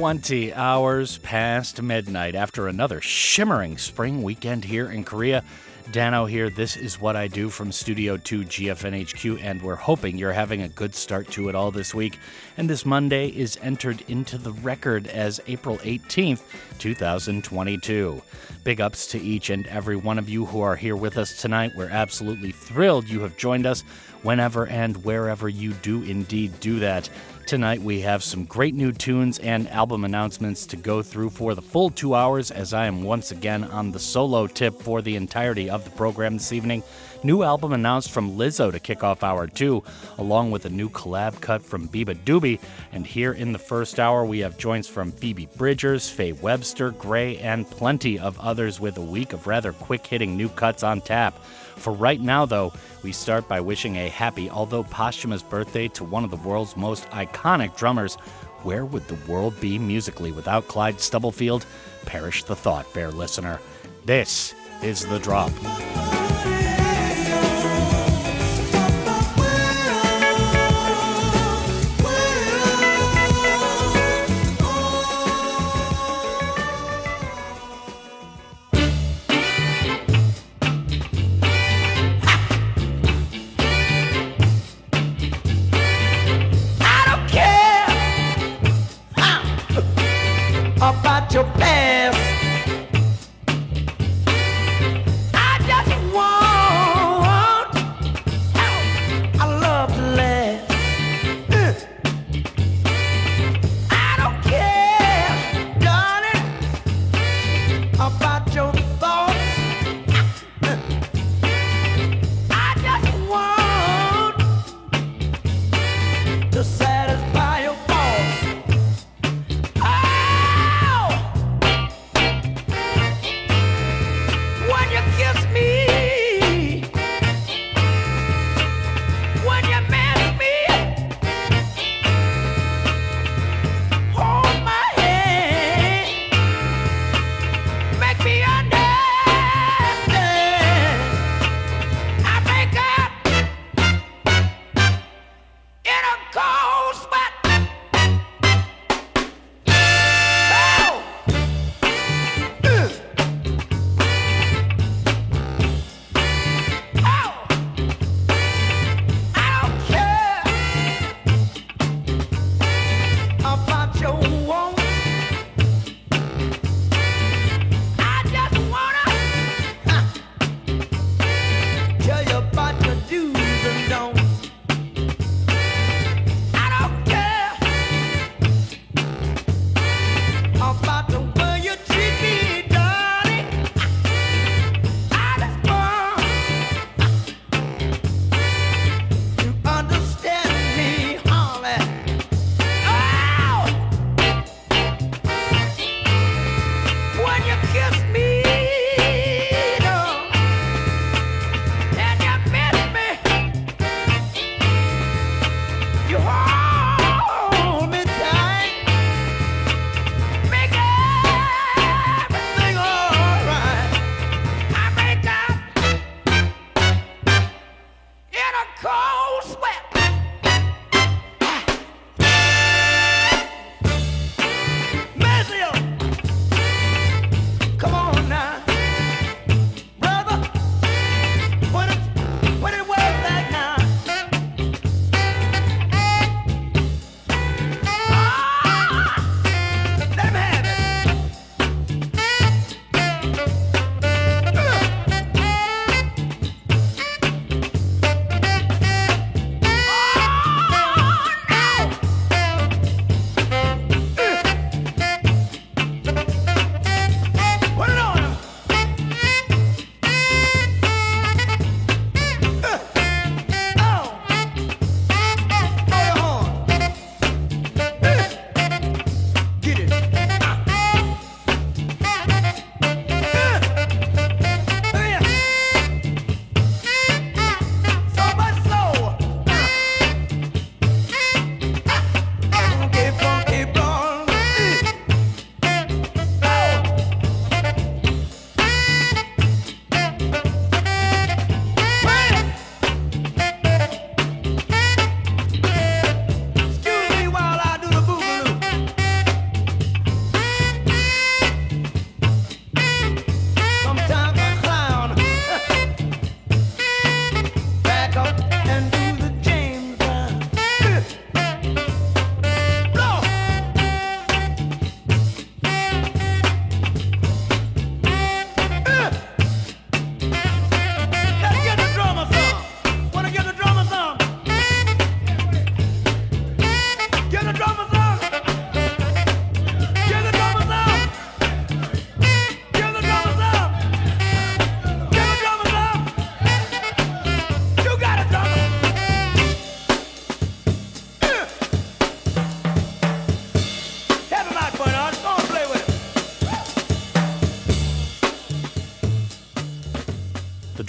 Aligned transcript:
20 0.00 0.54
hours 0.54 1.18
past 1.18 1.82
midnight 1.82 2.34
after 2.34 2.68
another 2.68 3.02
shimmering 3.02 3.76
spring 3.76 4.22
weekend 4.22 4.64
here 4.64 4.90
in 4.90 5.04
Korea. 5.04 5.44
Danno 5.92 6.26
here. 6.26 6.48
This 6.48 6.74
is 6.74 6.98
what 6.98 7.16
I 7.16 7.28
do 7.28 7.50
from 7.50 7.70
Studio 7.70 8.16
2 8.16 8.44
GFNHQ, 8.44 9.42
and 9.42 9.60
we're 9.60 9.74
hoping 9.74 10.16
you're 10.16 10.32
having 10.32 10.62
a 10.62 10.70
good 10.70 10.94
start 10.94 11.28
to 11.32 11.50
it 11.50 11.54
all 11.54 11.70
this 11.70 11.94
week. 11.94 12.18
And 12.56 12.70
this 12.70 12.86
Monday 12.86 13.28
is 13.28 13.58
entered 13.60 14.02
into 14.08 14.38
the 14.38 14.52
record 14.52 15.06
as 15.08 15.38
April 15.48 15.76
18th, 15.78 16.44
2022. 16.78 18.22
Big 18.64 18.80
ups 18.80 19.06
to 19.08 19.20
each 19.20 19.50
and 19.50 19.66
every 19.66 19.96
one 19.96 20.18
of 20.18 20.30
you 20.30 20.46
who 20.46 20.62
are 20.62 20.76
here 20.76 20.96
with 20.96 21.18
us 21.18 21.42
tonight. 21.42 21.72
We're 21.76 21.90
absolutely 21.90 22.52
thrilled 22.52 23.06
you 23.06 23.20
have 23.20 23.36
joined 23.36 23.66
us 23.66 23.84
whenever 24.22 24.66
and 24.66 25.04
wherever 25.04 25.48
you 25.48 25.72
do 25.72 26.02
indeed 26.02 26.58
do 26.60 26.78
that. 26.80 27.08
Tonight 27.46 27.82
we 27.82 28.00
have 28.02 28.22
some 28.22 28.44
great 28.44 28.74
new 28.74 28.92
tunes 28.92 29.40
and 29.40 29.68
album 29.70 30.04
announcements 30.04 30.66
to 30.66 30.76
go 30.76 31.02
through 31.02 31.30
for 31.30 31.56
the 31.56 31.62
full 31.62 31.90
two 31.90 32.14
hours 32.14 32.52
as 32.52 32.72
I 32.72 32.86
am 32.86 33.02
once 33.02 33.32
again 33.32 33.64
on 33.64 33.90
the 33.90 33.98
solo 33.98 34.46
tip 34.46 34.80
for 34.80 35.02
the 35.02 35.16
entirety 35.16 35.68
of 35.68 35.82
the 35.82 35.90
program 35.90 36.34
this 36.34 36.52
evening. 36.52 36.84
New 37.24 37.42
album 37.42 37.72
announced 37.72 38.12
from 38.12 38.38
Lizzo 38.38 38.70
to 38.70 38.78
kick 38.78 39.02
off 39.02 39.24
hour 39.24 39.46
two, 39.46 39.82
along 40.16 40.52
with 40.52 40.64
a 40.64 40.70
new 40.70 40.88
collab 40.90 41.40
cut 41.40 41.60
from 41.60 41.88
Biba 41.88 42.14
Doobie. 42.24 42.60
And 42.92 43.06
here 43.06 43.32
in 43.32 43.52
the 43.52 43.58
first 43.58 43.98
hour, 43.98 44.24
we 44.24 44.38
have 44.38 44.56
joints 44.56 44.86
from 44.86 45.10
Phoebe 45.10 45.46
Bridgers, 45.56 46.08
Faye 46.08 46.32
Webster, 46.32 46.92
GRAE, 46.92 47.38
and 47.38 47.68
plenty 47.68 48.18
of 48.18 48.38
others 48.38 48.78
with 48.78 48.96
a 48.96 49.02
week 49.02 49.32
of 49.32 49.46
rather 49.46 49.72
quick 49.72 50.06
hitting 50.06 50.36
new 50.36 50.48
cuts 50.50 50.82
on 50.82 51.00
tap. 51.00 51.34
For 51.80 51.94
right 51.94 52.20
now, 52.20 52.44
though, 52.44 52.74
we 53.02 53.10
start 53.10 53.48
by 53.48 53.60
wishing 53.60 53.96
a 53.96 54.10
happy, 54.10 54.50
although 54.50 54.82
posthumous 54.82 55.42
birthday 55.42 55.88
to 55.88 56.04
one 56.04 56.24
of 56.24 56.30
the 56.30 56.36
world's 56.36 56.76
most 56.76 57.08
iconic 57.10 57.74
drummers. 57.74 58.16
Where 58.62 58.84
would 58.84 59.08
the 59.08 59.32
world 59.32 59.58
be 59.60 59.78
musically 59.78 60.30
without 60.30 60.68
Clyde 60.68 61.00
Stubblefield? 61.00 61.64
Perish 62.04 62.44
the 62.44 62.54
thought, 62.54 62.86
fair 62.86 63.10
listener. 63.10 63.58
This 64.04 64.54
is 64.82 65.06
The 65.06 65.18
Drop. 65.18 65.50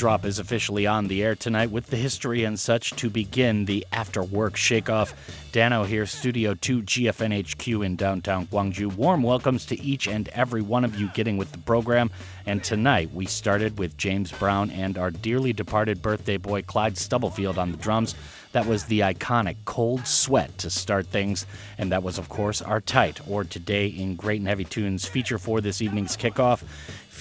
Drop 0.02 0.26
is 0.26 0.40
officially 0.40 0.88
on 0.88 1.10
the 1.10 1.22
air 1.22 1.36
tonight 1.36 1.70
with 1.70 1.92
the 1.92 1.96
history 1.96 2.44
and 2.44 2.60
such 2.60 2.90
to 2.94 3.08
begin 3.08 3.66
the 3.66 3.86
after 3.92 4.24
work 4.24 4.58
shakeoff. 4.58 5.14
Danno 5.52 5.86
here, 5.86 6.08
Studio 6.08 6.56
2 6.56 6.82
GFNHQ 6.82 7.86
in 7.86 7.98
downtown 7.98 8.48
Gwangju. 8.48 8.96
Warm 8.96 9.22
welcomes 9.22 9.64
to 9.68 9.80
each 9.80 10.08
and 10.08 10.28
every 10.30 10.64
one 10.64 10.86
of 10.86 11.00
you 11.00 11.10
getting 11.10 11.38
with 11.38 11.52
the 11.52 11.60
program. 11.60 12.10
And 12.48 12.64
tonight 12.64 13.14
we 13.14 13.28
started 13.28 13.78
with 13.78 13.96
James 13.96 14.32
Brown 14.32 14.72
and 14.72 14.98
our 14.98 15.12
dearly 15.12 15.54
departed 15.54 16.02
birthday 16.02 16.38
boy 16.38 16.64
Clyde 16.64 16.98
Stubblefield 16.98 17.60
on 17.60 17.72
the 17.72 17.78
drums. 17.78 18.16
That 18.54 18.66
was 18.66 18.86
the 18.86 19.02
iconic 19.02 19.58
Cold 19.66 20.08
Sweat 20.08 20.58
to 20.58 20.70
start 20.70 21.08
things. 21.08 21.46
And 21.78 21.92
that 21.92 22.04
was, 22.04 22.18
of 22.18 22.28
course, 22.28 22.62
our 22.62 22.82
tight, 22.82 23.20
or 23.30 23.44
Today 23.44 23.88
in 23.88 24.16
Great 24.16 24.40
and 24.40 24.48
Heavy 24.48 24.66
Tunes 24.66 25.06
feature 25.06 25.38
for 25.38 25.62
this 25.62 25.82
evening's 25.82 26.18
kickoff. 26.18 26.64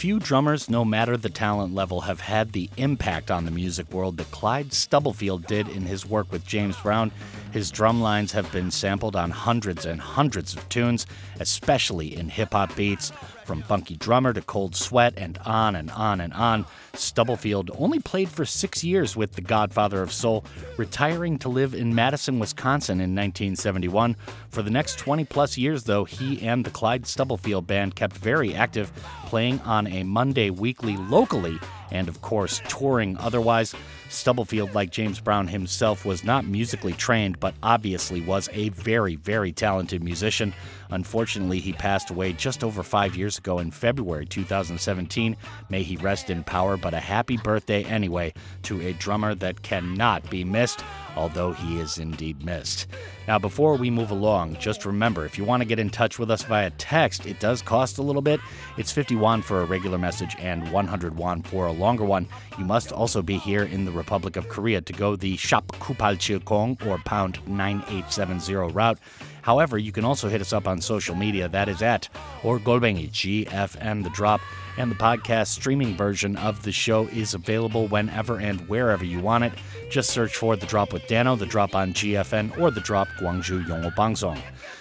Few 0.01 0.19
drummers, 0.19 0.71
no 0.71 0.83
matter 0.83 1.19
the 1.19 1.29
talent 1.29 1.75
level, 1.75 2.01
have 2.01 2.21
had 2.21 2.53
the 2.53 2.71
impact 2.79 3.31
on 3.31 3.45
the 3.45 3.51
music 3.51 3.93
world 3.93 4.17
that 4.17 4.31
Clyde 4.31 4.73
Stubblefield 4.73 5.45
did 5.45 5.69
in 5.69 5.83
his 5.83 6.07
work 6.07 6.33
with 6.33 6.47
James 6.47 6.75
Brown. 6.79 7.13
His 7.53 7.71
drum 7.71 8.01
lines 8.01 8.33
have 8.33 8.51
been 8.51 8.71
sampled 8.71 9.15
on 9.15 9.31
hundreds 9.31 9.85
and 9.85 10.01
hundreds 10.01 10.57
of 10.57 10.67
tunes, 10.71 11.05
especially 11.39 12.17
in 12.17 12.31
hip 12.31 12.55
hop 12.55 12.75
beats. 12.75 13.13
From 13.51 13.63
Funky 13.63 13.97
Drummer 13.97 14.33
to 14.33 14.43
Cold 14.43 14.77
Sweat 14.77 15.15
and 15.17 15.37
on 15.39 15.75
and 15.75 15.91
on 15.91 16.21
and 16.21 16.33
on, 16.35 16.67
Stubblefield 16.95 17.73
only 17.77 17.99
played 17.99 18.29
for 18.29 18.45
six 18.45 18.85
years 18.85 19.17
with 19.17 19.33
the 19.33 19.41
Godfather 19.41 20.03
of 20.03 20.13
Soul, 20.13 20.45
retiring 20.77 21.37
to 21.41 21.49
live 21.49 21.75
in 21.75 21.93
Madison, 21.93 22.39
Wisconsin 22.39 23.01
in 23.01 23.11
1971. 23.17 24.15
For 24.51 24.63
the 24.63 24.71
next 24.71 25.01
20 25.01 25.25
plus 25.25 25.59
years, 25.59 25.83
though, 25.83 26.05
he 26.05 26.41
and 26.47 26.65
the 26.65 26.71
Clyde 26.71 27.09
Stubblefield 27.09 27.67
Band 27.67 27.97
kept 27.97 28.17
very 28.17 28.55
active, 28.55 28.93
playing 29.27 29.59
on 29.63 29.89
a 29.89 30.05
Monday 30.05 30.51
weekly 30.51 30.97
locally 30.97 31.59
and, 31.91 32.09
of 32.09 32.23
course, 32.23 32.63
touring 32.69 33.17
otherwise. 33.19 33.75
Stubblefield, 34.11 34.75
like 34.75 34.91
James 34.91 35.21
Brown 35.21 35.49
himself, 35.49 36.05
was 36.05 36.25
not 36.25 36.45
musically 36.45 36.93
trained, 36.93 37.41
but 37.41 37.55
obviously 37.63 38.21
was 38.21 38.49
a 38.53 38.69
very, 38.71 39.17
very 39.17 39.53
talented 39.53 40.03
musician. 40.03 40.53
Unfortunately, 40.91 41.59
he 41.59 41.73
passed 41.73 42.11
away 42.11 42.33
just 42.33 42.65
over 42.65 42.83
five 42.83 43.17
years 43.17 43.39
ago 43.39 43.59
in 43.59 43.71
February 43.71 44.27
2017. 44.27 45.37
May 45.69 45.83
he 45.83 45.97
rest 45.97 46.31
in 46.31 46.45
power, 46.45 46.77
but 46.77 46.95
a 46.95 47.01
happy 47.01 47.37
birthday 47.37 47.85
anyway 47.85 48.33
to 48.63 48.81
a 48.81 48.93
drummer 48.95 49.35
that 49.37 49.63
cannot 49.63 50.29
be 50.31 50.45
missed 50.45 50.85
although 51.17 51.53
he 51.53 51.79
is 51.79 51.99
indeed 51.99 52.45
missed. 52.45 52.87
Now, 53.29 53.39
before 53.39 53.77
we 53.77 53.91
move 53.91 54.11
along, 54.11 54.57
just 54.57 54.85
remember 54.85 55.25
if 55.25 55.39
you 55.39 55.45
want 55.45 55.61
to 55.61 55.69
get 55.69 55.79
in 55.79 55.91
touch 55.91 56.19
with 56.19 56.31
us 56.31 56.43
via 56.43 56.71
text, 56.71 57.27
it 57.27 57.39
does 57.41 57.63
cost 57.63 57.99
a 57.99 58.03
little 58.03 58.23
bit. 58.23 58.41
It's 58.77 58.91
50 58.93 59.17
won 59.17 59.43
for 59.43 59.61
a 59.61 59.67
regular 59.67 59.99
message 59.99 60.35
and 60.39 60.71
100 60.73 61.17
won 61.17 61.43
for 61.43 61.67
a 61.67 61.73
longer 61.73 62.05
one. 62.05 62.27
You 62.59 62.65
must 62.65 62.93
also 62.93 63.23
be 63.23 63.37
here 63.37 63.65
in 63.65 63.85
the 63.85 63.93
Republic 63.93 64.37
of 64.37 64.49
Korea 64.49 64.81
to 64.81 64.93
go 64.93 65.17
the 65.17 65.37
Shop 65.37 65.67
Kupal 65.79 66.45
Kong 66.45 66.77
or 66.87 66.99
pound 66.99 67.39
9870 67.47 68.73
route. 68.73 68.99
However, 69.43 69.79
you 69.79 69.93
can 69.93 70.05
also 70.05 70.29
hit 70.29 70.41
us 70.41 70.53
up 70.53 70.67
on 70.67 70.81
social 70.81 71.15
media. 71.15 71.49
That 71.49 71.69
is 71.69 71.83
at 71.83 72.09
or 72.45 72.59
Golbengi 72.59 73.11
GFN 73.11 74.05
The 74.05 74.11
Drop. 74.11 74.41
And 74.81 74.91
the 74.91 74.97
podcast 74.97 75.49
streaming 75.49 75.95
version 75.95 76.39
of 76.39 76.63
the 76.63 76.73
show 76.73 77.07
is 77.09 77.35
available 77.35 77.87
whenever 77.89 78.41
and 78.41 78.67
wherever 78.67 79.05
you 79.05 79.21
want 79.21 79.45
it. 79.45 79.53
Just 79.91 80.09
search 80.09 80.35
for 80.35 80.57
The 80.57 80.65
Drop 80.65 80.95
with 80.95 81.03
Danno, 81.03 81.39
The 81.39 81.45
Drop 81.45 81.75
on 81.75 81.93
GFN, 81.93 82.59
or 82.59 82.71
The 82.71 82.81
Drop 82.81 83.07
Gwangju 83.19 83.67
Yongo 83.67 83.95
Bangsong. 83.95 84.41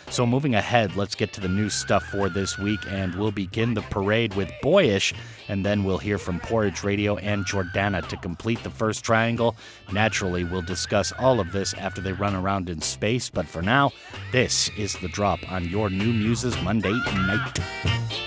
So, 0.09 0.25
moving 0.25 0.55
ahead, 0.55 0.95
let's 0.95 1.15
get 1.15 1.33
to 1.33 1.41
the 1.41 1.49
new 1.49 1.69
stuff 1.69 2.05
for 2.05 2.29
this 2.29 2.57
week, 2.57 2.79
and 2.87 3.13
we'll 3.15 3.33
begin 3.33 3.73
the 3.73 3.81
parade 3.81 4.35
with 4.35 4.49
Boyish, 4.61 5.13
and 5.49 5.65
then 5.65 5.83
we'll 5.83 5.97
hear 5.97 6.17
from 6.17 6.39
Porridge 6.39 6.81
Radio 6.81 7.17
and 7.17 7.43
Jordana 7.45 8.07
to 8.07 8.15
complete 8.15 8.63
the 8.63 8.69
first 8.69 9.03
triangle. 9.03 9.57
Naturally, 9.91 10.45
we'll 10.45 10.61
discuss 10.61 11.11
all 11.19 11.41
of 11.41 11.51
this 11.51 11.73
after 11.73 11.99
they 11.99 12.13
run 12.13 12.35
around 12.35 12.69
in 12.69 12.79
space, 12.79 13.29
but 13.29 13.45
for 13.45 13.61
now, 13.61 13.91
this 14.31 14.69
is 14.77 14.93
The 14.93 15.09
Drop 15.09 15.39
on 15.51 15.67
your 15.67 15.89
New 15.89 16.13
Muses 16.13 16.55
Monday 16.61 16.93
night. 16.93 18.18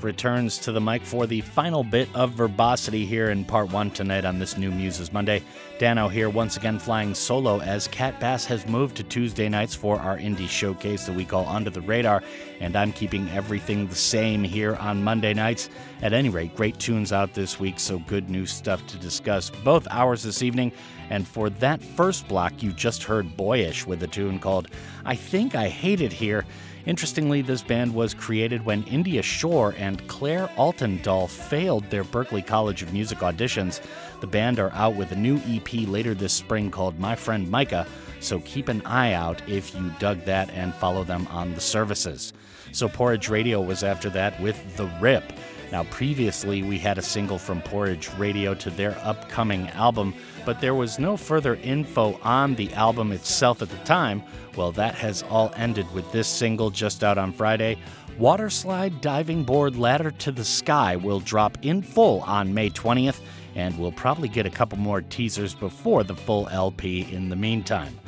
Returns 0.00 0.58
to 0.58 0.72
the 0.72 0.80
mic 0.80 1.02
for 1.02 1.26
the 1.26 1.40
final 1.42 1.84
bit 1.84 2.08
of 2.14 2.32
verbosity 2.32 3.06
here 3.06 3.30
in 3.30 3.44
part 3.44 3.70
one 3.70 3.90
tonight 3.90 4.24
on 4.24 4.38
this 4.38 4.56
new 4.56 4.70
Muses 4.70 5.12
Monday. 5.12 5.42
Danno 5.78 6.10
here 6.10 6.30
once 6.30 6.56
again 6.56 6.78
flying 6.78 7.14
solo 7.14 7.60
as 7.60 7.88
Cat 7.88 8.18
Bass 8.18 8.44
has 8.46 8.66
moved 8.66 8.96
to 8.96 9.02
Tuesday 9.04 9.48
nights 9.48 9.74
for 9.74 9.98
our 9.98 10.16
indie 10.16 10.48
showcase 10.48 11.06
that 11.06 11.14
we 11.14 11.24
call 11.24 11.46
Under 11.46 11.70
the 11.70 11.80
Radar, 11.80 12.22
and 12.60 12.74
I'm 12.74 12.92
keeping 12.92 13.28
everything 13.30 13.86
the 13.86 13.94
same 13.94 14.42
here 14.42 14.76
on 14.76 15.04
Monday 15.04 15.34
nights. 15.34 15.68
At 16.00 16.12
any 16.12 16.28
rate, 16.28 16.56
great 16.56 16.78
tunes 16.78 17.12
out 17.12 17.34
this 17.34 17.60
week, 17.60 17.78
so 17.78 17.98
good 18.00 18.30
new 18.30 18.46
stuff 18.46 18.86
to 18.88 18.96
discuss 18.96 19.50
both 19.50 19.86
hours 19.90 20.22
this 20.22 20.42
evening. 20.42 20.72
And 21.10 21.28
for 21.28 21.50
that 21.50 21.82
first 21.82 22.26
block, 22.26 22.62
you 22.62 22.72
just 22.72 23.04
heard 23.04 23.36
Boyish 23.36 23.86
with 23.86 24.02
a 24.02 24.08
tune 24.08 24.38
called 24.38 24.68
I 25.04 25.14
Think 25.14 25.54
I 25.54 25.68
Hate 25.68 26.00
It 26.00 26.12
Here. 26.12 26.44
Interestingly, 26.84 27.42
this 27.42 27.62
band 27.62 27.94
was 27.94 28.12
created 28.12 28.64
when 28.64 28.82
India 28.84 29.22
Shore 29.22 29.74
and 29.78 30.06
Claire 30.08 30.48
Altendahl 30.56 31.28
failed 31.28 31.88
their 31.90 32.02
Berklee 32.02 32.44
College 32.44 32.82
of 32.82 32.92
Music 32.92 33.18
auditions. 33.18 33.80
The 34.20 34.26
band 34.26 34.58
are 34.58 34.72
out 34.72 34.96
with 34.96 35.12
a 35.12 35.16
new 35.16 35.40
EP 35.46 35.72
later 35.86 36.12
this 36.12 36.32
spring 36.32 36.72
called 36.72 36.98
My 36.98 37.14
Friend 37.14 37.48
Micah, 37.48 37.86
so 38.18 38.40
keep 38.40 38.68
an 38.68 38.82
eye 38.84 39.12
out 39.12 39.48
if 39.48 39.74
you 39.76 39.92
dug 40.00 40.24
that 40.24 40.50
and 40.50 40.74
follow 40.74 41.04
them 41.04 41.28
on 41.28 41.54
the 41.54 41.60
services. 41.60 42.32
So 42.72 42.88
Porridge 42.88 43.28
Radio 43.28 43.60
was 43.60 43.84
after 43.84 44.10
that 44.10 44.40
with 44.40 44.76
The 44.76 44.86
Rip. 45.00 45.32
Now, 45.70 45.84
previously, 45.84 46.62
we 46.62 46.78
had 46.78 46.98
a 46.98 47.02
single 47.02 47.38
from 47.38 47.62
Porridge 47.62 48.10
Radio 48.18 48.54
to 48.54 48.70
their 48.70 48.96
upcoming 49.02 49.68
album, 49.70 50.14
but 50.44 50.60
there 50.60 50.74
was 50.74 50.98
no 50.98 51.16
further 51.16 51.56
info 51.56 52.18
on 52.22 52.54
the 52.54 52.72
album 52.74 53.12
itself 53.12 53.62
at 53.62 53.68
the 53.68 53.76
time. 53.78 54.22
Well, 54.56 54.72
that 54.72 54.94
has 54.96 55.22
all 55.24 55.52
ended 55.56 55.90
with 55.92 56.10
this 56.12 56.28
single 56.28 56.70
just 56.70 57.02
out 57.02 57.18
on 57.18 57.32
Friday. 57.32 57.78
Waterslide 58.18 59.00
Diving 59.00 59.42
Board 59.44 59.76
Ladder 59.76 60.10
to 60.10 60.32
the 60.32 60.44
Sky 60.44 60.96
will 60.96 61.20
drop 61.20 61.56
in 61.62 61.82
full 61.82 62.20
on 62.22 62.52
May 62.52 62.68
20th, 62.70 63.20
and 63.54 63.78
we'll 63.78 63.92
probably 63.92 64.28
get 64.28 64.46
a 64.46 64.50
couple 64.50 64.78
more 64.78 65.00
teasers 65.00 65.54
before 65.54 66.04
the 66.04 66.14
full 66.14 66.48
LP 66.48 67.10
in 67.10 67.30
the 67.30 67.36
meantime. 67.36 67.98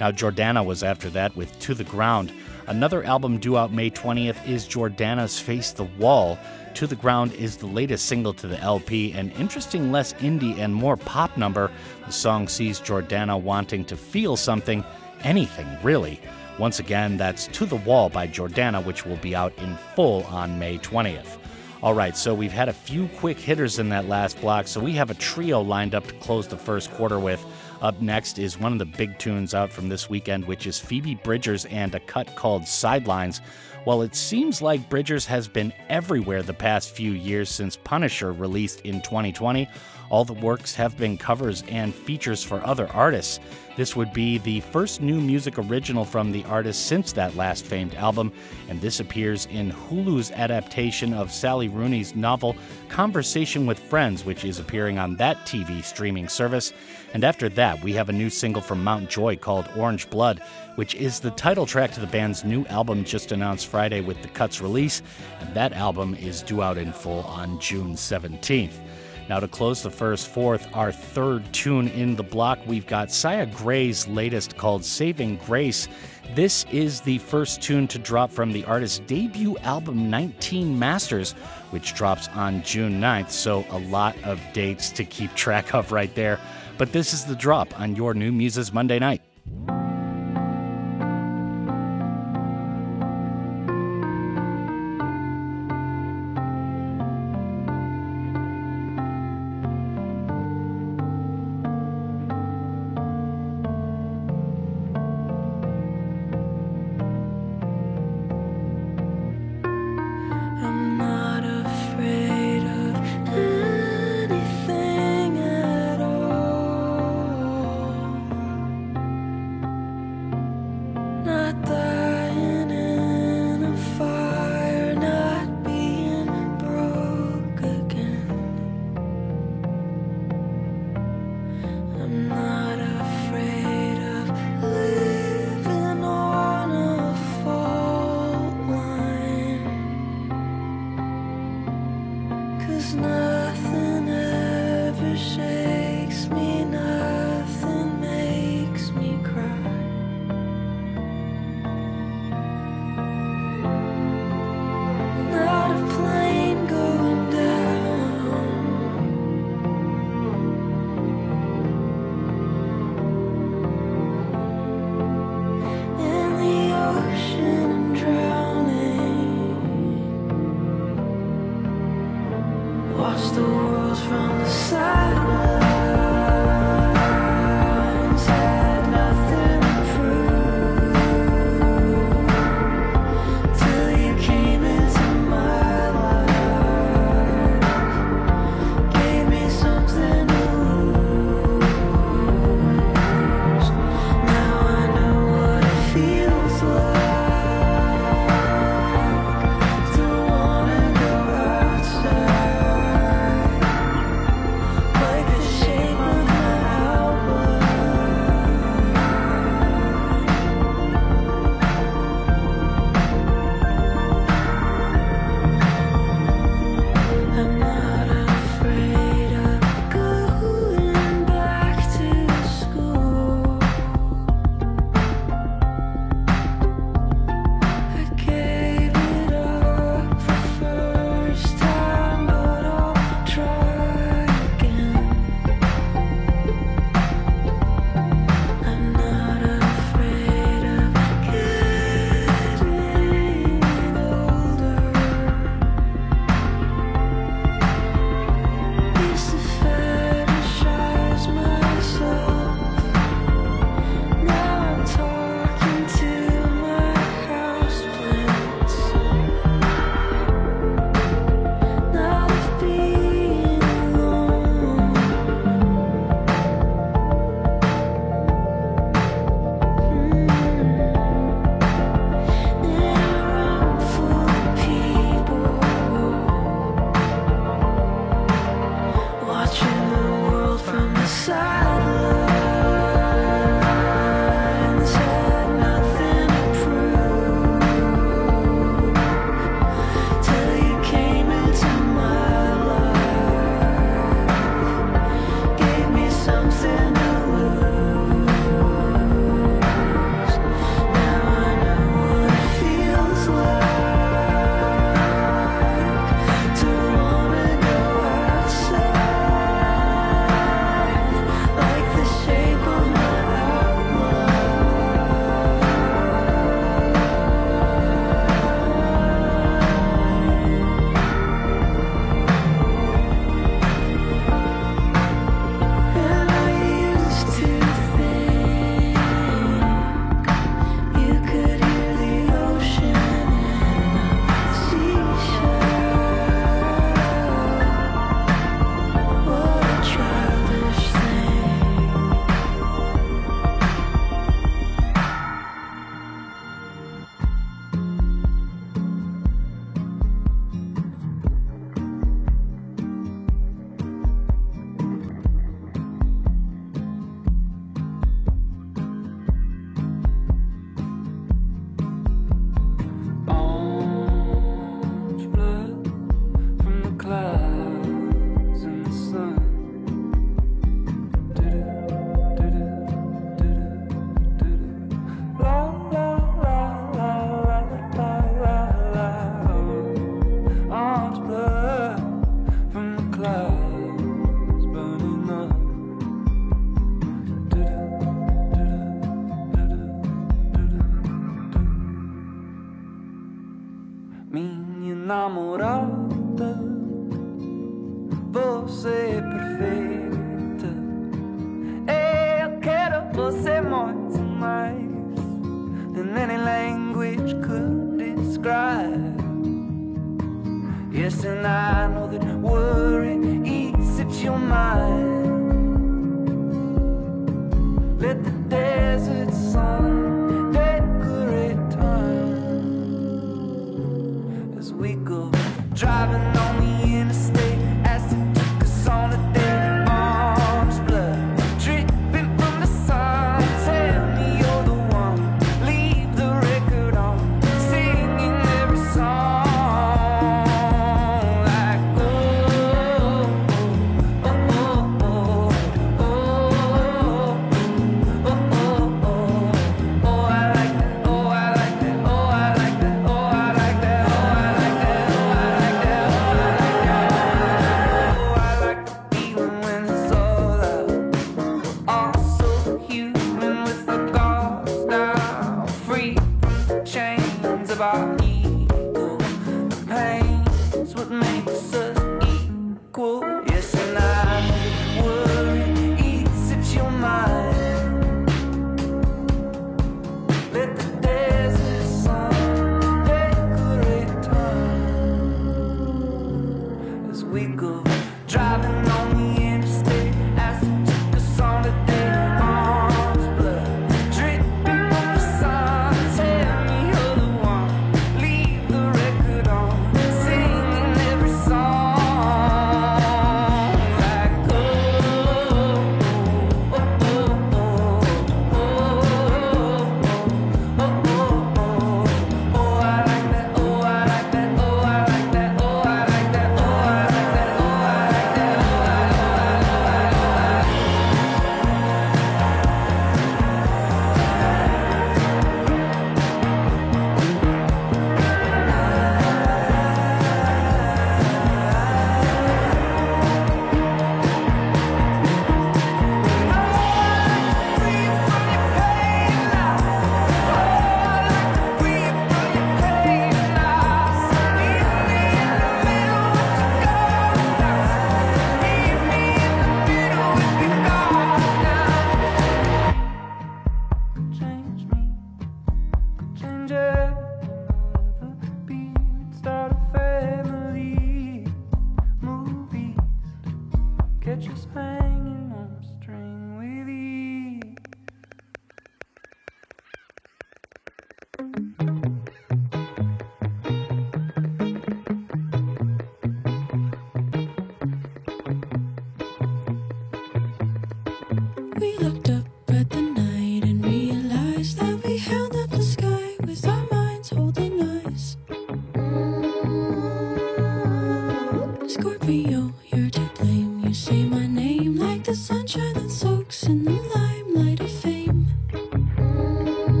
Now, 0.00 0.10
Jordana 0.10 0.64
was 0.64 0.82
after 0.82 1.10
that 1.10 1.36
with 1.36 1.58
To 1.60 1.74
the 1.74 1.84
Ground. 1.84 2.32
Another 2.66 3.04
album 3.04 3.38
due 3.38 3.56
out 3.56 3.72
May 3.72 3.90
20th 3.90 4.48
is 4.48 4.66
Jordana's 4.66 5.38
Face 5.38 5.72
the 5.72 5.84
Wall. 5.84 6.38
To 6.74 6.86
the 6.86 6.96
Ground 6.96 7.32
is 7.34 7.58
the 7.58 7.66
latest 7.66 8.06
single 8.06 8.32
to 8.34 8.48
the 8.48 8.58
LP, 8.58 9.12
an 9.12 9.30
interesting, 9.32 9.92
less 9.92 10.14
indie 10.14 10.58
and 10.58 10.74
more 10.74 10.96
pop 10.96 11.36
number. 11.36 11.70
The 12.06 12.12
song 12.12 12.48
sees 12.48 12.80
Jordana 12.80 13.40
wanting 13.40 13.84
to 13.86 13.96
feel 13.96 14.36
something, 14.36 14.84
anything 15.22 15.66
really. 15.82 16.20
Once 16.58 16.78
again, 16.78 17.16
that's 17.16 17.46
To 17.48 17.66
the 17.66 17.76
Wall 17.76 18.08
by 18.08 18.26
Jordana, 18.26 18.84
which 18.84 19.04
will 19.04 19.16
be 19.16 19.34
out 19.34 19.52
in 19.58 19.76
full 19.94 20.24
on 20.24 20.58
May 20.58 20.78
20th. 20.78 21.38
All 21.82 21.94
right, 21.94 22.16
so 22.16 22.32
we've 22.32 22.52
had 22.52 22.68
a 22.68 22.72
few 22.72 23.08
quick 23.18 23.38
hitters 23.38 23.78
in 23.78 23.88
that 23.88 24.08
last 24.08 24.40
block, 24.40 24.68
so 24.68 24.80
we 24.80 24.92
have 24.92 25.10
a 25.10 25.14
trio 25.14 25.60
lined 25.60 25.94
up 25.94 26.06
to 26.06 26.14
close 26.14 26.46
the 26.46 26.56
first 26.56 26.92
quarter 26.92 27.18
with. 27.18 27.44
Up 27.80 28.00
next 28.00 28.38
is 28.38 28.56
one 28.56 28.72
of 28.72 28.78
the 28.78 28.84
big 28.84 29.18
tunes 29.18 29.52
out 29.52 29.72
from 29.72 29.88
this 29.88 30.08
weekend, 30.08 30.46
which 30.46 30.68
is 30.68 30.78
Phoebe 30.78 31.16
Bridgers 31.16 31.64
and 31.64 31.92
a 31.94 32.00
cut 32.00 32.36
called 32.36 32.68
Sidelines. 32.68 33.40
While 33.84 34.02
it 34.02 34.14
seems 34.14 34.62
like 34.62 34.88
Bridgers 34.88 35.26
has 35.26 35.48
been 35.48 35.72
everywhere 35.88 36.44
the 36.44 36.54
past 36.54 36.90
few 36.90 37.10
years 37.10 37.50
since 37.50 37.76
Punisher 37.76 38.32
released 38.32 38.82
in 38.82 39.02
2020, 39.02 39.68
all 40.08 40.24
the 40.24 40.34
works 40.34 40.72
have 40.76 40.96
been 40.96 41.18
covers 41.18 41.64
and 41.68 41.92
features 41.92 42.44
for 42.44 42.64
other 42.64 42.86
artists. 42.92 43.40
This 43.76 43.96
would 43.96 44.12
be 44.12 44.38
the 44.38 44.60
first 44.60 45.00
new 45.00 45.20
music 45.20 45.58
original 45.58 46.04
from 46.04 46.30
the 46.30 46.44
artist 46.44 46.86
since 46.86 47.12
that 47.12 47.34
last 47.34 47.64
famed 47.64 47.96
album, 47.96 48.30
and 48.68 48.80
this 48.80 49.00
appears 49.00 49.46
in 49.46 49.72
Hulu's 49.72 50.30
adaptation 50.30 51.12
of 51.12 51.32
Sally 51.32 51.68
Rooney's 51.68 52.14
novel 52.14 52.54
Conversation 52.88 53.66
with 53.66 53.80
Friends, 53.80 54.24
which 54.24 54.44
is 54.44 54.60
appearing 54.60 54.98
on 54.98 55.16
that 55.16 55.38
TV 55.38 55.82
streaming 55.82 56.28
service. 56.28 56.72
And 57.14 57.24
after 57.24 57.48
that, 57.50 57.82
we 57.82 57.92
have 57.92 58.08
a 58.08 58.12
new 58.12 58.30
single 58.30 58.62
from 58.62 58.82
Mount 58.82 59.10
Joy 59.10 59.36
called 59.36 59.68
Orange 59.76 60.08
Blood, 60.08 60.42
which 60.76 60.94
is 60.94 61.20
the 61.20 61.30
title 61.32 61.66
track 61.66 61.92
to 61.92 62.00
the 62.00 62.06
band's 62.06 62.42
new 62.42 62.64
album 62.66 63.04
just 63.04 63.32
announced 63.32 63.66
Friday 63.66 64.00
with 64.00 64.22
the 64.22 64.28
Cuts 64.28 64.62
release, 64.62 65.02
and 65.40 65.54
that 65.54 65.74
album 65.74 66.14
is 66.14 66.40
due 66.42 66.62
out 66.62 66.78
in 66.78 66.92
full 66.92 67.20
on 67.24 67.58
June 67.60 67.94
17th. 67.94 68.80
Now, 69.28 69.40
to 69.40 69.48
close 69.48 69.82
the 69.82 69.90
first 69.90 70.28
fourth, 70.28 70.68
our 70.74 70.90
third 70.90 71.50
tune 71.52 71.88
in 71.88 72.16
the 72.16 72.22
block, 72.22 72.58
we've 72.66 72.86
got 72.86 73.12
Saya 73.12 73.46
Gray's 73.46 74.08
latest 74.08 74.56
called 74.56 74.84
Saving 74.84 75.36
Grace. 75.46 75.88
This 76.34 76.66
is 76.72 77.00
the 77.02 77.18
first 77.18 77.62
tune 77.62 77.86
to 77.88 77.98
drop 77.98 78.30
from 78.30 78.52
the 78.52 78.64
artist's 78.64 78.98
debut 79.00 79.56
album 79.58 80.10
19 80.10 80.76
Masters, 80.76 81.32
which 81.70 81.94
drops 81.94 82.28
on 82.28 82.62
June 82.62 83.00
9th, 83.00 83.30
so 83.30 83.64
a 83.70 83.78
lot 83.78 84.16
of 84.24 84.40
dates 84.52 84.90
to 84.90 85.04
keep 85.04 85.32
track 85.34 85.72
of 85.72 85.92
right 85.92 86.14
there. 86.14 86.40
But 86.82 86.90
this 86.90 87.14
is 87.14 87.24
the 87.24 87.36
drop 87.36 87.78
on 87.78 87.94
your 87.94 88.12
new 88.12 88.32
Muses 88.32 88.72
Monday 88.72 88.98
night. 88.98 89.22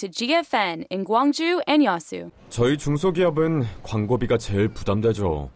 To 0.00 0.08
GFN 0.08 0.86
in 0.90 1.04
Gwangju 1.04 1.60
and 1.68 1.86
Yasu. 1.86 2.30
저희 2.48 2.78
중소기업은 2.78 3.66
광고비가 3.82 4.38
제일 4.38 4.68
부담되죠. 4.68 5.50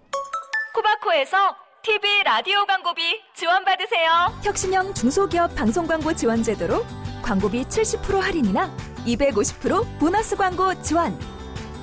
코바코에서 0.74 1.56
TV 1.82 2.22
라디오 2.24 2.66
광고비 2.66 3.00
지원받으세요. 3.34 4.10
혁신형 4.42 4.92
중소기업 4.92 5.54
방송 5.54 5.86
광고 5.86 6.12
지원 6.12 6.42
제도로 6.42 6.84
광고비 7.22 7.64
70% 7.64 8.20
할인이나 8.20 8.70
250% 9.06 9.98
보너스 9.98 10.36
광고 10.36 10.74
지원. 10.82 11.18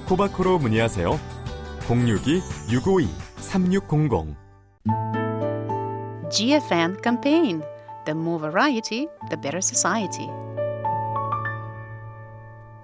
코바코로 0.08 0.60
문의하세요. 0.60 1.20
062-652-3600 1.88 4.36
GFN 6.30 7.02
campaign. 7.04 7.64
The 8.06 8.16
more 8.18 8.40
variety, 8.40 9.08
the 9.30 9.38
better 9.38 9.62
society. 9.62 10.28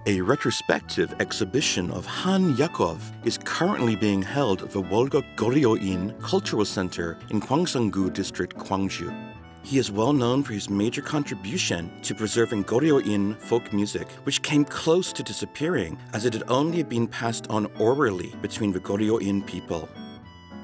A 0.08 0.22
retrospective 0.22 1.13
exhibition 1.20 1.91
of 1.91 2.06
Han 2.06 2.56
Yakov 2.56 3.12
is 3.26 3.38
currently 3.38 3.93
being 3.98 4.22
held 4.22 4.63
at 4.63 4.72
the 4.72 4.82
Wolgok 4.82 5.26
Goryeo-in 5.36 6.13
Cultural 6.22 6.63
Center 6.63 7.17
in 7.30 7.41
Gwangsung-gu 7.41 8.12
District, 8.12 8.56
Gwangju. 8.56 9.13
He 9.63 9.78
is 9.78 9.91
well 9.91 10.13
known 10.13 10.43
for 10.43 10.54
his 10.54 10.70
major 10.70 11.02
contribution 11.02 11.91
to 12.04 12.15
preserving 12.15 12.63
Goryeo-in 12.63 13.36
folk 13.36 13.74
music, 13.74 14.08
which 14.24 14.41
came 14.43 14.63
close 14.63 15.12
to 15.12 15.24
disappearing 15.24 15.98
as 16.13 16.24
it 16.24 16.32
had 16.32 16.46
only 16.48 16.84
been 16.84 17.08
passed 17.08 17.48
on 17.50 17.67
orally 17.78 18.34
between 18.41 18.72
the 18.72 18.80
Goryeo-in 18.80 19.41
people. 19.41 19.89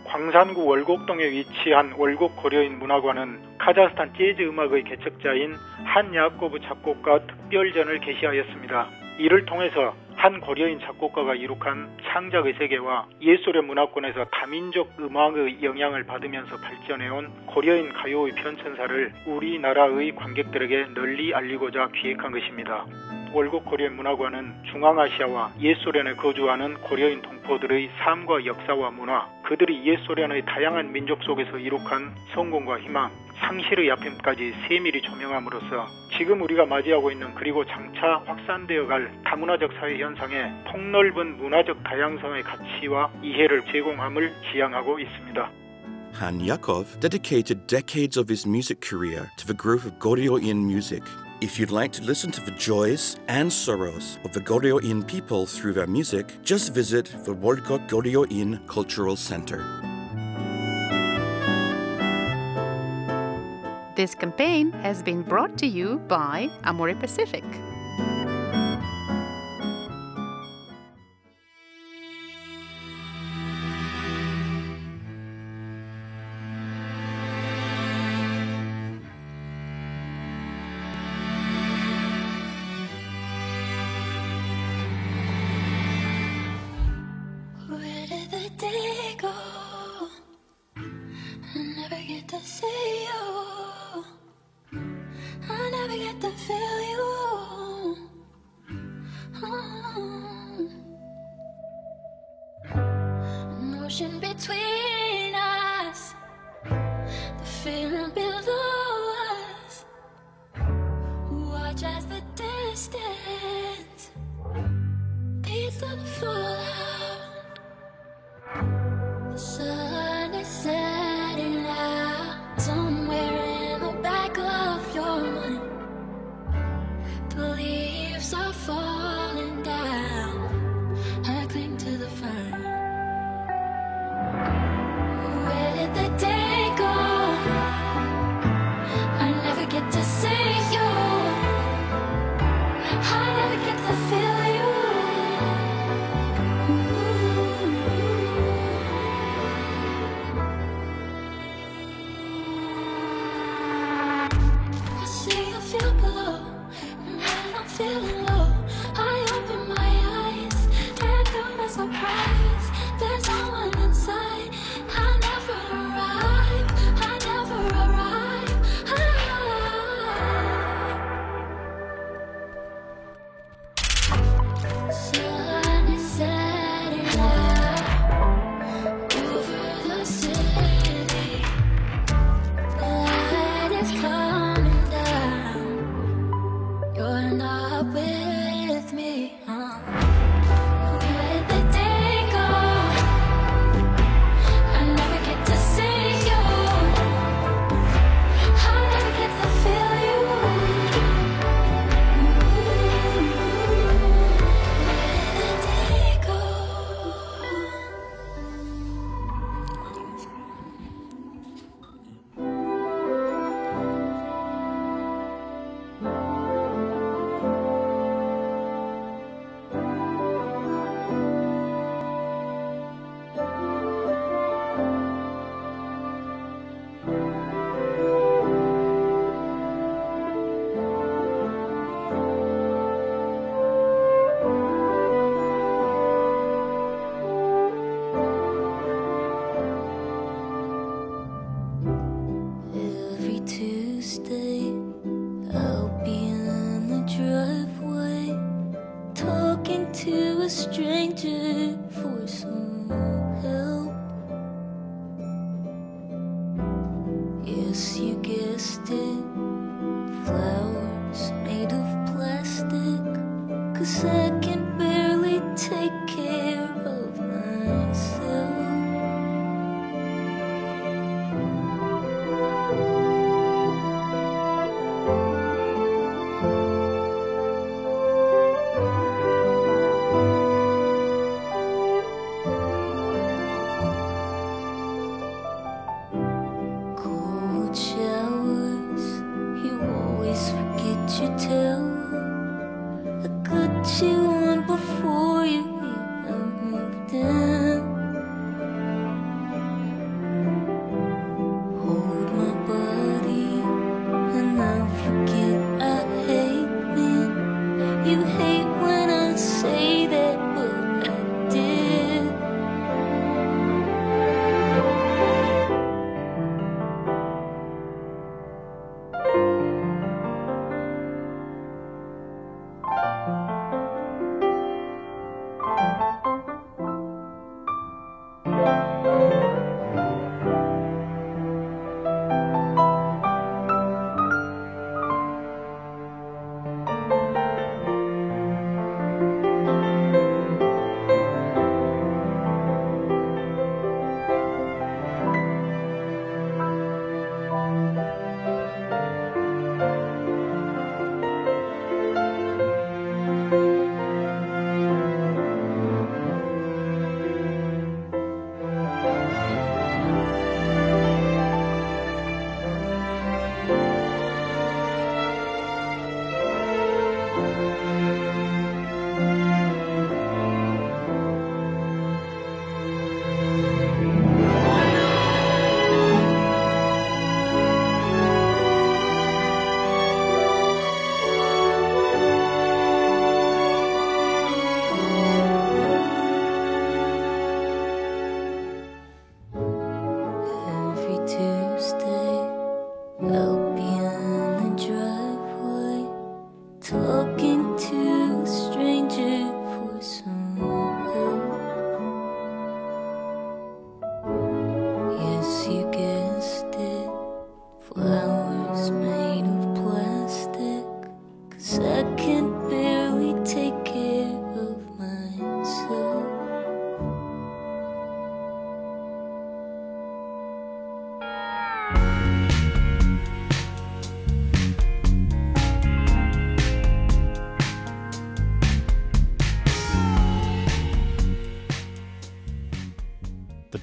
광산구 0.08 0.64
월곡동에 0.64 1.22
위치한 1.22 1.92
월곡 1.98 2.38
고려인 2.38 2.80
문화관은 2.80 3.58
카자흐스탄 3.58 4.14
재즈 4.14 4.42
음악의 4.44 4.86
개척자인 4.86 5.58
한 5.84 6.16
야코브 6.16 6.62
작곡가 6.62 7.20
특별전을 7.28 8.00
개시하였습니다. 8.00 9.03
이를 9.18 9.46
통해서 9.46 9.96
한 10.16 10.40
고려인 10.40 10.80
작곡가가 10.80 11.36
이룩한 11.36 11.98
창작의 12.06 12.54
세계와 12.54 13.08
옛소련 13.22 13.68
문화권에서 13.68 14.26
다민족 14.26 14.94
음악의 15.00 15.62
영향을 15.62 16.06
받으면서 16.06 16.58
발전해온 16.58 17.46
고려인 17.48 17.92
가요의 17.92 18.34
편천사를 18.36 19.14
우리나라의 19.26 20.16
관객들에게 20.16 20.94
널리 20.94 21.34
알리고자 21.34 21.90
기획한 21.90 22.32
것입니다. 22.32 22.86
월곡 23.34 23.66
고려인 23.66 23.96
문화관은 23.96 24.54
중앙아시아와 24.72 25.54
옛소련에 25.60 26.14
거주하는 26.14 26.76
고려인 26.82 27.22
동포들의 27.22 27.90
삶과 27.98 28.46
역사와 28.46 28.92
문화, 28.92 29.28
그들이 29.44 29.86
옛소련의 29.86 30.46
다양한 30.46 30.92
민족 30.92 31.22
속에서 31.24 31.58
이룩한 31.58 32.16
성공과 32.34 32.80
희망, 32.80 33.12
상실의 33.44 33.92
아픔까지 33.92 34.54
세밀히 34.68 35.02
조명함으로써 35.02 35.88
지금 36.18 36.42
우리가 36.42 36.66
맞이하고 36.66 37.12
있는 37.12 37.34
그리고 37.36 37.66
장차 37.66 38.22
확산되어 38.26 38.88
갈 38.88 39.12
다문화적 39.26 39.72
사회 39.80 39.98
현상에 40.00 40.52
폭넓은 40.72 41.38
문화적 41.38 41.84
다양성의 41.84 42.44
가치와 42.44 43.12
이해를 43.22 43.64
제공함을 43.72 44.34
지향하고 44.52 45.00
있습니다. 45.00 45.52
Han 46.22 46.40
Yakov 46.40 47.00
dedicated 47.00 47.66
decades 47.66 48.18
of 48.20 48.30
his 48.30 48.48
music 48.48 48.82
career 48.82 49.28
to 49.38 49.48
the 49.48 49.58
growth 49.58 49.86
of 49.86 49.98
Goryeo-in 49.98 50.64
music. 50.64 51.04
If 51.42 51.60
you'd 51.60 51.72
like 51.72 51.92
to 51.94 52.04
listen 52.04 52.32
to 52.32 52.42
the 52.42 52.56
joys 52.56 53.18
and 53.28 53.52
sorrows 53.52 54.20
of 54.24 54.32
the 54.32 54.40
Goryeo-in 54.40 55.04
people 55.04 55.46
through 55.46 55.74
their 55.74 55.88
music, 55.88 56.28
just 56.44 56.74
visit 56.74 57.12
the 57.26 57.34
Wolga 57.34 57.80
Goryeo-in 57.90 58.62
Cultural 58.68 59.18
Center. 59.18 59.93
This 63.96 64.16
campaign 64.16 64.72
has 64.72 65.04
been 65.04 65.22
brought 65.22 65.56
to 65.60 65.68
you 65.68 66.00
by 66.08 66.50
Amore 66.64 66.96
Pacific. 66.96 67.44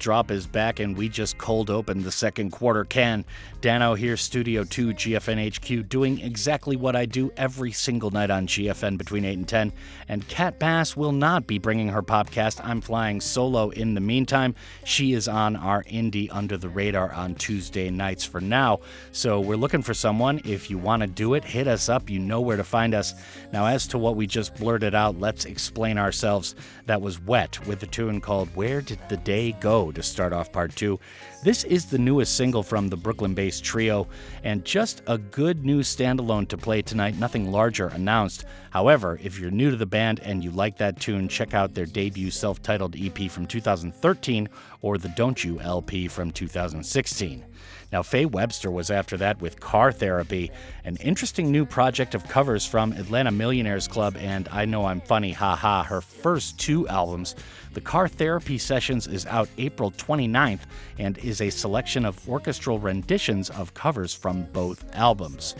Drop 0.01 0.31
is 0.31 0.47
back, 0.47 0.79
and 0.79 0.97
we 0.97 1.07
just 1.07 1.37
cold 1.37 1.69
opened 1.69 2.03
the 2.03 2.11
second 2.11 2.49
quarter 2.49 2.83
can. 2.83 3.23
Danno 3.61 3.95
here, 3.95 4.17
Studio 4.17 4.63
2, 4.63 4.95
GFN 4.95 5.55
HQ, 5.55 5.87
doing 5.87 6.19
exactly 6.19 6.75
what 6.75 6.95
I 6.95 7.05
do 7.05 7.31
every 7.37 7.71
single 7.71 8.09
night 8.09 8.31
on 8.31 8.47
GFN 8.47 8.97
between 8.97 9.23
8 9.23 9.37
and 9.37 9.47
10. 9.47 9.73
And 10.09 10.27
Kat 10.27 10.57
Bass 10.57 10.97
will 10.97 11.11
not 11.11 11.45
be 11.45 11.59
bringing 11.59 11.89
her 11.89 12.01
podcast. 12.01 12.59
I'm 12.67 12.81
flying 12.81 13.21
solo 13.21 13.69
in 13.69 13.93
the 13.93 14.01
meantime. 14.01 14.55
She 14.85 15.13
is 15.13 15.27
on 15.27 15.55
our 15.55 15.83
Indie 15.83 16.29
Under 16.31 16.57
the 16.57 16.69
Radar 16.69 17.13
on 17.13 17.35
Tuesday 17.35 17.91
nights 17.91 18.25
for 18.25 18.41
now. 18.41 18.79
So 19.11 19.39
we're 19.39 19.55
looking 19.55 19.83
for 19.83 19.93
someone. 19.93 20.41
If 20.43 20.71
you 20.71 20.79
want 20.79 21.01
to 21.01 21.07
do 21.07 21.35
it, 21.35 21.43
hit 21.43 21.67
us 21.67 21.89
up. 21.89 22.09
You 22.09 22.17
know 22.17 22.41
where 22.41 22.57
to 22.57 22.63
find 22.63 22.95
us. 22.95 23.13
Now, 23.53 23.67
as 23.67 23.85
to 23.89 23.99
what 23.99 24.15
we 24.15 24.25
just 24.25 24.55
blurted 24.55 24.95
out, 24.95 25.19
let's 25.19 25.45
explain 25.45 25.99
ourselves. 25.99 26.55
That 26.87 27.03
was 27.03 27.21
Wet 27.21 27.63
with 27.67 27.83
a 27.83 27.87
tune 27.87 28.19
called 28.19 28.49
Where 28.55 28.81
Did 28.81 28.97
the 29.07 29.17
Day 29.17 29.51
Go? 29.51 29.90
To 29.91 30.03
start 30.03 30.33
off 30.33 30.51
part 30.51 30.75
two. 30.75 30.99
This 31.43 31.63
is 31.63 31.85
the 31.85 31.97
newest 31.97 32.35
single 32.35 32.63
from 32.63 32.87
the 32.87 32.97
Brooklyn 32.97 33.33
based 33.33 33.63
trio, 33.63 34.07
and 34.43 34.63
just 34.65 35.01
a 35.07 35.17
good 35.17 35.65
new 35.65 35.81
standalone 35.81 36.47
to 36.49 36.57
play 36.57 36.81
tonight, 36.81 37.17
nothing 37.17 37.51
larger 37.51 37.87
announced. 37.87 38.45
However, 38.71 39.19
if 39.21 39.39
you're 39.39 39.51
new 39.51 39.71
to 39.71 39.77
the 39.77 39.85
band 39.85 40.19
and 40.21 40.43
you 40.43 40.51
like 40.51 40.77
that 40.77 40.99
tune, 40.99 41.27
check 41.27 41.53
out 41.53 41.73
their 41.73 41.85
debut 41.85 42.31
self 42.31 42.61
titled 42.61 42.95
EP 42.97 43.29
from 43.29 43.45
2013 43.45 44.49
or 44.81 44.97
the 44.97 45.09
Don't 45.09 45.43
You 45.43 45.59
LP 45.59 46.07
from 46.07 46.31
2016. 46.31 47.45
Now, 47.91 48.03
Faye 48.03 48.25
Webster 48.25 48.71
was 48.71 48.89
after 48.89 49.17
that 49.17 49.41
with 49.41 49.59
Car 49.59 49.91
Therapy, 49.91 50.49
an 50.85 50.95
interesting 50.97 51.51
new 51.51 51.65
project 51.65 52.15
of 52.15 52.27
covers 52.27 52.65
from 52.65 52.93
Atlanta 52.93 53.31
Millionaires 53.31 53.87
Club 53.87 54.15
and 54.17 54.47
I 54.49 54.63
Know 54.63 54.85
I'm 54.85 55.01
Funny, 55.01 55.33
Ha 55.33 55.55
Ha, 55.57 55.83
her 55.83 55.99
first 55.99 56.57
two 56.57 56.87
albums. 56.87 57.35
The 57.73 57.81
Car 57.81 58.07
Therapy 58.07 58.57
Sessions 58.57 59.07
is 59.07 59.25
out 59.25 59.49
April 59.57 59.91
29th 59.91 60.61
and 60.99 61.17
is 61.17 61.41
a 61.41 61.49
selection 61.49 62.05
of 62.05 62.29
orchestral 62.29 62.79
renditions 62.79 63.49
of 63.49 63.73
covers 63.73 64.13
from 64.13 64.43
both 64.53 64.85
albums. 64.95 65.55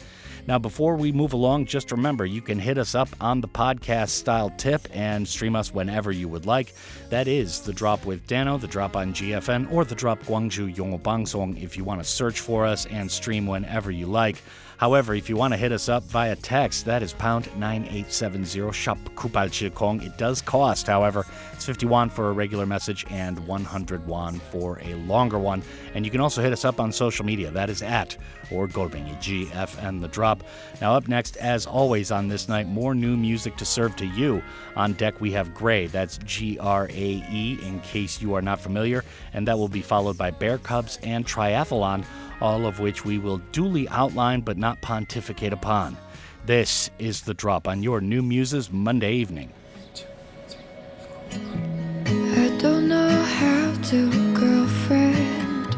Now, 0.48 0.58
before 0.60 0.96
we 0.96 1.12
move 1.12 1.34
along, 1.34 1.66
just 1.66 1.92
remember 1.92 2.26
you 2.26 2.42
can 2.42 2.60
hit 2.60 2.78
us 2.78 2.96
up 2.96 3.10
on 3.22 3.42
the 3.42 3.48
podcast 3.48 4.10
style 4.10 4.52
tip 4.58 4.88
and 4.92 5.28
stream 5.28 5.56
us 5.56 5.74
whenever 5.74 6.12
you 6.12 6.28
would 6.28 6.46
like. 6.46 6.74
That 7.10 7.28
is 7.28 7.62
The 7.62 7.74
Drop 7.74 8.06
with 8.06 8.28
Danno, 8.28 8.60
The 8.60 8.68
Drop 8.68 8.96
on 8.96 9.14
GFN, 9.14 9.72
or 9.72 9.86
The 9.86 9.96
Drop 9.96 10.22
Gwangju 10.24 10.76
Yongo 10.76 11.02
Bangsong 11.02 11.62
if 11.62 11.78
you 11.78 11.84
want 11.84 12.02
to 12.02 12.10
search 12.10 12.40
for 12.40 12.66
us 12.66 12.86
and 12.88 13.10
stream 13.10 13.46
whenever 13.46 13.92
you 13.92 14.08
like. 14.08 14.42
However, 14.82 15.14
if 15.14 15.30
you 15.30 15.36
want 15.36 15.54
to 15.54 15.60
hit 15.60 15.72
us 15.72 15.90
up 15.90 16.04
via 16.06 16.36
text, 16.36 16.86
that 16.86 17.04
is 17.04 17.14
pound 17.14 17.46
9870 17.56 18.72
shop 18.72 18.98
kupal 19.14 19.76
Kong. 19.76 20.02
It 20.02 20.18
does 20.18 20.42
cost, 20.42 20.88
however, 20.88 21.24
it's 21.54 21.68
50 21.68 21.86
won 21.86 22.10
for 22.10 22.30
a 22.30 22.32
regular 22.32 22.66
message 22.66 23.06
and 23.12 23.38
100 23.46 24.08
won 24.08 24.40
for 24.40 24.80
a 24.82 24.96
longer 24.96 25.38
one. 25.38 25.62
And 25.94 26.04
you 26.04 26.10
can 26.10 26.20
also 26.20 26.42
hit 26.42 26.52
us 26.52 26.66
up 26.66 26.80
on 26.80 26.92
social 26.92 27.24
media. 27.24 27.52
That 27.52 27.70
is 27.70 27.84
at 27.84 28.18
or 28.50 28.68
Golbingi 28.68 29.16
GFN 29.18 30.02
The 30.02 30.08
Drop. 30.08 30.44
Now, 30.82 30.96
up 30.96 31.08
next, 31.08 31.38
as 31.38 31.68
always 31.68 32.12
on 32.12 32.28
this 32.28 32.50
night, 32.50 32.68
more 32.68 32.96
new 32.96 33.16
music 33.16 33.58
to 33.58 33.66
serve 33.66 33.96
to 33.98 34.08
you. 34.08 34.42
On 34.76 34.94
deck, 34.94 35.22
we 35.22 35.32
have 35.34 35.54
GRAE. 35.54 35.88
That's 35.88 36.18
G 36.26 36.58
R 36.58 36.88
A 36.90 37.26
E, 37.32 37.60
in 37.62 37.82
case 37.82 38.20
you 38.20 38.34
are 38.34 38.42
not 38.42 38.60
familiar. 38.60 39.06
And 39.34 39.48
that 39.48 39.60
will 39.60 39.70
be 39.70 39.84
followed 39.84 40.18
by 40.18 40.32
Bearcubs 40.32 40.98
and 41.04 41.24
Triathalon 41.24 42.04
all 42.42 42.66
of 42.66 42.80
which 42.80 43.06
we 43.06 43.18
will 43.18 43.38
duly 43.52 43.88
outline 43.90 44.42
but 44.42 44.58
not 44.58 44.82
pontificate 44.82 45.54
upon. 45.54 45.96
This 46.46 46.90
is 46.98 47.22
The 47.22 47.36
Drop 47.36 47.68
on 47.68 47.84
your 47.84 48.02
New 48.02 48.22
Muses 48.22 48.72
Monday 48.72 49.14
evening. 49.14 49.54
I 51.32 52.58
don't 52.60 52.88
know 52.88 53.24
how 53.24 53.74
to, 53.90 54.34
girlfriend. 54.34 55.76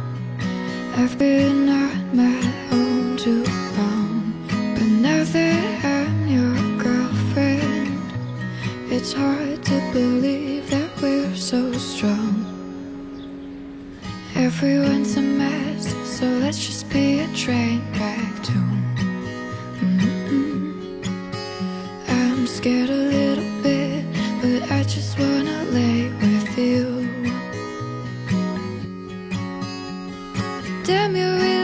I've 0.95 1.17
been 1.17 1.67
on 1.67 2.15
my 2.15 2.53
own 2.71 3.17
too 3.17 3.43
long. 3.77 4.33
But 4.47 4.87
now 4.87 5.23
that 5.23 5.85
I'm 5.85 6.27
your 6.27 6.77
girlfriend, 6.81 8.01
it's 8.91 9.11
hard 9.11 9.63
to 9.65 9.91
believe 9.91 10.69
that 10.69 10.89
we're 11.01 11.35
so 11.35 11.73
strong. 11.73 12.52
Everyone's 14.35 15.15
a 15.15 15.21
mess, 15.21 15.93
so 16.17 16.25
let's 16.25 16.57
just 16.57 16.89
be 16.89 17.19
a 17.19 17.27
train 17.35 17.81
back 17.93 18.43
too. 18.43 18.67
Mm-mm. 19.79 21.05
I'm 22.09 22.47
scared 22.47 22.89
a 22.89 22.95
little 22.95 23.61
bit, 23.61 24.03
but 24.41 24.71
I 24.71 24.83
just 24.83 25.19
wanna 25.19 25.63
lay 25.65 26.09
with 26.09 26.57
you. 26.57 27.07
Damn, 30.83 31.15
you're 31.15 31.35
really 31.35 31.62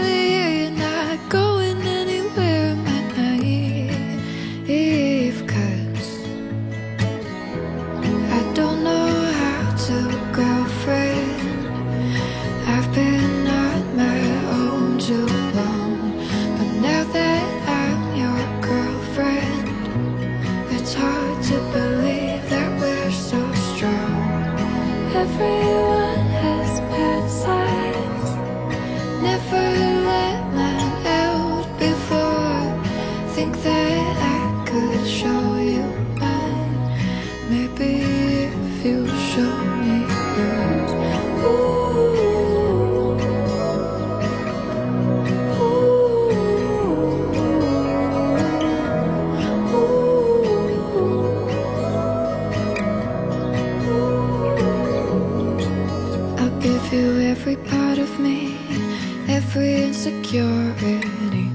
every 60.10 60.20
insecurity. 60.20 61.52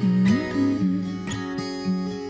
Mm-hmm. 0.00 1.00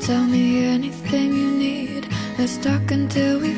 Tell 0.00 0.24
me 0.24 0.64
anything 0.64 1.34
you 1.34 1.50
need. 1.50 2.08
Let's 2.38 2.56
talk 2.58 2.90
until 2.90 3.40
we 3.40 3.51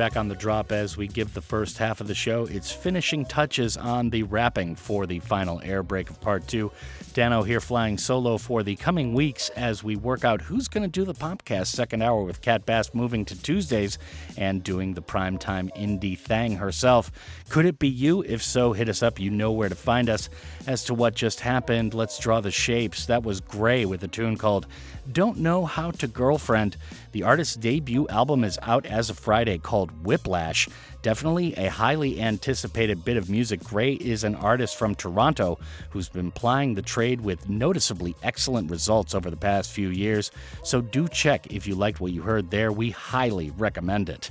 back 0.00 0.16
on 0.16 0.28
the 0.28 0.34
drop 0.34 0.72
as 0.72 0.96
we 0.96 1.06
give 1.06 1.34
the 1.34 1.42
first 1.42 1.76
half 1.76 2.00
of 2.00 2.06
the 2.06 2.14
show 2.14 2.46
its 2.46 2.72
finishing 2.72 3.22
touches 3.26 3.76
on 3.76 4.08
the 4.08 4.22
wrapping 4.22 4.74
for 4.74 5.04
the 5.04 5.18
final 5.18 5.60
air 5.62 5.82
break 5.82 6.08
of 6.08 6.18
part 6.22 6.48
two. 6.48 6.72
Danno 7.12 7.46
here 7.46 7.60
flying 7.60 7.98
solo 7.98 8.38
for 8.38 8.62
the 8.62 8.76
coming 8.76 9.12
weeks 9.12 9.50
as 9.50 9.84
we 9.84 9.96
work 9.96 10.24
out 10.24 10.40
who's 10.40 10.68
going 10.68 10.84
to 10.84 10.88
do 10.88 11.04
the 11.04 11.12
podcast 11.12 11.66
second 11.66 12.00
hour 12.00 12.22
with 12.22 12.40
Kat 12.40 12.64
Bass 12.64 12.94
moving 12.94 13.26
to 13.26 13.42
Tuesdays 13.42 13.98
and 14.38 14.64
doing 14.64 14.94
the 14.94 15.02
primetime 15.02 15.68
indie 15.76 16.16
thang 16.16 16.56
herself. 16.56 17.12
Could 17.50 17.66
it 17.66 17.78
be 17.78 17.88
you? 17.88 18.22
If 18.22 18.42
so, 18.42 18.72
hit 18.72 18.88
us 18.88 19.02
up. 19.02 19.20
You 19.20 19.30
know 19.30 19.52
where 19.52 19.68
to 19.68 19.74
find 19.74 20.08
us. 20.08 20.30
As 20.66 20.82
to 20.84 20.94
what 20.94 21.14
just 21.14 21.40
happened, 21.40 21.92
let's 21.92 22.18
draw 22.18 22.40
the 22.40 22.50
shapes. 22.50 23.04
That 23.04 23.22
was 23.22 23.42
GRAE 23.42 23.84
with 23.84 24.02
a 24.02 24.08
tune 24.08 24.38
called 24.38 24.66
Don't 25.12 25.36
Know 25.38 25.66
How 25.66 25.90
to 25.90 26.06
Girlfriend. 26.06 26.78
The 27.12 27.24
artist's 27.24 27.56
debut 27.56 28.06
album 28.08 28.44
is 28.44 28.58
out 28.62 28.86
as 28.86 29.10
of 29.10 29.18
Friday 29.18 29.58
called 29.58 30.04
Whiplash. 30.04 30.68
Definitely 31.02 31.54
a 31.54 31.68
highly 31.68 32.20
anticipated 32.20 33.04
bit 33.04 33.16
of 33.16 33.28
music. 33.28 33.64
GRAE 33.64 33.94
is 33.94 34.22
an 34.22 34.36
artist 34.36 34.76
from 34.76 34.94
Toronto 34.94 35.58
who's 35.90 36.08
been 36.08 36.30
plying 36.30 36.74
the 36.74 36.82
trade 36.82 37.20
with 37.20 37.48
noticeably 37.48 38.14
excellent 38.22 38.70
results 38.70 39.14
over 39.14 39.28
the 39.28 39.36
past 39.36 39.72
few 39.72 39.88
years. 39.88 40.30
So 40.62 40.80
do 40.80 41.08
check 41.08 41.52
if 41.52 41.66
you 41.66 41.74
liked 41.74 42.00
what 42.00 42.12
you 42.12 42.22
heard 42.22 42.50
there. 42.50 42.70
We 42.70 42.90
highly 42.90 43.50
recommend 43.50 44.08
it. 44.08 44.30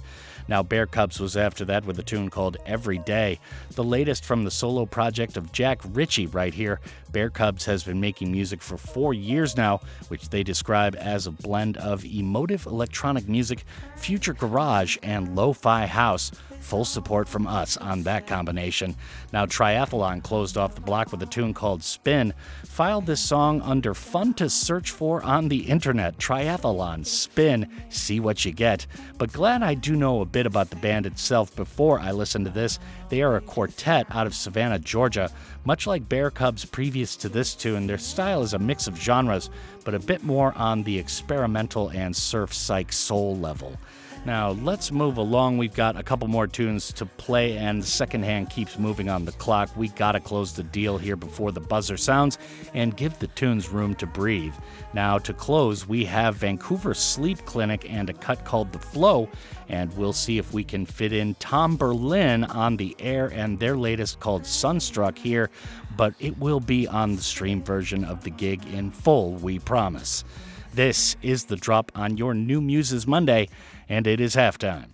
Now, 0.49 0.63
Bearcubs 0.63 1.19
was 1.19 1.37
after 1.37 1.63
that 1.65 1.85
with 1.85 1.99
a 1.99 2.03
tune 2.03 2.31
called 2.31 2.57
Every 2.65 2.97
Day, 2.97 3.39
the 3.75 3.83
latest 3.83 4.25
from 4.25 4.43
the 4.43 4.49
solo 4.49 4.87
project 4.87 5.37
of 5.37 5.51
Jack 5.51 5.79
Ritchie 5.93 6.25
right 6.25 6.55
here. 6.55 6.79
Bearcubs 7.11 7.65
has 7.65 7.83
been 7.83 7.99
making 7.99 8.31
music 8.31 8.63
for 8.63 8.75
four 8.75 9.13
years 9.13 9.55
now, 9.55 9.79
which 10.07 10.29
they 10.29 10.41
describe 10.41 10.95
as 10.95 11.27
a 11.27 11.31
blend 11.31 11.77
of 11.77 12.03
emotive 12.03 12.65
electronic 12.65 13.29
music, 13.29 13.63
future 13.95 14.33
garage, 14.33 14.97
and 15.03 15.35
lo 15.35 15.53
fi 15.53 15.85
house. 15.85 16.31
Full 16.59 16.85
support 16.85 17.27
from 17.27 17.47
us 17.47 17.77
on 17.77 18.03
that 18.03 18.27
combination. 18.27 18.95
Now, 19.31 19.45
Triathalon 19.45 20.21
closed 20.21 20.57
off 20.57 20.75
the 20.75 20.81
block 20.81 21.11
with 21.11 21.23
a 21.23 21.25
tune 21.25 21.53
called 21.53 21.81
Spin. 21.81 22.33
Filed 22.65 23.05
this 23.05 23.21
song 23.21 23.61
under 23.61 23.93
Fun 23.93 24.33
to 24.35 24.49
Search 24.49 24.91
for 24.91 25.23
on 25.23 25.47
the 25.47 25.61
internet. 25.61 26.17
Triathalon, 26.17 27.05
Spin, 27.05 27.67
see 27.87 28.19
what 28.19 28.43
you 28.43 28.51
get. 28.51 28.85
But 29.17 29.31
glad 29.31 29.63
I 29.63 29.73
do 29.73 29.95
know 29.95 30.19
a 30.19 30.25
bit 30.25 30.38
about 30.45 30.69
the 30.69 30.75
band 30.75 31.05
itself 31.05 31.55
before 31.55 31.99
I 31.99 32.11
listen 32.11 32.43
to 32.43 32.49
this. 32.49 32.79
They 33.09 33.21
are 33.21 33.35
a 33.35 33.41
quartet 33.41 34.07
out 34.09 34.27
of 34.27 34.35
Savannah, 34.35 34.79
Georgia. 34.79 35.31
Much 35.65 35.87
like 35.87 36.09
Bearcubs 36.09 36.69
previous 36.69 37.15
to 37.17 37.29
this 37.29 37.55
tune, 37.55 37.87
their 37.87 37.97
style 37.97 38.41
is 38.41 38.53
a 38.53 38.59
mix 38.59 38.87
of 38.87 38.99
genres, 38.99 39.49
but 39.83 39.93
a 39.93 39.99
bit 39.99 40.23
more 40.23 40.53
on 40.57 40.83
the 40.83 40.97
experimental 40.97 41.89
and 41.89 42.15
surf 42.15 42.53
psych 42.53 42.93
soul 42.93 43.37
level. 43.37 43.77
Now, 44.26 44.51
let's 44.51 44.91
move 44.91 45.17
along. 45.17 45.57
We've 45.57 45.74
got 45.74 45.95
a 45.97 46.03
couple 46.03 46.28
more 46.28 46.45
tunes 46.45 46.91
to 46.93 47.05
play, 47.05 47.57
and 47.57 47.82
the 47.82 47.88
second 47.88 48.24
hand 48.24 48.49
keeps 48.49 48.78
moving 48.78 49.09
on 49.09 49.26
the 49.26 49.32
clock. 49.32 49.70
We 49.78 49.88
gotta 49.88 50.20
close 50.20 50.53
the 50.53 50.63
deal 50.63 50.97
here 50.97 51.15
before 51.15 51.51
the 51.51 51.61
buzzer 51.61 51.97
sounds 51.97 52.38
and 52.74 52.95
give 52.95 53.17
the 53.17 53.28
tunes 53.28 53.70
room 53.70 53.95
to 53.95 54.05
breathe. 54.05 54.53
Now, 54.93 55.20
to 55.20 55.34
close, 55.34 55.88
we 55.88 56.03
have 56.05 56.36
Vancouver 56.36 56.93
Sleep 56.93 57.43
Clinic 57.45 57.89
and 57.89 58.09
a 58.09 58.13
cut 58.13 58.43
called 58.43 58.72
The 58.74 58.80
Floor, 58.80 59.30
and 59.70 59.95
we'll 59.97 60.13
see 60.13 60.38
if 60.38 60.53
we 60.53 60.63
can 60.63 60.86
fit 60.86 61.13
in 61.13 61.36
Tomberlin 61.36 62.43
on 62.43 62.78
the 62.78 62.95
air 62.99 63.28
and 63.28 63.57
their 63.57 63.78
latest 63.78 64.20
called 64.20 64.45
Sunstruck 64.45 65.17
here, 65.17 65.49
but 65.95 66.13
it 66.20 66.38
will 66.38 66.59
be 66.59 66.88
on 66.88 67.15
the 67.15 67.22
stream 67.24 67.63
version 67.63 68.03
of 68.03 68.24
the 68.24 68.32
gig 68.32 68.67
in 68.67 68.91
full, 68.91 69.36
we 69.36 69.59
promise. 69.59 70.24
This 70.72 71.15
is 71.24 71.45
the 71.45 71.55
drop 71.55 71.91
on 71.95 72.17
your 72.17 72.36
New 72.36 72.61
Muses 72.61 73.07
Monday, 73.07 73.49
and 73.89 74.05
it 74.05 74.21
is 74.21 74.35
halftime. 74.35 74.91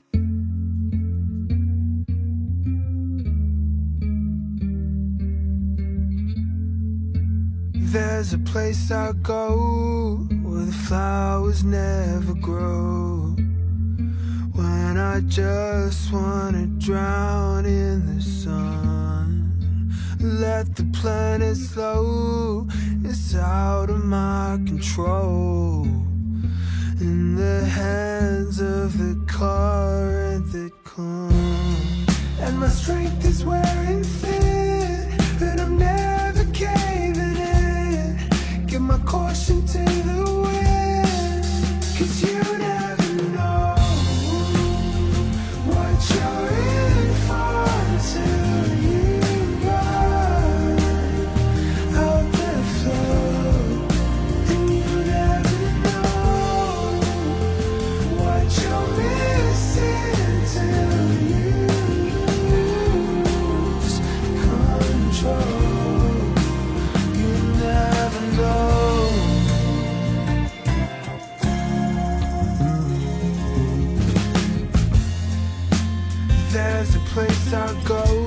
There's 7.74 8.34
a 8.34 8.40
place 8.40 8.92
I 8.92 9.12
go 9.22 10.28
where 10.44 10.66
the 10.66 10.72
flowers 10.88 11.64
never 11.64 12.34
grow. 12.34 13.36
When 14.54 14.98
I 14.98 15.20
just 15.22 16.12
wanna 16.12 16.68
drown 16.78 17.66
in 17.66 18.16
the 18.16 18.22
sun. 18.22 19.94
Let 20.20 20.76
the 20.76 20.86
planet 20.86 21.58
slow, 21.58 22.68
it's 23.04 23.36
out 23.36 23.90
of 23.90 24.04
my 24.04 24.60
control. 24.66 25.88
In 27.02 27.36
the 27.36 27.66
hands 27.66 28.62
of 28.62 28.98
the 28.98 29.22
car 29.26 29.86
current 30.36 30.52
that 30.52 30.72
comes. 30.84 32.08
And 32.40 32.60
my 32.60 32.70
strength 32.70 33.26
is 33.26 33.44
wearing 33.44 34.04
thin, 34.04 35.18
but 35.40 35.60
I'm 35.60 35.78
never 35.78 36.46
caving 36.54 37.38
in. 37.38 38.66
Give 38.68 38.82
my 38.82 39.00
caution 39.00 39.66
to 39.74 39.84
the 40.10 40.22
wind, 40.44 41.44
cause 41.98 42.16
you 42.24 42.42
never 42.58 42.85
I 77.56 77.74
go 77.86 78.25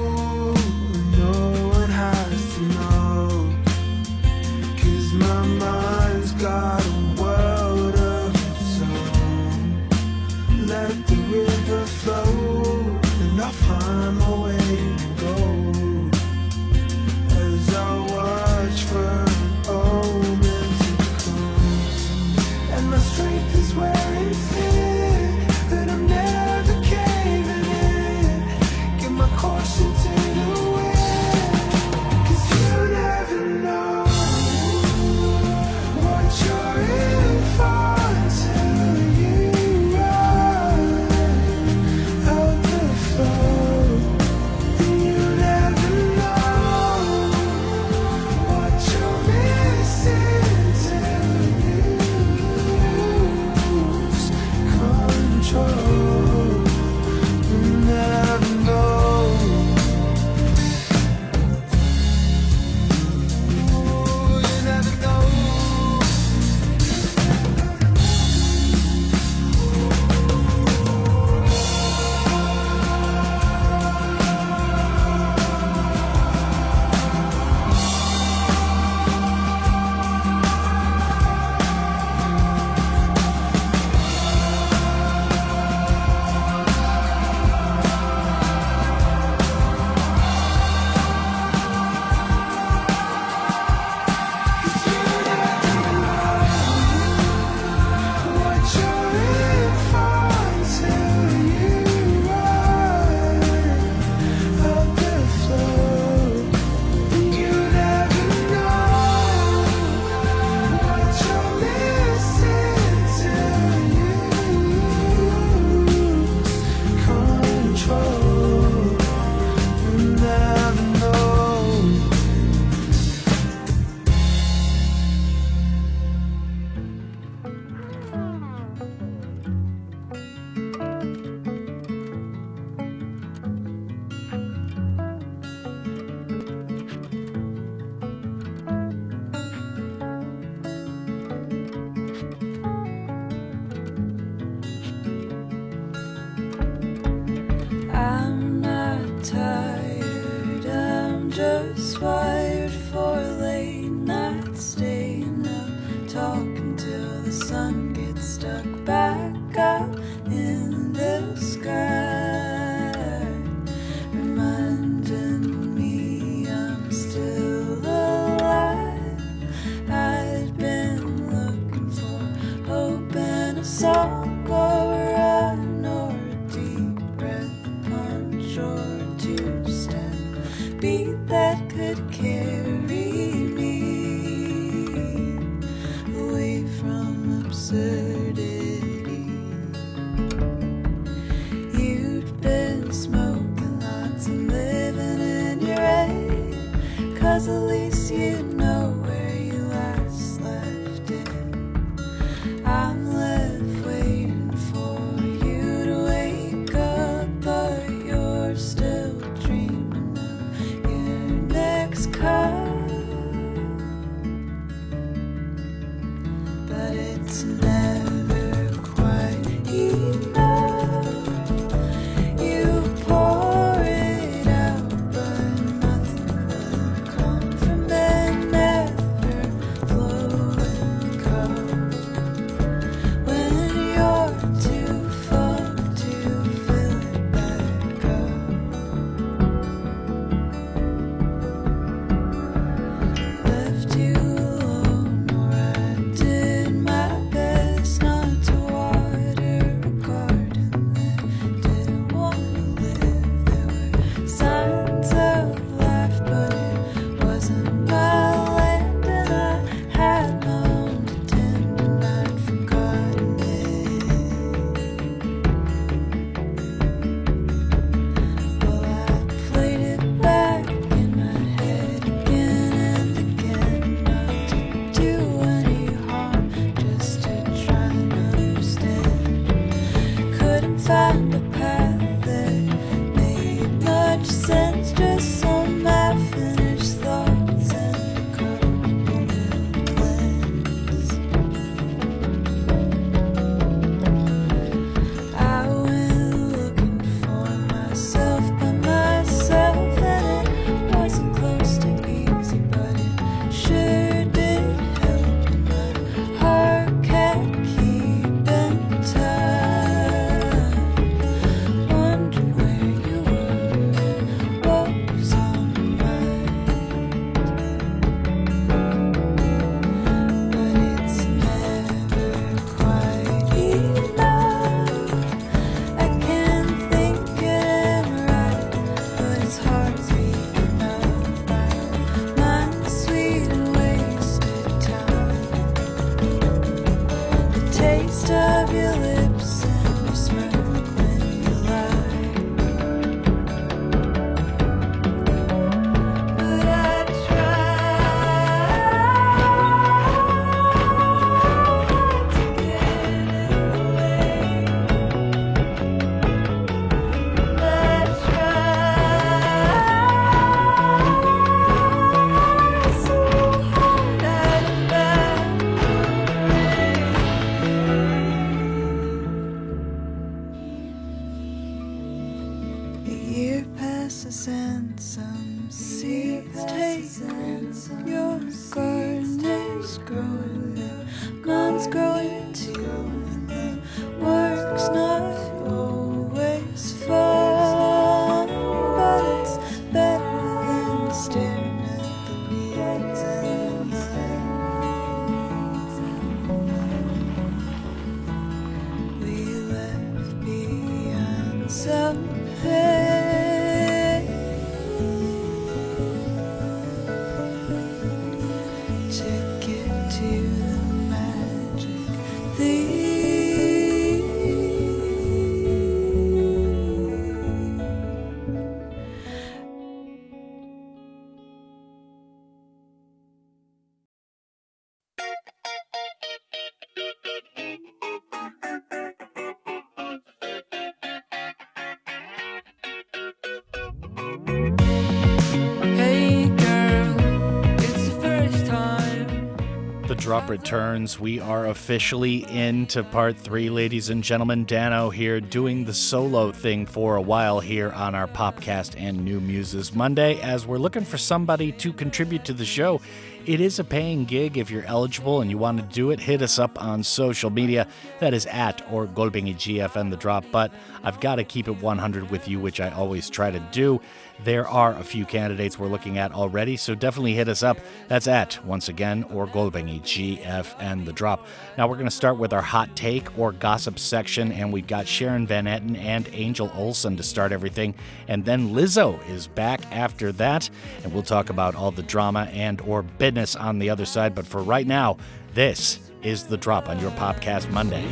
Drop 440.28 440.50
returns. 440.50 441.18
We 441.18 441.40
are 441.40 441.68
officially 441.68 442.44
into 442.50 443.02
part 443.02 443.38
three, 443.38 443.70
ladies 443.70 444.10
and 444.10 444.22
gentlemen. 444.22 444.66
Danno 444.66 445.10
here 445.10 445.40
doing 445.40 445.86
the 445.86 445.94
solo 445.94 446.52
thing 446.52 446.84
for 446.84 447.16
a 447.16 447.22
while 447.22 447.60
here 447.60 447.90
on 447.92 448.14
our 448.14 448.26
Popcast 448.26 448.94
and 448.98 449.24
New 449.24 449.40
Muses 449.40 449.94
Monday 449.94 450.38
as 450.42 450.66
we're 450.66 450.76
looking 450.76 451.06
for 451.06 451.16
somebody 451.16 451.72
to 451.72 451.94
contribute 451.94 452.44
to 452.44 452.52
the 452.52 452.66
show. 452.66 453.00
It 453.46 453.62
is 453.62 453.78
a 453.78 453.84
paying 453.84 454.26
gig. 454.26 454.58
If 454.58 454.70
you're 454.70 454.84
eligible 454.84 455.40
and 455.40 455.50
you 455.50 455.56
want 455.56 455.78
to 455.78 455.94
do 455.94 456.10
it, 456.10 456.20
hit 456.20 456.42
us 456.42 456.58
up 456.58 456.78
on 456.78 457.02
social 457.02 457.48
media. 457.48 457.88
That 458.20 458.34
is 458.34 458.44
at 458.44 458.82
or 458.92 459.06
Golbingi 459.06 459.54
GFN 459.54 460.10
the 460.10 460.18
drop. 460.18 460.44
But 460.52 460.70
I've 461.02 461.20
got 461.20 461.36
to 461.36 461.44
keep 461.44 461.68
it 461.68 461.80
100 461.80 462.30
with 462.30 462.46
you, 462.46 462.60
which 462.60 462.78
I 462.78 462.90
always 462.90 463.30
try 463.30 463.50
to 463.50 463.60
do. 463.72 464.02
There 464.44 464.68
are 464.68 464.94
a 464.94 465.02
few 465.02 465.24
candidates 465.24 465.78
we're 465.78 465.88
looking 465.88 466.16
at 466.16 466.32
already, 466.32 466.76
so 466.76 466.94
definitely 466.94 467.34
hit 467.34 467.48
us 467.48 467.62
up. 467.62 467.78
That's 468.06 468.28
at, 468.28 468.64
once 468.64 468.88
again, 468.88 469.24
or 469.24 469.46
Golbingi 469.46 470.00
GFN 470.00 471.04
the 471.04 471.12
drop. 471.12 471.46
Now 471.76 471.88
we're 471.88 471.96
going 471.96 472.06
to 472.06 472.10
start 472.10 472.38
with 472.38 472.52
our 472.52 472.62
hot 472.62 472.94
take 472.94 473.36
or 473.38 473.52
gossip 473.52 473.98
section, 473.98 474.52
and 474.52 474.72
we've 474.72 474.86
got 474.86 475.08
Sharon 475.08 475.46
Van 475.46 475.64
Etten 475.64 475.98
and 475.98 476.28
Angel 476.32 476.70
Olsen 476.74 477.16
to 477.16 477.22
start 477.22 477.50
everything. 477.50 477.94
And 478.28 478.44
then 478.44 478.70
Lizzo 478.70 479.26
is 479.28 479.48
back 479.48 479.80
after 479.92 480.30
that, 480.32 480.70
and 481.02 481.12
we'll 481.12 481.22
talk 481.22 481.50
about 481.50 481.74
all 481.74 481.90
the 481.90 482.02
drama 482.02 482.48
and 482.52 482.80
or 482.82 483.02
business 483.02 483.56
on 483.56 483.78
the 483.78 483.90
other 483.90 484.06
side. 484.06 484.34
But 484.34 484.46
for 484.46 484.62
right 484.62 484.86
now, 484.86 485.16
this 485.54 485.98
is 486.22 486.44
the 486.44 486.56
drop 486.56 486.88
on 486.88 487.00
your 487.00 487.10
podcast 487.12 487.70
Monday. 487.70 488.04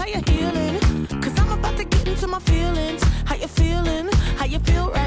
How 0.00 0.06
you're 0.06 0.22
healing. 0.30 1.06
Cause 1.20 1.38
I'm 1.38 1.58
about 1.58 1.76
to 1.76 1.84
get 1.84 2.08
into 2.08 2.26
my 2.26 2.38
feelings. 2.40 3.02
How 3.26 3.34
you 3.34 3.48
feeling? 3.48 4.08
How 4.38 4.46
you 4.46 4.58
feel 4.60 4.90
right 4.90 4.99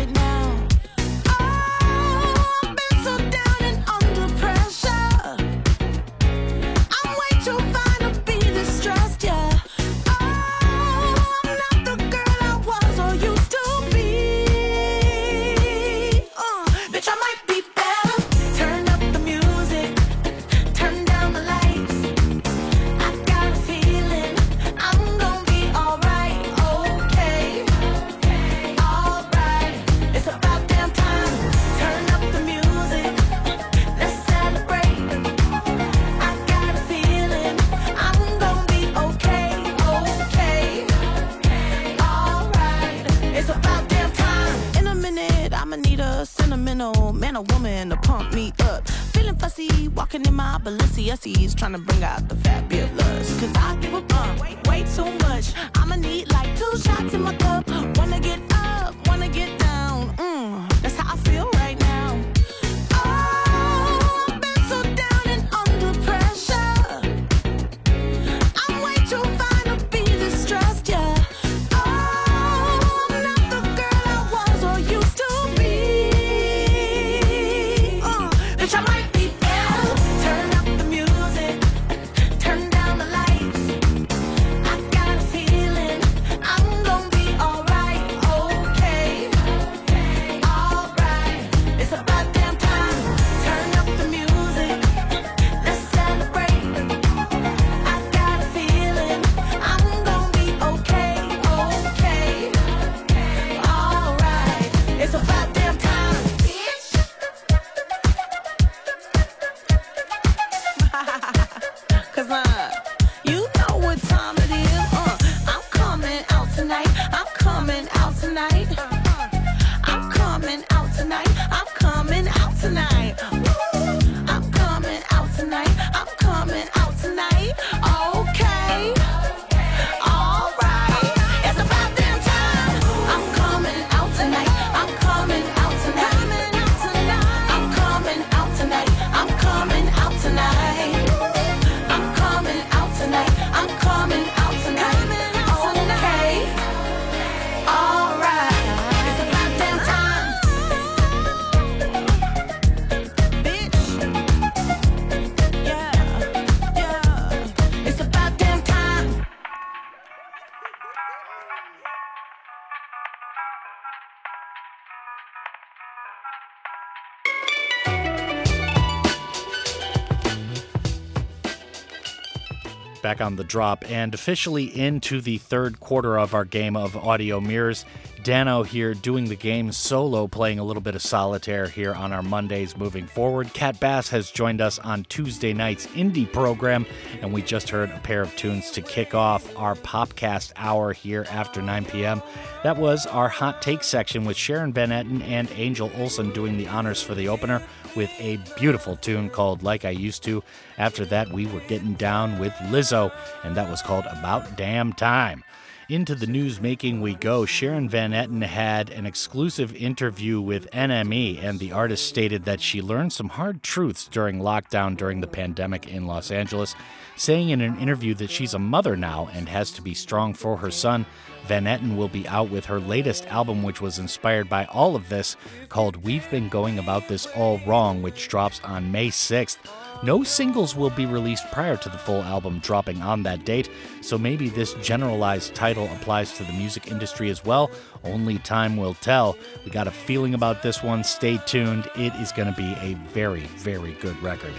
back 173.13 173.21
on 173.21 173.35
the 173.35 173.43
drop 173.43 173.85
and 173.91 174.15
officially 174.15 174.63
into 174.75 175.21
the 175.21 175.37
third 175.37 175.79
quarter 175.79 176.17
of 176.17 176.33
our 176.33 176.45
game 176.45 176.75
of 176.75 176.97
audio 176.97 177.39
mirrors. 177.39 177.85
Danno 178.23 178.65
here 178.65 178.95
doing 178.95 179.25
the 179.25 179.35
game 179.35 179.71
solo, 179.71 180.27
playing 180.27 180.57
a 180.57 180.63
little 180.63 180.81
bit 180.81 180.95
of 180.95 181.01
solitaire 181.01 181.67
here 181.67 181.93
on 181.93 182.11
our 182.11 182.23
Mondays 182.23 182.75
moving 182.75 183.05
forward. 183.05 183.53
Cat 183.53 183.79
Bass 183.79 184.09
has 184.09 184.31
joined 184.31 184.61
us 184.61 184.79
on 184.79 185.03
Tuesday 185.09 185.53
night's 185.53 185.85
indie 185.87 186.31
program, 186.31 186.87
and 187.21 187.33
we 187.33 187.43
just 187.43 187.69
heard 187.69 187.91
a 187.91 187.99
pair 187.99 188.21
of 188.21 188.35
tunes 188.35 188.71
to 188.71 188.81
kick 188.81 189.13
off 189.13 189.55
our 189.57 189.75
Popcast 189.75 190.53
hour 190.55 190.93
here 190.93 191.27
after 191.29 191.61
9 191.61 191.85
p.m. 191.85 192.21
That 192.63 192.77
was 192.77 193.05
our 193.05 193.27
hot 193.27 193.61
take 193.61 193.83
section 193.83 194.23
with 194.23 194.37
Sharon 194.37 194.71
Van 194.71 194.89
Etten 194.89 195.21
and 195.27 195.51
Angel 195.51 195.91
Olsen 195.97 196.31
doing 196.31 196.55
the 196.55 196.69
honors 196.69 197.03
for 197.03 197.13
the 197.13 197.27
opener 197.27 197.61
with 197.93 198.09
a 198.19 198.39
beautiful 198.57 198.95
tune 198.95 199.29
called 199.29 199.63
Like 199.63 199.83
I 199.83 199.89
Used 199.89 200.23
to. 200.23 200.41
After 200.77 201.03
that, 201.07 201.29
we 201.29 201.45
were 201.45 201.59
getting 201.67 201.95
down 201.95 202.39
with 202.39 202.53
Lizzo, 202.69 203.11
and 203.43 203.57
that 203.57 203.69
was 203.69 203.81
called 203.81 204.05
About 204.05 204.55
Damn 204.55 204.93
Time. 204.93 205.43
Into 205.89 206.15
the 206.15 206.27
news 206.27 206.61
making 206.61 207.01
we 207.01 207.13
go. 207.13 207.45
Sharon 207.45 207.89
Van 207.89 208.11
Etten 208.11 208.41
had 208.41 208.89
an 208.89 209.05
exclusive 209.05 209.75
interview 209.75 210.39
with 210.39 210.71
NME, 210.71 211.43
and 211.43 211.59
the 211.59 211.73
artist 211.73 212.07
stated 212.07 212.45
that 212.45 212.61
she 212.61 212.81
learned 212.81 213.11
some 213.11 213.27
hard 213.27 213.63
truths 213.63 214.07
during 214.07 214.39
lockdown 214.39 214.95
during 214.95 215.19
the 215.19 215.27
pandemic 215.27 215.85
in 215.89 216.07
Los 216.07 216.31
Angeles, 216.31 216.73
saying 217.17 217.49
in 217.49 217.59
an 217.59 217.77
interview 217.79 218.13
that 218.13 218.31
she's 218.31 218.53
a 218.53 218.59
mother 218.59 218.95
now 218.95 219.29
and 219.33 219.49
has 219.49 219.71
to 219.71 219.81
be 219.81 219.93
strong 219.93 220.33
for 220.33 220.55
her 220.55 220.71
son. 220.71 221.05
Van 221.47 221.65
Etten 221.65 221.97
will 221.97 222.07
be 222.07 222.25
out 222.29 222.49
with 222.49 222.65
her 222.65 222.79
latest 222.79 223.27
album, 223.27 223.61
which 223.61 223.81
was 223.81 223.99
inspired 223.99 224.47
by 224.47 224.63
all 224.65 224.95
of 224.95 225.09
this, 225.09 225.35
called 225.67 225.97
We've 225.97 226.29
Been 226.31 226.47
Going 226.47 226.79
About 226.79 227.09
This 227.09 227.25
All 227.35 227.59
Wrong, 227.67 228.01
which 228.01 228.29
drops 228.29 228.61
on 228.63 228.93
May 228.93 229.09
6th. 229.09 229.57
No 230.03 230.21
singles 230.21 230.75
will 230.75 230.89
be 230.89 231.05
released 231.05 231.49
prior 231.53 231.77
to 231.77 231.87
the 231.87 231.97
full 231.97 232.21
album 232.23 232.59
dropping 232.59 233.01
on 233.01 233.23
that 233.23 233.45
date, 233.45 233.69
so 234.01 234.17
maybe 234.17 234.49
this 234.49 234.73
generalized 234.81 235.55
title 235.55 235.85
applies 235.93 236.33
to 236.33 236.43
the 236.43 236.51
music 236.51 236.91
industry 236.91 237.29
as 237.29 237.45
well. 237.45 237.71
Only 238.03 238.37
time 238.39 238.75
will 238.75 238.95
tell. 238.95 239.37
We 239.63 239.71
got 239.71 239.87
a 239.87 239.91
feeling 239.91 240.33
about 240.33 240.61
this 240.61 240.83
one. 240.83 241.05
Stay 241.05 241.37
tuned. 241.45 241.89
It 241.95 242.13
is 242.15 242.33
going 242.33 242.53
to 242.53 242.57
be 242.57 242.75
a 242.81 242.95
very, 243.13 243.45
very 243.55 243.93
good 244.01 244.21
record. 244.21 244.51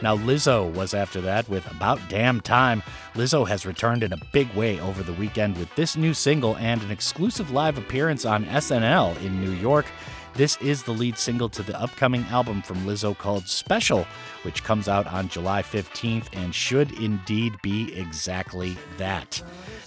Now, 0.00 0.16
Lizzo 0.16 0.72
was 0.72 0.94
after 0.94 1.20
that 1.22 1.48
with 1.48 1.68
About 1.72 1.98
Damn 2.08 2.40
Time. 2.40 2.80
Lizzo 3.14 3.48
has 3.48 3.66
returned 3.66 4.04
in 4.04 4.12
a 4.12 4.20
big 4.32 4.48
way 4.54 4.78
over 4.78 5.02
the 5.02 5.14
weekend 5.14 5.56
with 5.56 5.74
this 5.74 5.96
new 5.96 6.14
single 6.14 6.56
and 6.58 6.80
an 6.82 6.92
exclusive 6.92 7.50
live 7.50 7.78
appearance 7.78 8.24
on 8.24 8.44
SNL 8.44 9.20
in 9.24 9.40
New 9.40 9.52
York. 9.52 9.86
This 10.36 10.56
is 10.60 10.82
the 10.82 10.90
lead 10.90 11.16
single 11.16 11.48
to 11.50 11.62
the 11.62 11.80
upcoming 11.80 12.24
album 12.24 12.60
from 12.60 12.78
Lizzo 12.78 13.16
called 13.16 13.46
Special, 13.46 14.04
which 14.42 14.64
comes 14.64 14.88
out 14.88 15.06
on 15.06 15.28
July 15.28 15.62
15th 15.62 16.26
and 16.32 16.52
should 16.52 16.90
indeed 16.98 17.54
be 17.62 17.96
exactly 17.96 18.76
that. 18.96 19.40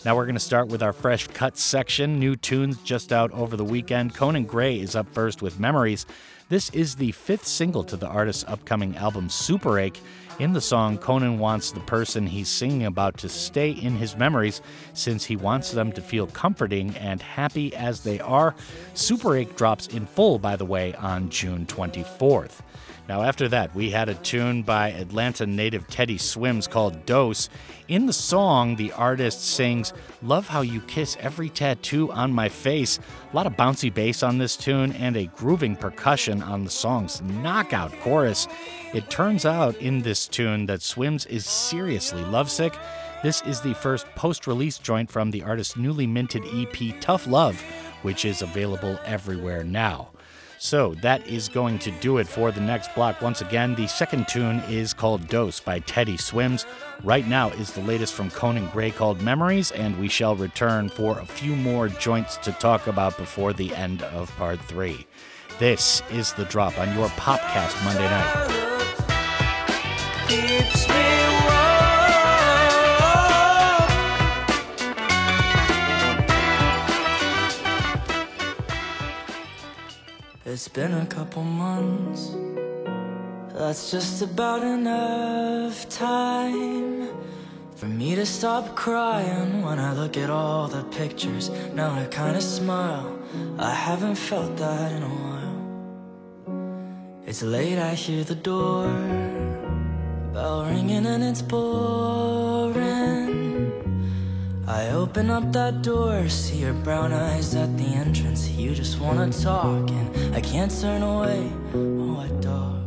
Now 0.05 0.15
we're 0.15 0.23
going 0.23 0.35
to 0.35 0.39
start 0.39 0.69
with 0.69 0.81
our 0.81 0.93
fresh 0.93 1.27
cut 1.27 1.57
section. 1.57 2.17
New 2.17 2.37
tunes 2.37 2.77
just 2.83 3.11
out 3.11 3.29
over 3.33 3.57
the 3.57 3.65
weekend. 3.65 4.15
Conan 4.15 4.45
Gray 4.45 4.79
is 4.79 4.95
up 4.95 5.09
first 5.11 5.41
with 5.41 5.59
Memories. 5.59 6.05
This 6.47 6.69
is 6.69 6.95
the 6.95 7.11
fifth 7.11 7.45
single 7.45 7.83
to 7.83 7.97
the 7.97 8.07
artist's 8.07 8.45
upcoming 8.47 8.95
album 8.95 9.27
Superache. 9.27 9.99
In 10.39 10.53
the 10.53 10.61
song, 10.61 10.99
Conan 10.99 11.39
wants 11.39 11.71
the 11.71 11.79
person 11.79 12.27
he's 12.27 12.47
singing 12.47 12.85
about 12.85 13.17
to 13.17 13.29
stay 13.29 13.71
in 13.71 13.95
his 13.95 14.15
memories 14.15 14.61
since 14.93 15.25
he 15.25 15.35
wants 15.35 15.71
them 15.71 15.91
to 15.93 16.01
feel 16.01 16.27
comforting 16.27 16.95
and 16.97 17.19
happy 17.19 17.75
as 17.75 18.01
they 18.01 18.19
are. 18.19 18.53
Superache 18.93 19.55
drops 19.55 19.87
in 19.87 20.05
full, 20.05 20.37
by 20.37 20.55
the 20.55 20.63
way, 20.63 20.93
on 20.93 21.29
June 21.31 21.65
24th. 21.65 22.61
Now, 23.07 23.21
after 23.21 23.47
that, 23.47 23.73
we 23.73 23.89
had 23.89 24.09
a 24.09 24.15
tune 24.15 24.63
by 24.63 24.89
Atlanta 24.89 25.45
native 25.45 25.87
Teddy 25.87 26.17
Swims 26.17 26.67
called 26.67 27.05
Dose. 27.05 27.47
In 27.87 28.05
the 28.05 28.11
song, 28.11 28.75
the 28.75 28.91
artist 28.91 29.45
sings, 29.45 29.93
Love 30.21 30.49
how 30.49 30.59
you 30.59 30.81
kiss 30.81 31.15
every 31.21 31.49
tattoo 31.49 32.11
on 32.11 32.33
my 32.33 32.49
face. 32.49 32.99
A 33.31 33.35
lot 33.35 33.47
of 33.47 33.53
bouncy 33.53 33.93
bass 33.93 34.23
on 34.23 34.37
this 34.37 34.57
tune 34.57 34.91
and 34.91 35.15
a 35.15 35.27
grooving 35.27 35.77
percussion 35.77 36.43
on 36.43 36.65
the 36.65 36.69
song's 36.69 37.21
knockout 37.21 37.97
chorus. 38.01 38.45
It 38.93 39.09
turns 39.09 39.45
out 39.45 39.77
in 39.77 40.01
this 40.01 40.27
tune 40.27 40.65
that 40.65 40.81
Swims 40.81 41.25
is 41.27 41.45
seriously 41.45 42.23
lovesick. 42.25 42.73
This 43.23 43.41
is 43.43 43.61
the 43.61 43.73
first 43.75 44.05
post 44.15 44.47
release 44.47 44.77
joint 44.77 45.09
from 45.09 45.31
the 45.31 45.43
artist's 45.43 45.77
newly 45.77 46.07
minted 46.07 46.43
EP, 46.53 46.99
Tough 46.99 47.25
Love, 47.25 47.61
which 48.01 48.25
is 48.25 48.41
available 48.41 48.99
everywhere 49.05 49.63
now. 49.63 50.09
So 50.59 50.95
that 50.95 51.25
is 51.27 51.49
going 51.49 51.79
to 51.79 51.91
do 51.91 52.17
it 52.17 52.27
for 52.27 52.51
the 52.51 52.61
next 52.61 52.93
block. 52.95 53.21
Once 53.21 53.41
again, 53.41 53.75
the 53.75 53.87
second 53.87 54.27
tune 54.27 54.59
is 54.67 54.93
called 54.93 55.27
Dose 55.27 55.59
by 55.59 55.79
Teddy 55.79 56.17
Swims. 56.17 56.65
Right 57.03 57.27
now 57.27 57.49
is 57.51 57.71
the 57.71 57.81
latest 57.81 58.13
from 58.13 58.31
Conan 58.31 58.67
Gray 58.67 58.91
called 58.91 59.21
Memories, 59.21 59.71
and 59.71 59.99
we 59.99 60.07
shall 60.07 60.35
return 60.35 60.89
for 60.89 61.19
a 61.19 61.25
few 61.25 61.55
more 61.55 61.87
joints 61.87 62.37
to 62.37 62.51
talk 62.53 62.87
about 62.87 63.17
before 63.17 63.53
the 63.53 63.73
end 63.75 64.01
of 64.03 64.35
part 64.37 64.59
three. 64.61 65.05
This 65.59 66.01
is 66.11 66.33
The 66.33 66.45
Drop 66.45 66.77
on 66.79 66.95
your 66.95 67.07
Popcast 67.09 67.83
Monday 67.85 68.09
night. 68.09 68.53
It's 80.49 80.69
been 80.69 80.93
a 80.93 81.05
couple 81.05 81.43
months. 81.43 82.33
That's 83.53 83.91
just 83.91 84.21
about 84.21 84.63
enough 84.63 85.89
time 85.89 87.09
for 87.75 87.87
me 87.87 88.15
to 88.15 88.25
stop 88.25 88.73
crying 88.73 89.61
when 89.61 89.77
I 89.77 89.91
look 89.91 90.15
at 90.15 90.29
all 90.29 90.69
the 90.69 90.83
pictures. 90.85 91.49
Now 91.73 91.91
I 91.93 92.05
kinda 92.05 92.39
smile. 92.39 93.11
I 93.59 93.71
haven't 93.71 94.15
felt 94.15 94.55
that 94.55 94.93
in 94.93 95.03
a 95.03 95.13
while. 95.25 95.57
It's 97.25 97.43
late, 97.43 97.77
I 97.77 97.93
hear 97.93 98.23
the 98.23 98.35
door 98.35 98.87
bell 100.33 100.63
ringing 100.63 101.05
and 101.05 101.23
it's 101.25 101.41
boring. 101.41 103.26
I 104.67 104.89
open 104.89 105.29
up 105.29 105.53
that 105.53 105.81
door, 105.81 106.27
see 106.27 106.57
your 106.57 106.73
brown 106.73 107.13
eyes 107.13 107.55
at 107.55 107.77
the 107.77 107.85
entrance. 107.85 108.49
You 108.49 108.75
just 108.75 108.99
wanna 108.99 109.31
talk, 109.31 109.89
and 109.89 110.35
I 110.35 110.41
can't 110.41 110.69
turn 110.81 111.03
away. 111.03 111.49
Oh, 111.73 112.19
I 112.19 112.27
dog. 112.41 112.83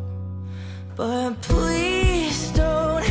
But 0.95 1.41
please 1.41 2.53
don't 2.53 3.05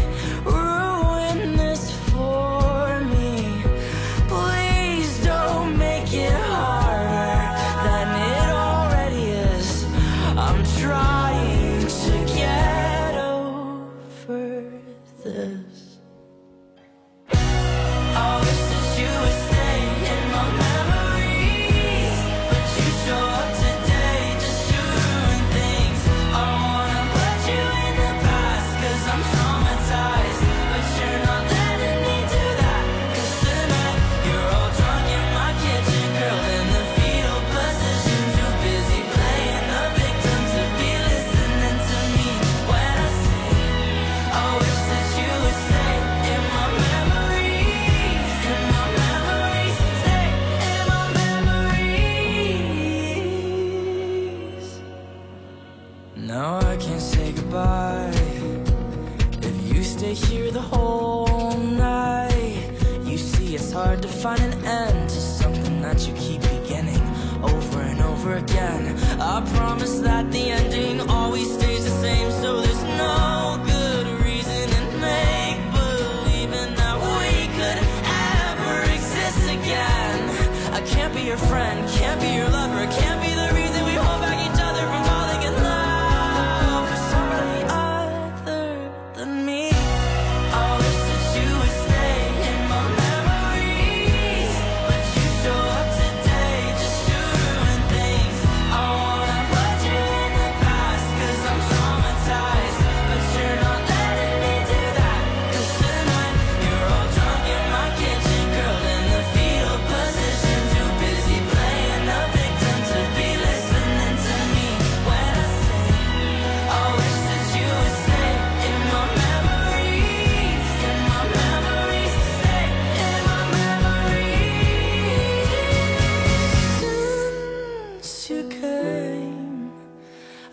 I 80.80 80.81
can't 80.84 81.14
be 81.14 81.23
your 81.23 81.35
friend, 81.35 81.89
can't 81.89 82.22
be 82.22 82.30
your 82.30 82.47
lover, 82.47 82.88
can't 83.01 83.18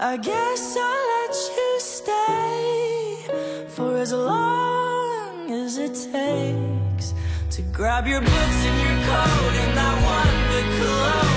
I 0.08 0.16
guess 0.18 0.76
I'll 0.76 1.06
let 1.18 1.34
you 1.56 1.80
stay 1.80 3.26
for 3.70 3.96
as 3.98 4.12
long 4.12 5.50
as 5.50 5.78
it 5.78 5.94
takes 6.12 7.12
to 7.50 7.62
grab 7.72 8.06
your 8.06 8.20
books 8.20 8.60
and 8.68 8.78
your 8.86 8.98
coat 9.08 9.54
and 9.62 9.76
that 9.76 9.96
one 10.06 10.78
cologne 10.78 11.35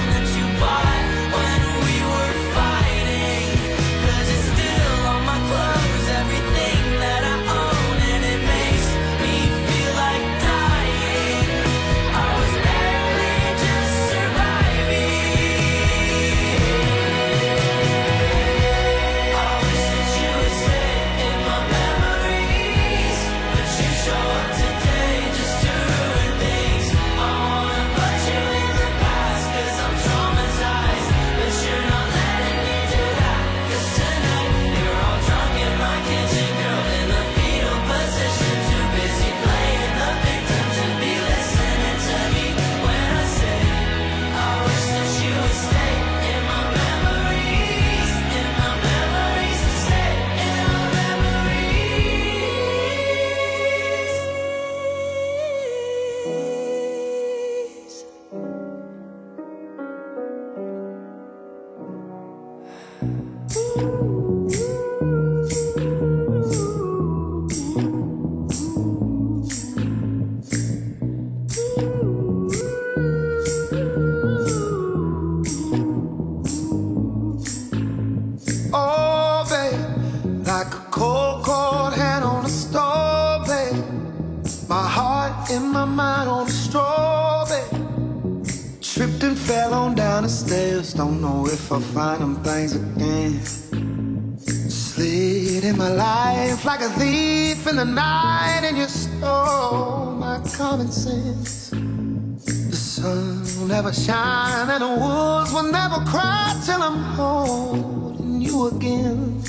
the 97.80 97.86
night, 97.86 98.60
and 98.66 98.78
you 98.78 98.86
stole 98.90 100.12
my 100.20 100.38
common 100.54 100.92
sense. 100.92 101.70
The 101.70 102.76
sun 102.76 103.46
will 103.58 103.68
never 103.68 103.94
shine, 103.94 104.70
and 104.70 104.84
the 104.84 104.88
wolves 104.88 105.54
will 105.54 105.72
never 105.72 106.04
cry 106.04 106.62
till 106.66 106.82
I'm 106.82 107.00
holding 107.16 108.42
you 108.42 108.68
again. 108.68 109.42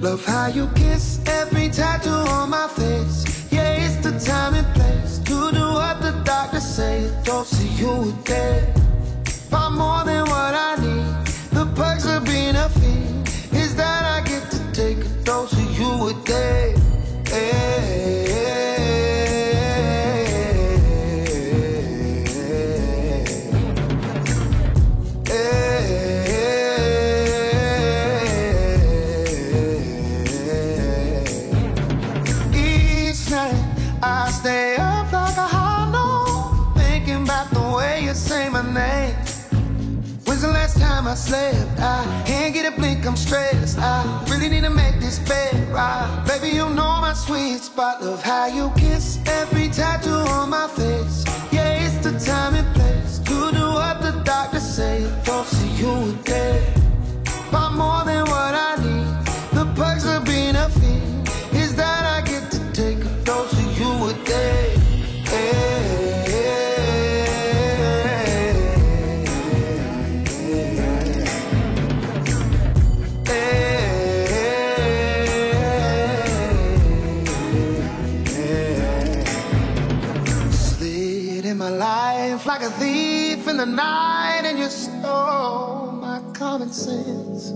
Love 0.00 0.24
how 0.24 0.46
you 0.46 0.68
kiss 0.74 1.20
every 1.26 1.68
tattoo 1.68 2.24
on 2.38 2.48
my 2.48 2.66
like 82.50 82.62
a 82.62 82.70
thief 82.82 83.46
in 83.46 83.56
the 83.56 83.64
night, 83.64 84.42
and 84.44 84.58
you 84.58 84.68
stole 84.68 85.92
my 85.92 86.20
common 86.32 86.68
sense. 86.68 87.52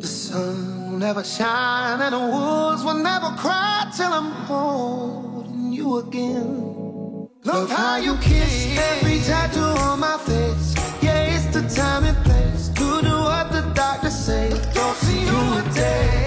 The 0.00 0.06
sun 0.06 0.90
will 0.90 0.98
never 0.98 1.22
shine, 1.22 2.00
and 2.00 2.14
the 2.14 2.24
wolves 2.34 2.82
will 2.82 3.02
never 3.12 3.28
cry 3.36 3.92
till 3.94 4.10
I'm 4.10 4.30
holding 4.48 5.74
you 5.74 5.98
again. 5.98 7.28
Love 7.44 7.70
how 7.70 7.96
you 7.96 8.16
kiss 8.28 8.78
every 8.78 9.18
tattoo 9.20 9.74
on 9.88 10.00
my 10.00 10.16
face. 10.28 10.68
Yeah, 11.02 11.34
it's 11.34 11.48
the 11.54 11.62
time 11.68 12.04
and 12.04 12.16
place 12.24 12.68
to 12.68 12.86
do 13.08 13.16
what 13.28 13.52
the 13.52 13.70
doctor 13.74 14.08
say. 14.08 14.48
Don't 14.72 14.96
see 14.96 15.20
you 15.30 15.40
a 15.60 15.62
day. 15.74 16.19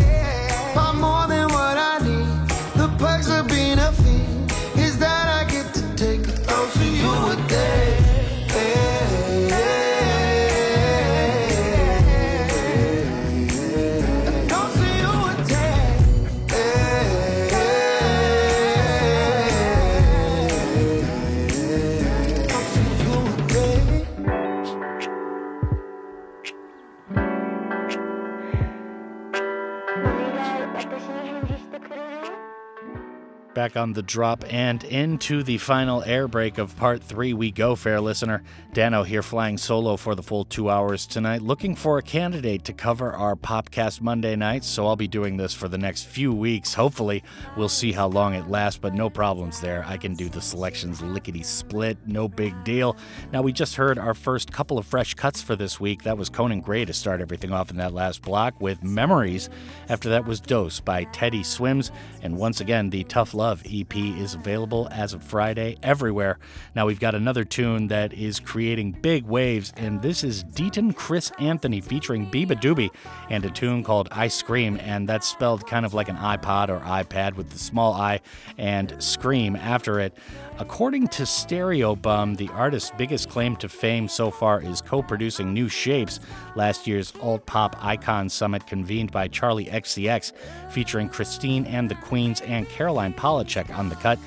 Back 33.64 33.77
on 33.77 33.94
the 33.94 34.03
drop 34.03 34.44
and 34.49 34.84
into 34.84 35.41
the 35.41 35.57
final 35.57 36.03
air 36.03 36.27
break 36.27 36.57
of 36.57 36.76
part 36.76 37.02
three, 37.02 37.34
we 37.34 37.49
go, 37.49 37.77
fair 37.77 38.02
listener. 38.02 38.44
Danno 38.73 39.06
here 39.06 39.23
flying 39.23 39.57
solo 39.57 39.95
for 39.95 40.15
the 40.15 40.22
full 40.22 40.44
two 40.44 40.69
hours 40.69 41.07
tonight, 41.07 41.41
looking 41.41 41.73
for 41.73 41.98
a 41.98 42.02
candidate 42.02 42.65
to 42.65 42.73
cover 42.73 43.14
our 43.14 43.38
Popcast 43.38 44.02
Monday 44.02 44.35
nights. 44.35 44.68
So 44.68 44.85
I'll 44.85 44.98
be 44.98 45.07
doing 45.07 45.38
this 45.38 45.53
for 45.53 45.69
the 45.69 45.77
next 45.77 46.07
few 46.07 46.34
weeks. 46.34 46.73
Hopefully, 46.73 47.23
we'll 47.56 47.69
see 47.69 47.94
how 47.94 48.07
long 48.07 48.34
it 48.34 48.49
lasts, 48.49 48.80
but 48.81 48.94
no 48.94 49.10
problems 49.10 49.61
there. 49.61 49.85
I 49.88 49.95
can 49.95 50.14
do 50.14 50.27
the 50.27 50.41
selections 50.41 51.02
lickety 51.02 51.44
split, 51.44 51.98
no 52.06 52.27
big 52.27 52.65
deal. 52.65 52.98
Now, 53.31 53.44
we 53.44 53.53
just 53.53 53.77
heard 53.77 53.98
our 53.98 54.14
first 54.14 54.52
couple 54.52 54.77
of 54.77 54.85
fresh 54.85 55.14
cuts 55.14 55.41
for 55.41 55.56
this 55.56 55.80
week. 55.80 56.03
That 56.03 56.18
was 56.18 56.27
Conan 56.27 56.60
Gray 56.60 56.84
to 56.84 56.91
start 56.91 57.22
everything 57.22 57.53
off 57.53 57.72
in 57.72 57.77
that 57.77 57.94
last 57.94 58.23
block 58.23 58.60
with 58.60 58.84
Memories. 58.84 59.49
After 59.88 60.10
that 60.10 60.26
was 60.26 60.41
Dose 60.41 60.81
by 60.81 61.06
Teddy 61.06 61.44
Swims. 61.44 61.94
And 62.22 62.38
once 62.38 62.60
again, 62.60 62.90
the 62.90 63.06
Tough 63.06 63.34
Love 63.34 63.52
EP 63.65 63.95
is 63.95 64.34
available 64.34 64.88
as 64.91 65.13
of 65.13 65.23
Friday 65.23 65.77
everywhere. 65.84 66.39
Now 66.75 66.85
we've 66.88 66.99
got 66.99 67.13
another 67.13 67.43
tune 67.43 67.88
that 67.88 68.13
is 68.13 68.39
creating 68.39 68.93
big 69.01 69.25
waves, 69.25 69.73
and 69.77 70.01
this 70.01 70.23
is 70.23 70.43
Deaton 70.43 70.95
Chris 70.95 71.31
Anthony 71.39 71.81
featuring 71.81 72.31
beabadoobee 72.31 72.89
and 73.30 73.45
a 73.45 73.49
tune 73.49 73.84
called 73.84 74.09
iScream, 74.09 74.81
and 74.81 75.07
that's 75.07 75.27
spelled 75.27 75.67
kind 75.67 75.85
of 75.85 75.93
like 75.93 76.09
an 76.09 76.17
iPod 76.17 76.69
or 76.69 76.80
iPad 76.80 77.35
with 77.35 77.49
the 77.49 77.59
small 77.59 77.93
i 77.93 78.19
and 78.57 78.95
scream 79.01 79.55
after 79.55 79.99
it. 79.99 80.17
According 80.59 81.07
to 81.09 81.23
Stereogum, 81.23 82.38
the 82.38 82.47
artist's 82.49 82.91
biggest 82.95 83.30
claim 83.30 83.55
to 83.55 83.67
fame 83.67 84.07
so 84.07 84.30
far 84.30 84.61
is 84.61 84.81
co 84.81 85.01
producing 85.01 85.51
New 85.51 85.67
Shapes, 85.67 86.19
last 86.55 86.85
year's 86.85 87.11
alt 87.21 87.45
pop 87.47 87.75
icon 87.84 88.30
summit 88.30 88.67
convened 88.67 89.11
by 89.11 89.27
Charli 89.27 89.71
XCX, 89.71 90.31
featuring 90.69 91.09
Christine 91.09 91.65
and 91.65 91.89
the 91.89 91.95
Queens 91.95 92.41
and 92.41 92.69
Caroline 92.69 93.13
Polachek 93.13 93.75
on 93.75 93.89
the 93.89 93.95
cut. 93.95 94.19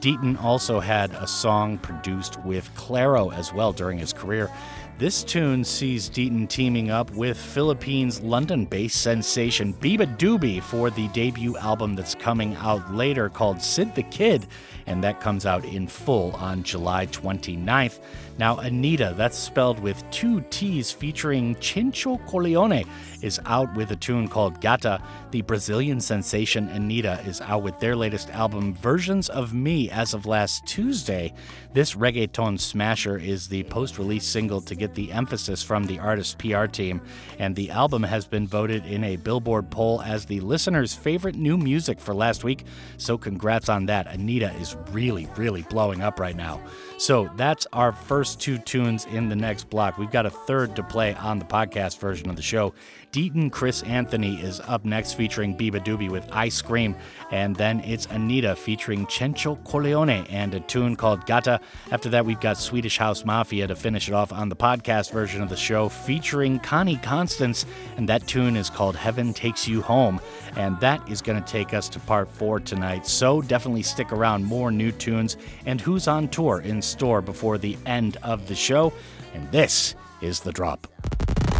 Deaton 0.00 0.42
also 0.42 0.80
had 0.80 1.10
a 1.12 1.26
song 1.26 1.78
produced 1.78 2.42
with 2.44 2.68
Clairo 2.74 3.32
as 3.34 3.52
well 3.52 3.72
during 3.72 3.98
his 3.98 4.12
career. 4.12 4.50
This 4.96 5.24
tune 5.24 5.64
sees 5.64 6.08
Deaton 6.08 6.48
teaming 6.48 6.90
up 6.90 7.10
with 7.12 7.36
Philippines 7.36 8.20
London 8.20 8.64
based 8.64 9.02
sensation 9.02 9.74
beabadoobee 9.74 10.62
for 10.62 10.88
the 10.88 11.08
debut 11.08 11.56
album 11.56 11.96
that's 11.96 12.14
coming 12.14 12.54
out 12.56 12.94
later 12.94 13.28
called 13.28 13.60
Sid 13.60 13.94
the 13.96 14.04
Kid, 14.04 14.46
and 14.86 15.02
that 15.04 15.20
comes 15.20 15.46
out 15.46 15.64
in 15.64 15.86
full 15.86 16.32
on 16.32 16.62
July 16.62 17.06
29th. 17.06 18.00
Now, 18.36 18.56
Anitta, 18.56 19.16
that's 19.16 19.38
spelled 19.38 19.78
with 19.78 20.02
two 20.10 20.40
T's 20.50 20.90
featuring 20.90 21.54
Chencho 21.56 22.18
Corleone, 22.26 22.84
is 23.22 23.40
out 23.46 23.72
with 23.74 23.92
a 23.92 23.96
tune 23.96 24.26
called 24.26 24.60
Gata. 24.60 25.00
The 25.30 25.42
Brazilian 25.42 26.00
sensation 26.00 26.68
Anitta 26.68 27.24
is 27.26 27.40
out 27.40 27.62
with 27.62 27.78
their 27.78 27.94
latest 27.94 28.30
album, 28.30 28.74
Versions 28.74 29.28
of 29.28 29.54
Me, 29.54 29.88
as 29.88 30.14
of 30.14 30.26
last 30.26 30.66
Tuesday. 30.66 31.32
This 31.72 31.94
reggaeton 31.94 32.58
smasher 32.58 33.18
is 33.18 33.46
the 33.48 33.62
post 33.64 33.98
release 33.98 34.24
single 34.24 34.60
to 34.62 34.74
get 34.74 34.94
the 34.94 35.12
emphasis 35.12 35.62
from 35.62 35.84
the 35.84 36.00
artist's 36.00 36.34
PR 36.34 36.66
team, 36.66 37.00
and 37.38 37.54
the 37.54 37.70
album 37.70 38.02
has 38.02 38.26
been 38.26 38.48
voted 38.48 38.84
in 38.84 39.04
a 39.04 39.16
Billboard 39.16 39.70
poll 39.70 40.02
as 40.02 40.26
the 40.26 40.40
listener's 40.40 40.94
favorite 40.94 41.36
new 41.36 41.56
music 41.56 42.00
for 42.00 42.14
last 42.14 42.42
week. 42.42 42.64
So, 42.96 43.16
congrats 43.16 43.68
on 43.68 43.86
that. 43.86 44.08
Anitta 44.08 44.60
is 44.60 44.73
really, 44.90 45.28
really 45.36 45.62
blowing 45.62 46.02
up 46.02 46.20
right 46.20 46.36
now. 46.36 46.60
So, 46.98 47.30
that's 47.36 47.66
our 47.72 47.92
first 47.92 48.40
two 48.40 48.58
tunes 48.58 49.04
in 49.06 49.28
the 49.28 49.36
next 49.36 49.70
block. 49.70 49.98
We've 49.98 50.10
got 50.10 50.26
a 50.26 50.30
third 50.30 50.76
to 50.76 50.82
play 50.82 51.14
on 51.14 51.38
the 51.38 51.44
podcast 51.44 51.98
version 51.98 52.30
of 52.30 52.36
the 52.36 52.42
show. 52.42 52.74
Deaton 53.14 53.48
Chris 53.48 53.84
Anthony 53.84 54.42
is 54.42 54.58
up 54.66 54.84
next, 54.84 55.12
featuring 55.12 55.56
beabadoobee 55.56 56.10
with 56.10 56.26
iScream. 56.30 56.96
And 57.30 57.54
then 57.54 57.78
it's 57.84 58.08
Anitta 58.08 58.56
featuring 58.56 59.06
Chencho 59.06 59.62
Corleone 59.62 60.26
and 60.30 60.52
a 60.52 60.58
tune 60.58 60.96
called 60.96 61.24
Gata. 61.24 61.60
After 61.92 62.08
that, 62.08 62.26
we've 62.26 62.40
got 62.40 62.58
Swedish 62.58 62.98
House 62.98 63.24
Mafia 63.24 63.68
to 63.68 63.76
finish 63.76 64.08
it 64.08 64.14
off 64.14 64.32
on 64.32 64.48
the 64.48 64.56
podcast 64.56 65.12
version 65.12 65.42
of 65.42 65.48
the 65.48 65.56
show, 65.56 65.88
featuring 65.88 66.58
Connie 66.58 66.96
Constance. 66.96 67.66
And 67.96 68.08
that 68.08 68.26
tune 68.26 68.56
is 68.56 68.68
called 68.68 68.96
Heaven 68.96 69.32
Takes 69.32 69.68
You 69.68 69.80
Home. 69.82 70.20
And 70.56 70.80
that 70.80 71.08
is 71.08 71.22
going 71.22 71.40
to 71.40 71.48
take 71.48 71.72
us 71.72 71.88
to 71.90 72.00
part 72.00 72.28
four 72.28 72.58
tonight. 72.58 73.06
So 73.06 73.40
definitely 73.40 73.84
stick 73.84 74.10
around. 74.10 74.44
More 74.44 74.72
new 74.72 74.90
tunes 74.90 75.36
and 75.66 75.80
who's 75.80 76.08
on 76.08 76.26
tour 76.26 76.62
in 76.62 76.82
store 76.82 77.22
before 77.22 77.58
the 77.58 77.78
end 77.86 78.16
of 78.24 78.48
the 78.48 78.56
show. 78.56 78.92
And 79.34 79.48
this 79.52 79.94
is 80.20 80.40
The 80.40 80.50
Drop. 80.50 80.88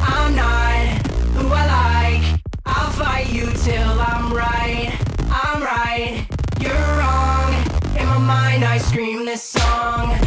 I'm 0.07 0.35
not 0.35 1.07
who 1.37 1.49
I 1.49 1.65
like. 1.79 2.41
I'll 2.67 2.91
fight 2.93 3.33
you 3.33 3.47
till 3.53 4.01
I'm 4.13 4.33
right. 4.33 4.93
I'm 5.31 5.63
right. 5.63 6.27
You're 6.61 6.89
wrong. 6.99 7.53
In 7.99 8.07
my 8.07 8.19
mind, 8.19 8.65
I 8.65 8.79
scream 8.79 9.25
this 9.25 9.43
song. 9.43 10.19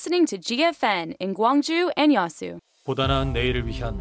listening 0.00 0.24
to 0.24 0.38
GFN 0.38 1.14
in 1.20 1.34
Gwangju 1.34 1.90
and 1.98 2.16
Yasu. 2.16 2.58
보다 2.84 3.06
나은 3.06 3.34
내일을 3.34 3.66
위한 3.66 3.98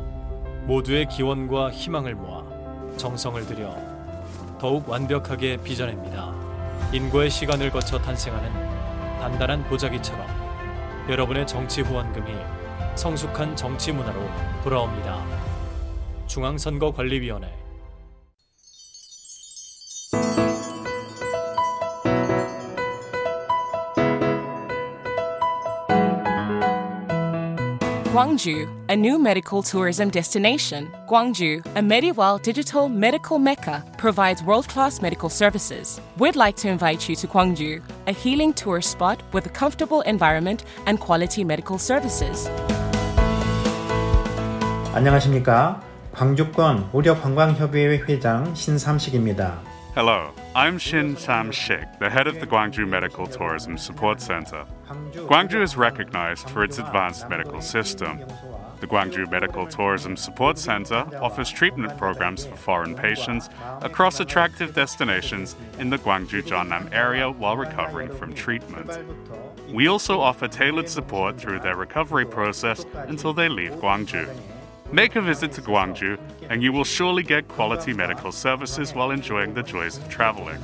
모두의 0.65 1.09
기원과 1.09 1.71
희망을 1.71 2.15
모아 2.15 2.41
정성을 2.95 3.45
들여 3.45 4.57
더욱 4.61 4.87
완벽하게 4.87 5.57
빚어냅니다. 5.57 6.33
인고의 6.93 7.29
시간을 7.29 7.71
거쳐 7.71 7.99
탄생하는 7.99 8.49
단단한 9.19 9.65
보자기처럼 9.65 10.25
여러분의 11.09 11.45
정치 11.45 11.81
후원금이 11.81 12.31
성숙한 12.95 13.57
정치 13.57 13.91
문화로 13.91 14.21
돌아옵니다. 14.63 15.21
중앙선거관리위원회 16.27 17.58
Gwangju, 28.19 28.67
a 28.89 28.95
new 28.97 29.17
medical 29.17 29.63
tourism 29.63 30.09
destination. 30.09 30.91
Gwangju, 31.07 31.65
a 31.75 31.81
medieval 31.81 32.37
digital 32.37 32.89
medical 32.89 33.39
mecca, 33.39 33.81
provides 33.97 34.43
world 34.43 34.67
class 34.67 35.01
medical 35.01 35.29
services. 35.29 36.01
We'd 36.17 36.35
like 36.35 36.57
to 36.57 36.67
invite 36.67 37.07
you 37.07 37.15
to 37.15 37.27
Gwangju, 37.27 37.81
a 38.07 38.11
healing 38.11 38.51
tourist 38.51 38.91
spot 38.91 39.23
with 39.31 39.45
a 39.45 39.49
comfortable 39.49 40.01
environment 40.01 40.65
and 40.85 40.99
quality 40.99 41.45
medical 41.45 41.77
services. 41.77 42.49
안녕하십니까? 44.93 45.81
방주권 46.11 46.89
회장 48.09 48.53
신삼식입니다. 48.53 49.61
Hello, 49.95 50.31
I'm 50.53 50.77
Shin 50.77 51.15
Sam 51.15 51.51
Shik, 51.51 51.87
the 51.99 52.09
head 52.09 52.27
of 52.27 52.41
the 52.41 52.45
Gwangju 52.45 52.85
Medical 52.85 53.27
Tourism 53.27 53.77
Support 53.77 54.19
Center. 54.19 54.65
Gwangju 54.89 55.61
is 55.61 55.77
recognized 55.77 56.49
for 56.49 56.63
its 56.63 56.79
advanced 56.79 57.29
medical 57.29 57.61
system. 57.61 58.19
The 58.79 58.87
Gwangju 58.87 59.29
Medical 59.29 59.67
Tourism 59.67 60.17
Support 60.17 60.57
Center 60.57 61.05
offers 61.21 61.51
treatment 61.51 61.95
programs 61.95 62.45
for 62.45 62.55
foreign 62.55 62.95
patients 62.95 63.49
across 63.81 64.19
attractive 64.19 64.73
destinations 64.73 65.55
in 65.77 65.91
the 65.91 65.99
Gwangju 65.99 66.43
Jeonnam 66.43 66.89
area 66.91 67.29
while 67.29 67.55
recovering 67.55 68.11
from 68.11 68.33
treatment. 68.33 68.89
We 69.71 69.87
also 69.87 70.19
offer 70.21 70.47
tailored 70.47 70.89
support 70.89 71.39
through 71.39 71.59
their 71.59 71.75
recovery 71.75 72.25
process 72.25 72.83
until 72.93 73.33
they 73.33 73.47
leave 73.47 73.73
Gwangju. 73.73 74.27
Make 74.91 75.15
a 75.15 75.21
visit 75.21 75.51
to 75.51 75.61
Gwangju, 75.61 76.17
and 76.49 76.63
you 76.63 76.73
will 76.73 76.83
surely 76.83 77.21
get 77.21 77.47
quality 77.47 77.93
medical 77.93 78.31
services 78.31 78.95
while 78.95 79.11
enjoying 79.11 79.53
the 79.53 79.61
joys 79.61 79.99
of 79.99 80.09
traveling. 80.09 80.57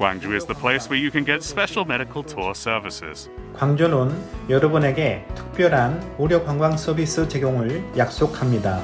Gwangju 0.00 0.34
is 0.36 0.44
the 0.46 0.54
place 0.54 0.88
where 0.88 0.98
you 0.98 1.10
can 1.10 1.24
get 1.24 1.42
special 1.42 1.84
medical 1.84 2.22
tour 2.22 2.54
services. 2.54 3.30
광주는 3.54 4.12
여러분에게 4.48 5.24
특별한 5.34 6.16
의료관광 6.18 6.76
서비스 6.76 7.26
제공을 7.28 7.82
약속합니다. 7.96 8.80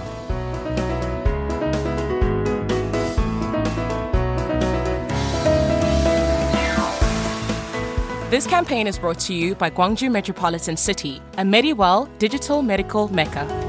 This 8.31 8.47
campaign 8.47 8.87
is 8.87 8.99
brought 8.99 9.21
to 9.27 9.35
you 9.35 9.55
by 9.55 9.69
Gwangju 9.69 10.11
Metropolitan 10.11 10.75
City, 10.75 11.21
a 11.37 11.43
Mediwell 11.45 12.09
digital 12.19 12.63
medical 12.63 13.09
mecca. 13.09 13.66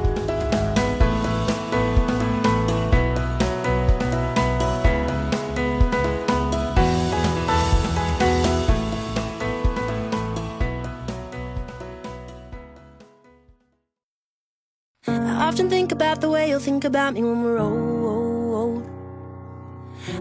About 16.08 16.22
the 16.22 16.30
way 16.30 16.48
you'll 16.48 16.58
think 16.58 16.84
about 16.86 17.12
me 17.12 17.22
when 17.22 17.42
we're 17.42 17.58
old. 17.58 18.82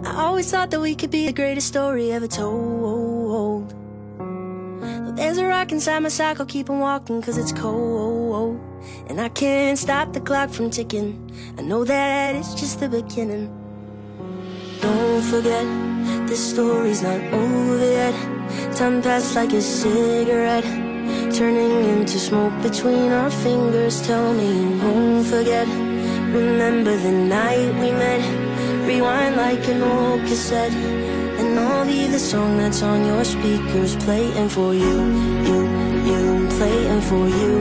I 0.06 0.26
always 0.26 0.52
thought 0.52 0.70
that 0.72 0.82
we 0.82 0.96
could 0.96 1.12
be 1.12 1.26
the 1.28 1.32
greatest 1.32 1.68
story 1.70 2.12
ever 2.12 2.28
told. 2.28 3.70
Though 4.20 5.14
There's 5.16 5.38
a 5.38 5.46
rock 5.46 5.72
inside 5.72 6.00
my 6.00 6.10
sock, 6.10 6.42
I'll 6.42 6.46
keep 6.46 6.70
on 6.70 6.82
walking 6.82 7.22
cause 7.22 7.38
it's 7.38 7.54
cold. 7.54 8.60
And 9.08 9.22
I 9.22 9.30
can't 9.30 9.80
stop 9.80 10.12
the 10.12 10.20
clock 10.20 10.50
from 10.50 10.70
ticking. 10.72 11.10
I 11.58 11.62
know 11.62 11.86
that 11.86 12.36
it's 12.36 12.54
just 12.54 12.82
the 12.82 12.90
beginning. 12.90 13.48
Don't 14.82 15.24
forget, 15.24 15.66
this 16.28 16.52
story's 16.52 17.02
not 17.02 17.22
over 17.32 17.78
yet. 17.80 18.16
Time 18.76 19.02
passed 19.02 19.36
like 19.38 19.54
a 19.54 19.62
cigarette. 19.62 20.87
Turning 21.34 21.74
into 21.94 22.18
smoke 22.20 22.54
between 22.62 23.12
our 23.12 23.30
fingers. 23.30 24.02
Tell 24.02 24.34
me 24.34 24.48
you 24.62 24.72
won't 24.82 25.28
forget. 25.28 25.68
Remember 26.34 26.96
the 26.96 27.12
night 27.12 27.70
we 27.82 27.92
met. 27.92 28.24
Rewind 28.88 29.36
like 29.36 29.68
an 29.68 29.82
old 29.84 30.22
cassette. 30.22 30.74
And 31.40 31.60
I'll 31.60 31.86
be 31.86 32.08
the 32.08 32.20
song 32.20 32.58
that's 32.58 32.82
on 32.82 33.06
your 33.06 33.24
speakers. 33.24 33.96
Playing 33.98 34.50
for 34.50 34.74
you, 34.74 34.96
you, 35.50 35.60
you. 36.10 36.48
Playing 36.58 37.02
for 37.02 37.28
you, 37.40 37.52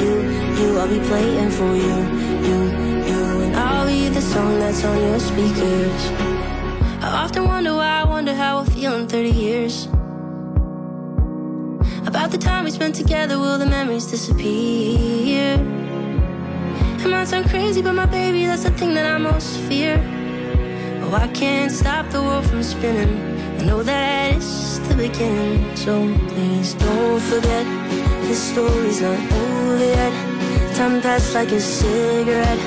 you, 0.00 0.12
you. 0.58 0.78
I'll 0.78 0.88
be 0.88 1.00
playing 1.10 1.50
for 1.50 1.72
you, 1.84 1.96
you, 2.48 2.58
you. 3.10 3.22
And 3.44 3.56
I'll 3.56 3.86
be 3.86 4.08
the 4.08 4.22
song 4.22 4.58
that's 4.58 4.82
on 4.84 4.98
your 4.98 5.18
speakers. 5.18 6.02
I 7.02 7.24
often 7.24 7.44
wonder 7.44 7.74
why 7.74 8.00
I 8.00 8.04
wonder 8.04 8.34
how 8.34 8.58
I'll 8.58 8.64
feel 8.64 8.94
in 8.94 9.06
30 9.06 9.30
years. 9.30 9.88
About 12.16 12.30
the 12.30 12.38
time 12.38 12.64
we 12.64 12.70
spent 12.70 12.94
together, 12.94 13.38
will 13.38 13.58
the 13.58 13.66
memories 13.66 14.06
disappear? 14.06 15.52
It 16.98 17.10
might 17.10 17.28
sound 17.28 17.50
crazy, 17.50 17.82
but 17.82 17.92
my 17.92 18.06
baby, 18.06 18.46
that's 18.46 18.62
the 18.62 18.70
thing 18.70 18.94
that 18.94 19.04
I 19.04 19.18
most 19.18 19.58
fear. 19.68 20.02
Oh, 21.02 21.12
I 21.12 21.28
can't 21.28 21.70
stop 21.70 22.08
the 22.08 22.22
world 22.22 22.46
from 22.46 22.62
spinning. 22.62 23.20
I 23.60 23.64
know 23.66 23.82
that 23.82 24.34
it's 24.34 24.78
the 24.88 24.94
beginning, 24.94 25.76
so 25.76 25.92
please 26.30 26.72
don't 26.72 27.20
forget 27.20 27.66
this 28.22 28.42
story's 28.50 29.02
not 29.02 29.20
over 29.32 29.84
yet. 29.84 30.74
Time 30.74 31.02
passed 31.02 31.34
like 31.34 31.52
a 31.52 31.60
cigarette, 31.60 32.58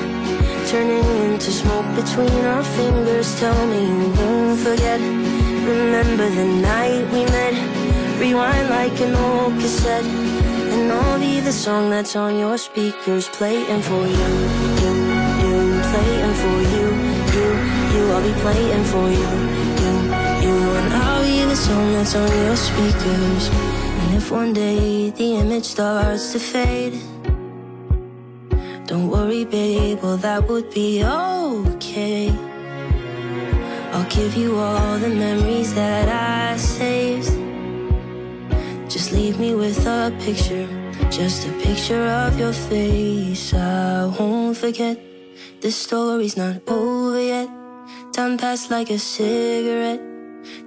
turning 0.68 1.04
into 1.24 1.50
smoke 1.50 1.88
between 1.96 2.44
our 2.44 2.62
fingers. 2.62 3.34
Tell 3.40 3.66
me 3.66 3.82
you 3.82 4.10
won't 4.14 4.60
forget. 4.60 5.00
Remember 5.00 6.28
the 6.30 6.44
night 6.44 7.02
we 7.12 7.24
met. 7.24 7.79
Rewind 8.20 8.68
like 8.68 9.00
an 9.00 9.14
old 9.14 9.54
cassette, 9.54 10.04
and 10.04 10.92
I'll 10.92 11.18
be 11.18 11.40
the 11.40 11.52
song 11.52 11.88
that's 11.88 12.14
on 12.16 12.38
your 12.38 12.58
speakers, 12.58 13.26
playing 13.30 13.80
for 13.80 14.06
you, 14.06 14.30
you, 14.82 14.92
you, 15.40 15.80
playing 15.88 16.34
for 16.42 16.58
you, 16.74 16.86
you, 17.34 17.46
you. 17.94 18.02
I'll 18.12 18.22
be 18.22 18.34
playing 18.42 18.84
for 18.92 19.08
you, 19.08 19.30
you, 19.82 19.92
you, 20.44 20.56
and 20.80 20.92
I'll 20.92 21.24
be 21.24 21.46
the 21.46 21.56
song 21.56 21.94
that's 21.94 22.14
on 22.14 22.28
your 22.44 22.56
speakers. 22.56 23.48
And 24.00 24.14
if 24.14 24.30
one 24.30 24.52
day 24.52 25.08
the 25.08 25.36
image 25.36 25.64
starts 25.64 26.32
to 26.32 26.40
fade, 26.40 27.00
don't 28.86 29.08
worry, 29.08 29.46
babe, 29.46 29.98
well 30.02 30.18
that 30.18 30.46
would 30.46 30.68
be 30.74 31.02
okay. 31.02 32.28
I'll 33.94 34.10
give 34.10 34.36
you 34.36 34.58
all 34.58 34.98
the 34.98 35.08
memories 35.08 35.72
that 35.74 36.06
I 36.10 36.58
saved. 36.58 37.39
Leave 39.12 39.40
me 39.40 39.56
with 39.56 39.86
a 39.86 40.14
picture, 40.20 40.68
just 41.10 41.48
a 41.48 41.52
picture 41.64 42.06
of 42.06 42.38
your 42.38 42.52
face. 42.52 43.52
I 43.52 44.06
won't 44.06 44.56
forget. 44.56 44.98
This 45.60 45.74
story's 45.74 46.36
not 46.36 46.62
over 46.68 47.20
yet. 47.20 47.48
Time 48.12 48.38
passed 48.38 48.70
like 48.70 48.88
a 48.90 48.98
cigarette, 48.98 50.00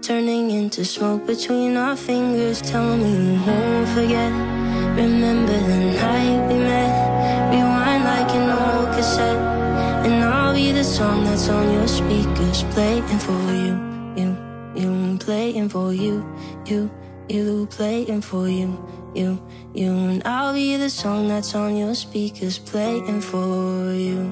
turning 0.01 0.51
into 0.51 0.83
smoke 0.83 1.25
between 1.25 1.77
our 1.77 1.95
fingers. 1.95 2.61
Tell 2.61 2.97
me 2.97 3.11
you 3.11 3.41
won't 3.47 3.87
forget. 3.89 4.31
Remember 4.97 5.57
the 5.57 5.79
night 5.95 6.47
we 6.49 6.55
met. 6.59 6.93
Rewind 7.49 8.03
like 8.03 8.31
an 8.35 8.49
old 8.49 8.93
cassette, 8.93 9.39
and 10.05 10.21
I'll 10.21 10.53
be 10.53 10.73
the 10.73 10.83
song 10.83 11.23
that's 11.23 11.47
on 11.47 11.71
your 11.71 11.87
speakers, 11.87 12.63
playing 12.73 13.19
for 13.19 13.41
you, 13.53 13.75
you, 14.17 14.37
you, 14.75 15.17
playing 15.17 15.69
for 15.69 15.93
you, 15.93 16.25
you 16.65 16.91
you 17.33 17.65
playing 17.71 18.21
for 18.21 18.47
you, 18.47 18.77
you, 19.15 19.41
you, 19.73 19.91
and 19.91 20.21
I'll 20.23 20.53
be 20.53 20.77
the 20.77 20.89
song 20.89 21.27
that's 21.27 21.55
on 21.55 21.75
your 21.75 21.95
speakers 21.95 22.59
playing 22.59 23.21
for 23.21 23.91
you. 23.91 24.31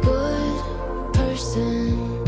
Good 0.00 1.12
person, 1.12 2.24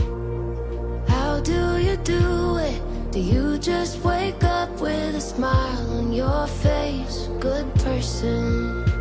how 1.09 1.41
do 1.41 1.79
you 1.79 1.97
do 1.97 2.59
it? 2.59 2.83
Do 3.11 3.21
you 3.21 3.57
just 3.57 4.05
wake 4.05 4.45
up 4.45 4.69
with 4.83 5.15
a 5.15 5.21
smile 5.21 5.91
on 5.93 6.13
your 6.13 6.47
face? 6.47 7.31
Good 7.41 7.75
person. 7.77 9.00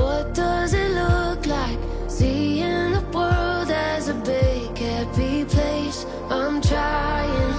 What 0.00 0.34
does 0.34 0.72
it 0.74 0.90
look 0.90 1.46
like? 1.46 1.78
Seeing 2.08 2.92
the 2.92 3.04
world 3.12 3.70
as 3.70 4.08
a 4.08 4.14
big 4.14 4.76
happy 4.78 5.44
place. 5.44 6.06
I'm 6.30 6.60
trying 6.60 7.54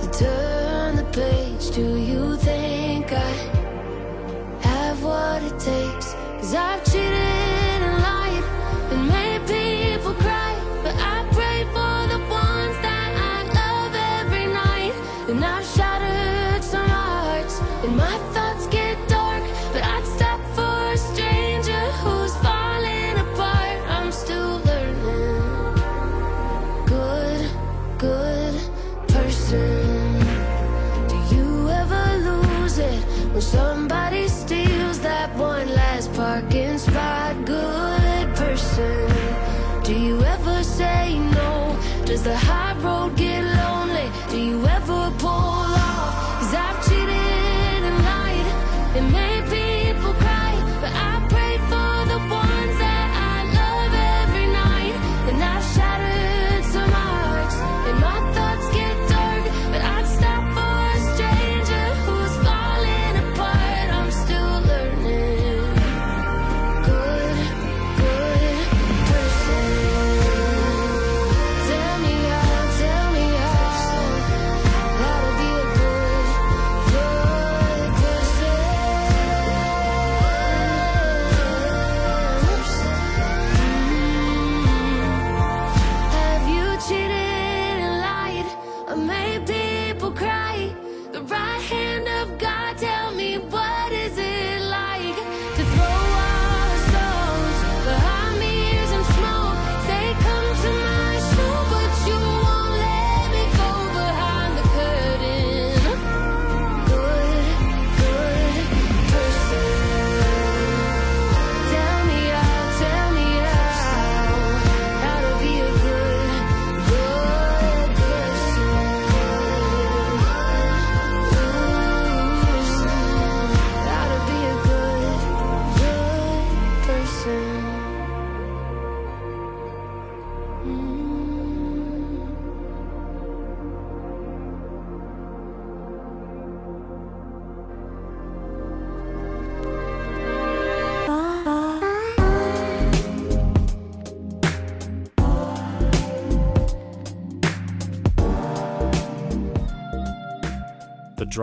to 0.00 0.06
turn 0.18 0.96
the 0.96 1.06
page. 1.12 1.70
Do 1.74 1.96
you 1.96 2.36
think 2.36 3.12
I 3.12 3.32
have 4.68 5.02
what 5.02 5.42
it 5.42 5.58
takes? 5.58 6.14
Cause 6.38 6.54
I've 6.54 6.84
cheated 6.84 7.43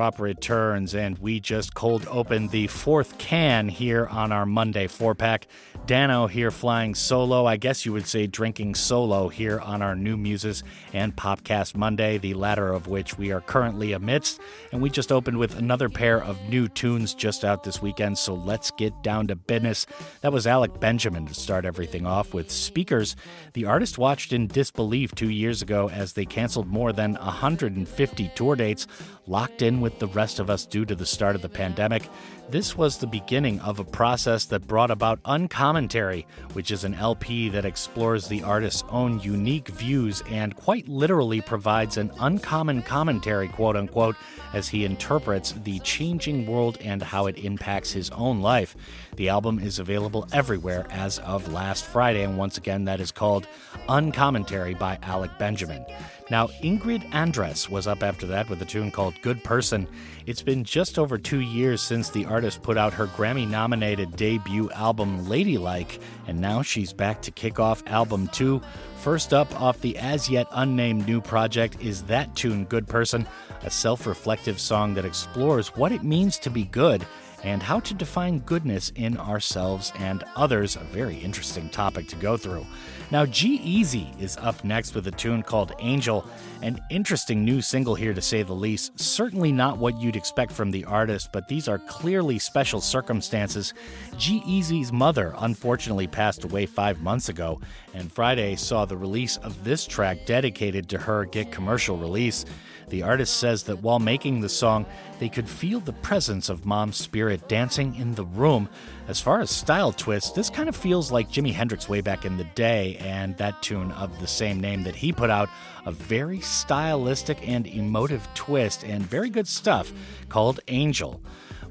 drop 0.02 0.19
returns, 0.19 0.95
and 0.95 1.15
we 1.19 1.40
just 1.40 1.76
cold 1.76 2.07
opened 2.10 2.49
the 2.49 2.65
fourth 2.65 3.19
can 3.19 3.69
here 3.69 4.07
on 4.07 4.32
our 4.32 4.48
Monday 4.48 4.88
four 4.88 5.14
pack. 5.14 5.45
Danno 5.86 6.28
here 6.28 6.49
flying 6.49 6.95
solo. 6.95 7.45
I 7.45 7.57
guess 7.57 7.86
you 7.86 7.94
would 7.94 8.07
say 8.07 8.26
drinking 8.26 8.73
solo 8.73 9.28
here 9.28 9.60
on 9.60 9.84
our 9.84 9.95
new 9.95 10.18
Muses 10.18 10.64
and 10.91 11.15
Popcast 11.15 11.76
Monday, 11.76 12.18
the 12.18 12.34
latter 12.34 12.73
of 12.73 12.88
which 12.88 13.15
we 13.15 13.32
are 13.32 13.41
currently 13.41 13.91
amidst. 13.91 14.41
And 14.72 14.82
we 14.82 14.90
just 14.90 15.11
opened 15.11 15.38
with 15.38 15.60
another 15.60 15.88
pair 15.88 16.23
of 16.23 16.41
new 16.49 16.68
tunes 16.68 17.14
just 17.14 17.45
out 17.45 17.64
this 17.64 17.80
weekend, 17.80 18.18
so 18.18 18.34
let's 18.34 18.72
get 18.72 19.03
down 19.03 19.28
to 19.28 19.36
business. 19.36 19.86
That 20.22 20.34
was 20.34 20.48
Alec 20.48 20.80
Benjamin 20.80 21.28
to 21.28 21.36
start 21.36 21.64
everything 21.64 22.07
off 22.07 22.34
with 22.34 22.49
Speakers. 22.49 23.15
The 23.53 23.65
artist 23.65 23.99
watched 23.99 24.34
in 24.34 24.48
disbelief 24.48 25.14
two 25.14 25.30
years 25.30 25.61
ago 25.61 25.90
as 25.91 26.14
they 26.14 26.26
canceled 26.26 26.69
more 26.69 26.91
than 26.91 27.14
150 27.14 28.32
tour 28.34 28.56
dates, 28.56 28.88
locked 29.27 29.61
in 29.61 29.81
with 29.81 29.99
the 29.99 30.07
rest 30.07 30.39
of 30.39 30.49
us 30.49 30.65
due 30.65 30.85
to 30.85 30.95
the 30.95 31.06
start 31.06 31.35
of 31.35 31.41
the 31.41 31.49
pandemic. 31.49 32.10
This 32.49 32.76
was 32.76 32.98
the 32.98 33.07
beginning 33.07 33.60
of 33.61 33.80
a 33.80 33.85
process 33.85 34.45
that 34.45 34.68
brought 34.68 34.91
about 34.91 35.22
Uncommentary, 35.23 36.27
which 36.53 36.69
is 36.69 36.84
an 36.84 36.95
LP 36.95 37.48
that 37.49 37.64
explores 37.64 38.27
the 38.27 38.43
artist's 38.43 38.84
own 38.89 39.22
unique 39.22 39.69
views 39.69 40.22
and 40.30 40.56
quite 40.56 40.88
literally 40.88 41.39
provides 41.39 41.95
an 41.95 42.11
uncommon 42.19 42.81
commentary, 42.81 43.48
quote 43.48 43.77
unquote, 43.77 44.18
as 44.53 44.68
he 44.68 44.84
interprets 44.84 45.53
the 45.64 45.80
changing 45.80 46.45
world 46.45 46.77
and 46.81 47.02
how 47.02 47.27
it 47.27 47.38
impacts 47.38 47.91
his 47.91 48.10
own 48.10 48.41
life. 48.41 48.76
The 49.15 49.30
album 49.30 49.60
is 49.60 49.80
available 49.80 50.27
everywhere 50.34 50.85
as 50.89 51.19
of 51.19 51.53
last 51.53 51.85
Friday, 51.85 52.23
and 52.23 52.38
once 52.38 52.57
again, 52.57 52.85
that 52.85 52.99
is 52.99 53.11
called 53.11 53.48
Uncommentary 53.88 54.73
by 54.73 54.99
Alec 55.03 55.31
Benjamin. 55.39 55.85
Now, 56.32 56.48
Ingrid 56.64 57.03
Andress 57.10 57.68
was 57.68 57.88
up 57.88 58.03
after 58.03 58.26
that 58.28 58.49
with 58.49 58.62
a 58.62 58.66
tune 58.66 58.90
called 58.90 59.22
Good 59.22 59.44
Person. 59.44 59.86
It's 60.26 60.41
been 60.41 60.64
just 60.64 60.98
over 60.98 61.18
two 61.18 61.41
years 61.41 61.82
since 61.82 62.10
the 62.10 62.24
artist 62.24 62.64
put 62.64 62.78
out 62.78 62.94
her 62.94 63.08
Grammy 63.08 63.45
nominated 63.45 64.16
debut 64.16 64.72
album 64.72 65.28
Ladylike, 65.28 65.99
and 66.28 66.40
now 66.40 66.62
she's 66.62 66.94
back 66.94 67.22
to 67.24 67.32
kick 67.32 67.60
off 67.60 67.84
album 67.86 68.30
two. 68.30 68.62
First 69.02 69.34
up 69.34 69.60
off 69.60 69.82
the 69.82 69.98
as 69.98 70.30
yet 70.30 70.48
unnamed 70.52 71.06
new 71.06 71.20
project 71.20 71.76
is 71.82 72.03
that 72.03 72.34
tune 72.34 72.64
Good 72.64 72.88
Person, 72.88 73.28
a 73.64 73.70
self 73.70 74.08
reflective 74.08 74.58
song 74.58 74.94
that 74.94 75.03
explores 75.03 75.76
what 75.76 75.91
it 75.91 76.02
means 76.02 76.38
to 76.38 76.49
be 76.49 76.64
good 76.64 77.06
and 77.44 77.62
how 77.62 77.80
to 77.82 77.94
define 77.94 78.40
goodness 78.40 78.91
in 78.95 79.18
ourselves 79.18 79.91
and 79.98 80.24
others, 80.36 80.76
a 80.76 80.80
very 80.80 81.18
interesting 81.18 81.68
topic 81.70 82.08
to 82.08 82.16
go 82.16 82.38
through. 82.38 82.66
Now, 83.12 83.26
G-Eazy 83.26 84.18
is 84.22 84.38
up 84.38 84.64
next 84.64 84.96
with 84.96 85.06
a 85.08 85.12
tune 85.12 85.44
called 85.44 85.74
Angel, 85.80 86.26
an 86.62 86.80
interesting 86.90 87.44
new 87.44 87.62
single 87.62 87.94
here 87.94 88.14
to 88.14 88.22
say 88.22 88.42
the 88.42 88.54
least. 88.54 88.98
Certainly 88.98 89.52
not 89.52 89.78
what 89.78 90.00
you'd 90.00 90.16
expect 90.16 90.54
from 90.54 90.72
the 90.72 90.86
artist, 90.86 91.28
but 91.34 91.50
these 91.50 91.68
are 91.68 91.78
clearly 91.78 92.40
special 92.40 92.80
circumstances. 92.80 93.74
G-Eazy's 94.18 94.94
mother 94.94 95.34
unfortunately 95.40 96.08
passed 96.08 96.46
away 96.46 96.66
five 96.66 97.02
months 97.02 97.28
ago, 97.28 97.60
and 97.94 98.10
Friday 98.10 98.56
saw 98.56 98.86
the 98.86 98.96
release 98.96 99.36
of 99.38 99.62
this 99.66 99.86
track 99.86 100.26
dedicated 100.26 100.88
to 100.88 100.98
her 100.98 101.26
get 101.26 101.52
commercial 101.52 101.98
release. 101.98 102.46
The 102.91 103.03
artist 103.03 103.38
says 103.38 103.63
that 103.63 103.81
while 103.81 103.99
making 103.99 104.41
the 104.41 104.49
song, 104.49 104.85
they 105.19 105.30
could 105.30 105.47
feel 105.47 105.80
the 105.80 105.93
presence 105.93 106.49
of 106.49 106.65
mom's 106.65 106.97
spirit 106.97 107.47
dancing 107.47 107.95
in 107.95 108.15
the 108.15 108.26
room. 108.26 108.68
As 109.07 109.22
far 109.22 109.39
as 109.39 109.49
style 109.49 109.93
twist, 109.93 110.35
this 110.35 110.49
kind 110.49 110.68
of 110.68 110.76
feels 110.76 111.09
like 111.09 111.31
Jimi 111.31 111.53
Hendrix 111.53 111.88
way 111.88 112.01
back 112.01 112.26
in 112.26 112.35
the 112.35 112.43
day, 112.43 112.97
and 112.99 113.38
that 113.38 113.61
tune 113.61 113.93
of 113.93 114.19
the 114.19 114.27
same 114.27 114.59
name 114.59 114.84
that 114.84 114.95
he 114.97 115.13
put 115.13 115.30
out, 115.30 115.47
a 115.85 115.91
very 115.93 116.41
stylistic 116.41 117.47
and 117.47 117.65
emotive 117.65 118.27
twist, 118.34 118.84
and 118.84 119.01
very 119.03 119.30
good 119.30 119.47
stuff 119.47 119.93
called 120.27 120.59
Angel. 120.68 121.22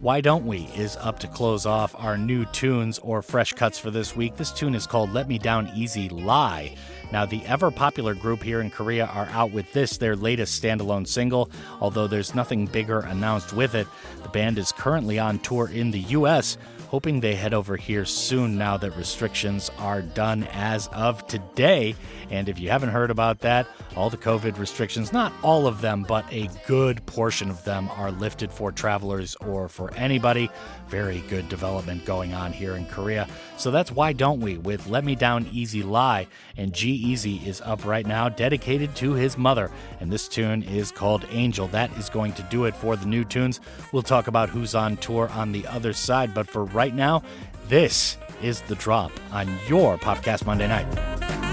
Why 0.01 0.22
Don't 0.22 0.47
We 0.47 0.60
is 0.74 0.97
up 0.97 1.18
to 1.18 1.28
close 1.28 1.66
off 1.66 1.94
our 1.98 2.16
new 2.16 2.47
tunes 2.47 2.98
or 3.01 3.20
fresh 3.20 3.52
cuts 3.52 3.78
for 3.78 3.90
this 3.90 4.16
week. 4.16 4.35
This 4.35 4.51
tune 4.51 4.74
is 4.74 4.86
called 4.86 5.12
Let 5.12 5.28
Me 5.28 5.36
Down 5.36 5.70
Easy 5.74 6.09
Lie. 6.09 6.74
Now, 7.12 7.27
the 7.27 7.44
ever 7.44 7.70
popular 7.70 8.14
group 8.14 8.43
here 8.43 8.62
in 8.62 8.70
Korea 8.70 9.05
are 9.05 9.27
out 9.27 9.52
with 9.52 9.70
this, 9.74 9.98
their 9.98 10.16
latest 10.16 10.62
standalone 10.62 11.06
single, 11.06 11.51
although 11.82 12.06
there's 12.06 12.35
nothing 12.35 12.64
bigger 12.64 13.01
announced 13.01 13.52
with 13.52 13.74
it. 13.74 13.86
The 14.22 14.31
band 14.31 14.56
is 14.56 14.72
currently 14.72 15.18
on 15.18 15.39
tour 15.40 15.68
in 15.68 15.90
the 15.90 16.01
US, 16.01 16.56
hoping 16.91 17.21
they 17.21 17.37
head 17.37 17.55
over 17.55 17.77
here 17.77 18.05
soon 18.05 18.59
now 18.59 18.77
that 18.77 18.91
restrictions 18.97 19.71
are 19.79 20.03
done 20.03 20.43
as 20.51 20.89
of 20.89 21.25
today. 21.29 21.95
And 22.31 22.49
if 22.49 22.59
you 22.59 22.69
haven't 22.69 22.89
heard 22.89 23.12
about 23.12 23.39
that, 23.41 23.69
all 23.95 24.11
the 24.11 24.17
COVID 24.17 24.59
restrictions, 24.59 25.12
not 25.12 25.33
all 25.43 25.69
of 25.69 25.81
them, 25.81 26.05
but 26.07 26.25
a 26.33 26.51
good 26.67 27.07
portion 27.07 27.49
of 27.49 27.62
them 27.62 27.89
are 27.91 28.11
lifted 28.11 28.53
for 28.53 28.73
travelers 28.73 29.37
or 29.37 29.69
for 29.69 29.95
anybody. 29.95 30.51
Very 30.89 31.21
good 31.29 31.49
development 31.49 32.05
going 32.05 32.35
on 32.35 32.53
here 32.53 32.75
in 32.75 32.87
Korea. 32.87 33.29
So 33.57 33.71
that's 33.71 33.93
Why 33.93 34.12
Don't 34.12 34.41
We 34.41 34.59
with 34.59 34.89
Let 34.89 35.05
Me 35.05 35.15
Down 35.15 35.47
Easy 35.53 35.85
Lie. 35.85 36.27
And 36.57 36.73
G-Eazy 36.73 37.47
is 37.47 37.61
up 37.61 37.85
right 37.85 38.07
now, 38.07 38.29
dedicated 38.29 38.97
to 38.97 39.12
his 39.12 39.39
mother. 39.39 39.71
And 40.01 40.11
this 40.11 40.27
tune 40.27 40.65
is 40.65 40.91
called 40.91 41.25
Angel. 41.31 41.69
That 41.69 41.97
is 41.99 42.11
going 42.11 42.33
to 42.33 42.43
do 42.45 42.65
it 42.65 42.75
for 42.75 42.97
the 42.97 43.07
new 43.07 43.25
tunes. 43.25 43.61
We'll 43.93 44.03
talk 44.03 44.27
about 44.27 44.49
who's 44.49 44.75
on 44.75 44.97
tour 44.97 45.29
on 45.29 45.53
the 45.53 45.65
other 45.69 45.93
side. 45.93 46.35
But 46.35 46.49
for 46.49 46.65
right 46.81 46.94
now, 46.94 47.23
this 47.69 48.16
is 48.40 48.62
the 48.62 48.74
drop 48.74 49.12
on 49.32 49.47
your 49.69 49.98
Podcast 49.98 50.47
Monday 50.47 50.66
night. 50.66 51.49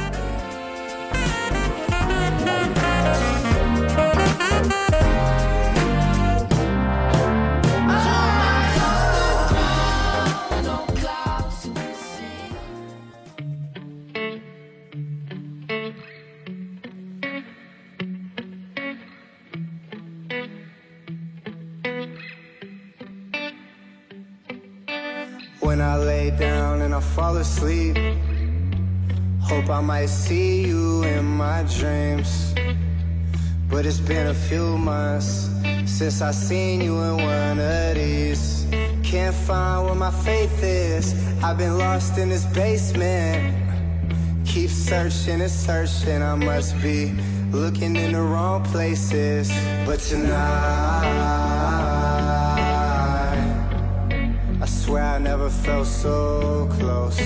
I 26.98 27.00
fall 27.00 27.38
asleep. 27.38 27.96
Hope 29.40 29.70
I 29.70 29.82
might 29.82 30.08
see 30.08 30.66
you 30.66 31.04
in 31.04 31.26
my 31.26 31.62
dreams. 31.78 32.56
But 33.70 33.86
it's 33.86 34.00
been 34.00 34.26
a 34.26 34.34
few 34.34 34.80
months 34.80 35.48
since 35.86 36.24
I 36.24 36.32
seen 36.32 36.82
you 36.82 37.00
in 37.00 37.18
one 37.18 37.60
of 37.60 37.94
these. 37.94 38.66
Can't 39.04 39.36
find 39.36 39.86
where 39.86 39.94
my 39.94 40.10
faith 40.10 40.64
is. 40.64 41.14
I've 41.44 41.60
been 41.60 41.78
lost 41.78 42.18
in 42.18 42.30
this 42.30 42.46
basement. 42.46 43.54
Keep 44.48 44.72
searching 44.72 45.42
and 45.42 45.52
searching. 45.52 46.24
I 46.24 46.34
must 46.34 46.82
be 46.82 47.14
looking 47.52 47.96
in 47.96 48.14
the 48.14 48.22
wrong 48.24 48.64
places. 48.64 49.52
But 49.86 50.00
tonight, 50.00 51.57
swear 54.68 55.04
I 55.04 55.20
never 55.20 55.50
felt 55.50 55.88
so 55.88 56.68
close. 56.80 57.20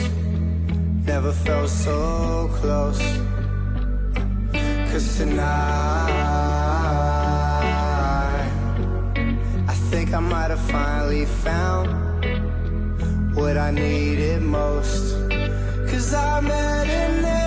Never 1.06 1.32
felt 1.32 1.70
so 1.70 2.50
close. 2.60 3.02
Cause 4.92 5.18
tonight, 5.18 5.42
I 9.68 9.74
think 9.90 10.14
I 10.14 10.20
might 10.20 10.52
have 10.52 10.66
finally 10.70 11.26
found 11.26 11.90
what 13.36 13.58
I 13.58 13.72
needed 13.72 14.42
most. 14.42 15.16
Cause 15.90 16.14
I 16.14 16.42
met 16.42 16.88
an 16.88 17.41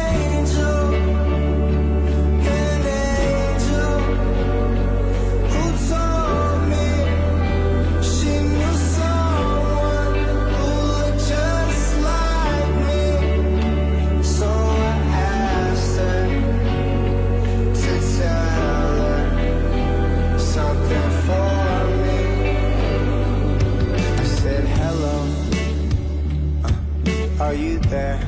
are 27.55 27.56
you 27.56 27.78
there? 27.78 28.18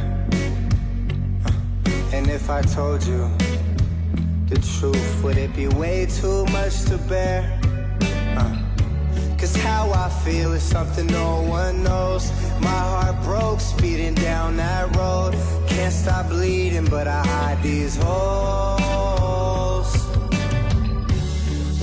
Uh, 1.44 1.50
and 2.14 2.30
if 2.30 2.48
I 2.48 2.62
told 2.62 3.04
you 3.04 3.28
the 4.46 4.54
truth, 4.78 5.24
would 5.24 5.36
it 5.36 5.52
be 5.56 5.66
way 5.66 6.06
too 6.06 6.46
much 6.46 6.84
to 6.84 6.96
bear? 7.08 7.60
Uh, 8.38 8.56
Cause 9.36 9.56
how 9.56 9.90
I 9.90 10.08
feel 10.24 10.52
is 10.52 10.62
something 10.62 11.08
no 11.08 11.42
one 11.42 11.82
knows. 11.82 12.30
My 12.60 12.82
heart 12.92 13.20
broke 13.24 13.58
speeding 13.60 14.14
down 14.14 14.56
that 14.58 14.94
road. 14.94 15.34
Can't 15.66 15.92
stop 15.92 16.28
bleeding, 16.28 16.84
but 16.84 17.08
I 17.08 17.26
hide 17.26 17.60
these 17.64 17.96
holes. 17.96 19.92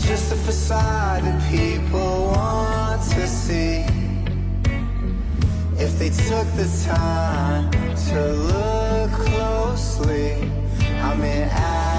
Just 0.07 0.31
a 0.31 0.37
facade 0.47 1.23
that 1.23 1.51
people 1.51 2.31
want 2.35 3.01
to 3.11 3.27
see. 3.27 3.92
If 5.83 5.99
they 5.99 6.09
took 6.11 6.47
the 6.55 6.85
time 6.85 7.69
to 8.07 8.33
look 8.33 9.11
closely, 9.11 10.49
I'm 11.01 11.21
in 11.21 11.49
agony. 11.49 11.92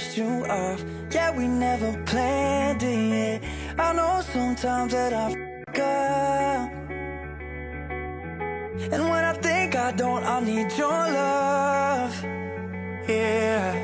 Brushed 0.00 0.16
you 0.16 0.46
off. 0.46 0.82
Yeah, 1.10 1.36
we 1.36 1.46
never 1.46 1.92
planned 2.04 2.82
it. 2.82 3.42
I 3.78 3.92
know 3.92 4.22
sometimes 4.32 4.92
that 4.92 5.12
I 5.12 5.26
f 5.26 5.78
up. 5.78 6.70
And 8.92 9.02
when 9.10 9.24
I 9.24 9.34
think 9.34 9.76
I 9.76 9.92
don't, 9.92 10.24
I 10.24 10.40
need 10.40 10.72
your 10.78 10.88
love. 10.88 12.14
Yeah. 13.08 13.74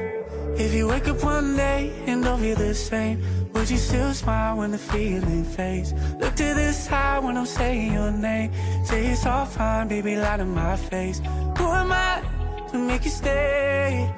If 0.56 0.72
you 0.72 0.88
wake 0.88 1.06
up 1.08 1.22
one 1.22 1.54
day 1.56 1.92
and 2.06 2.24
don't 2.24 2.40
feel 2.40 2.56
the 2.56 2.74
same, 2.74 3.20
would 3.52 3.68
you 3.68 3.76
still 3.76 4.14
smile 4.14 4.56
when 4.56 4.70
the 4.70 4.78
feeling 4.78 5.44
fades? 5.44 5.92
Look 6.20 6.34
to 6.36 6.54
the 6.54 6.72
side 6.72 7.24
when 7.24 7.36
I'm 7.36 7.46
saying 7.46 7.92
your 7.92 8.10
name. 8.10 8.52
Say 8.84 9.06
it's 9.06 9.26
all 9.26 9.44
fine, 9.44 9.88
baby, 9.88 10.16
lie 10.16 10.38
to 10.38 10.46
my 10.46 10.76
face. 10.76 11.18
Who 11.58 11.66
am 11.82 11.92
I 11.92 12.22
to 12.70 12.78
make 12.78 13.04
you 13.04 13.10
stay? 13.10 14.10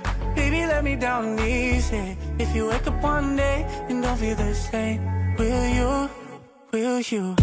Let 0.79 0.85
me 0.85 0.95
down 0.95 1.41
easy. 1.41 2.17
If 2.39 2.55
you 2.55 2.69
wake 2.69 2.87
up 2.87 3.03
one 3.03 3.35
day 3.35 3.67
and 3.89 4.01
don't 4.01 4.17
feel 4.17 4.37
the 4.37 4.55
same, 4.55 5.03
will 5.37 5.67
you? 5.67 6.09
Will 6.71 7.01
you? 7.01 7.35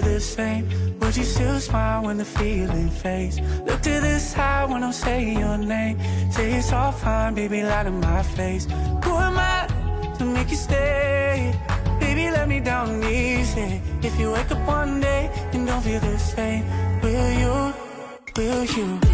The 0.00 0.20
same, 0.20 0.68
would 1.00 1.16
you 1.16 1.24
still 1.24 1.58
smile 1.60 2.04
when 2.04 2.18
the 2.18 2.24
feeling 2.24 2.90
fades? 2.90 3.40
Look 3.66 3.80
to 3.82 4.00
the 4.00 4.18
side 4.18 4.70
when 4.70 4.82
I'm 4.82 4.92
saying 4.92 5.38
your 5.38 5.58
name. 5.58 5.98
Say 6.30 6.52
it's 6.54 6.72
all 6.72 6.92
fine, 6.92 7.34
baby, 7.34 7.62
lie 7.62 7.84
to 7.84 7.90
my 7.90 8.22
face. 8.22 8.66
Who 9.04 9.12
am 9.28 9.38
I 9.38 9.66
to 10.18 10.24
make 10.24 10.50
you 10.50 10.56
stay? 10.56 11.54
Baby, 12.00 12.30
let 12.30 12.48
me 12.48 12.60
down 12.60 13.02
easy. 13.04 13.80
If 14.02 14.18
you 14.20 14.32
wake 14.32 14.50
up 14.50 14.66
one 14.66 15.00
day 15.00 15.30
and 15.52 15.66
don't 15.66 15.82
feel 15.82 16.00
the 16.00 16.18
same, 16.18 16.64
will 17.02 17.32
you? 17.42 17.74
Will 18.36 18.64
you? 18.64 19.07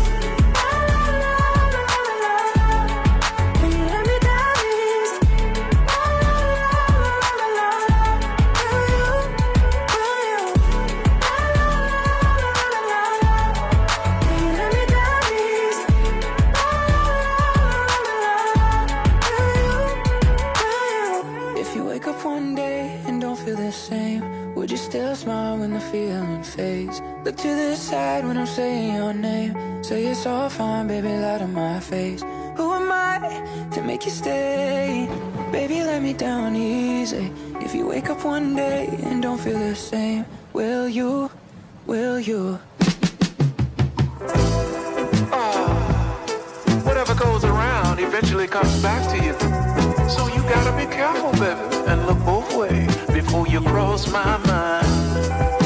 It's 30.25 30.31
all 30.31 30.49
fine, 30.49 30.87
baby, 30.87 31.09
lie 31.09 31.37
to 31.37 31.47
my 31.47 31.79
face. 31.81 32.23
Who 32.57 32.73
am 32.73 32.91
I 32.91 33.69
to 33.73 33.83
make 33.83 34.07
you 34.07 34.11
stay? 34.11 35.07
Baby, 35.53 35.83
let 35.85 36.01
me 36.01 36.15
down 36.15 36.57
easy. 36.57 37.31
If 37.61 37.75
you 37.75 37.87
wake 37.87 38.09
up 38.09 38.25
one 38.25 38.57
day 38.57 38.87
and 39.03 39.23
don't 39.23 39.39
feel 39.39 39.59
the 39.59 39.75
same, 39.77 40.25
will 40.55 40.89
you? 40.89 41.31
Will 41.85 42.19
you? 42.19 42.59
Ah, 45.31 46.25
whatever 46.85 47.15
goes 47.15 47.45
around 47.45 48.01
eventually 48.01 48.47
comes 48.47 48.81
back 48.81 49.03
to 49.13 49.17
you. 49.23 49.35
So 50.09 50.27
you 50.29 50.41
gotta 50.49 50.75
be 50.75 50.91
careful, 50.91 51.33
baby, 51.33 51.61
and 51.87 52.07
look 52.07 52.19
both 52.25 52.57
ways 52.57 52.97
before 53.13 53.47
you 53.47 53.61
cross 53.61 54.11
my 54.11 54.39
mind. 54.47 55.64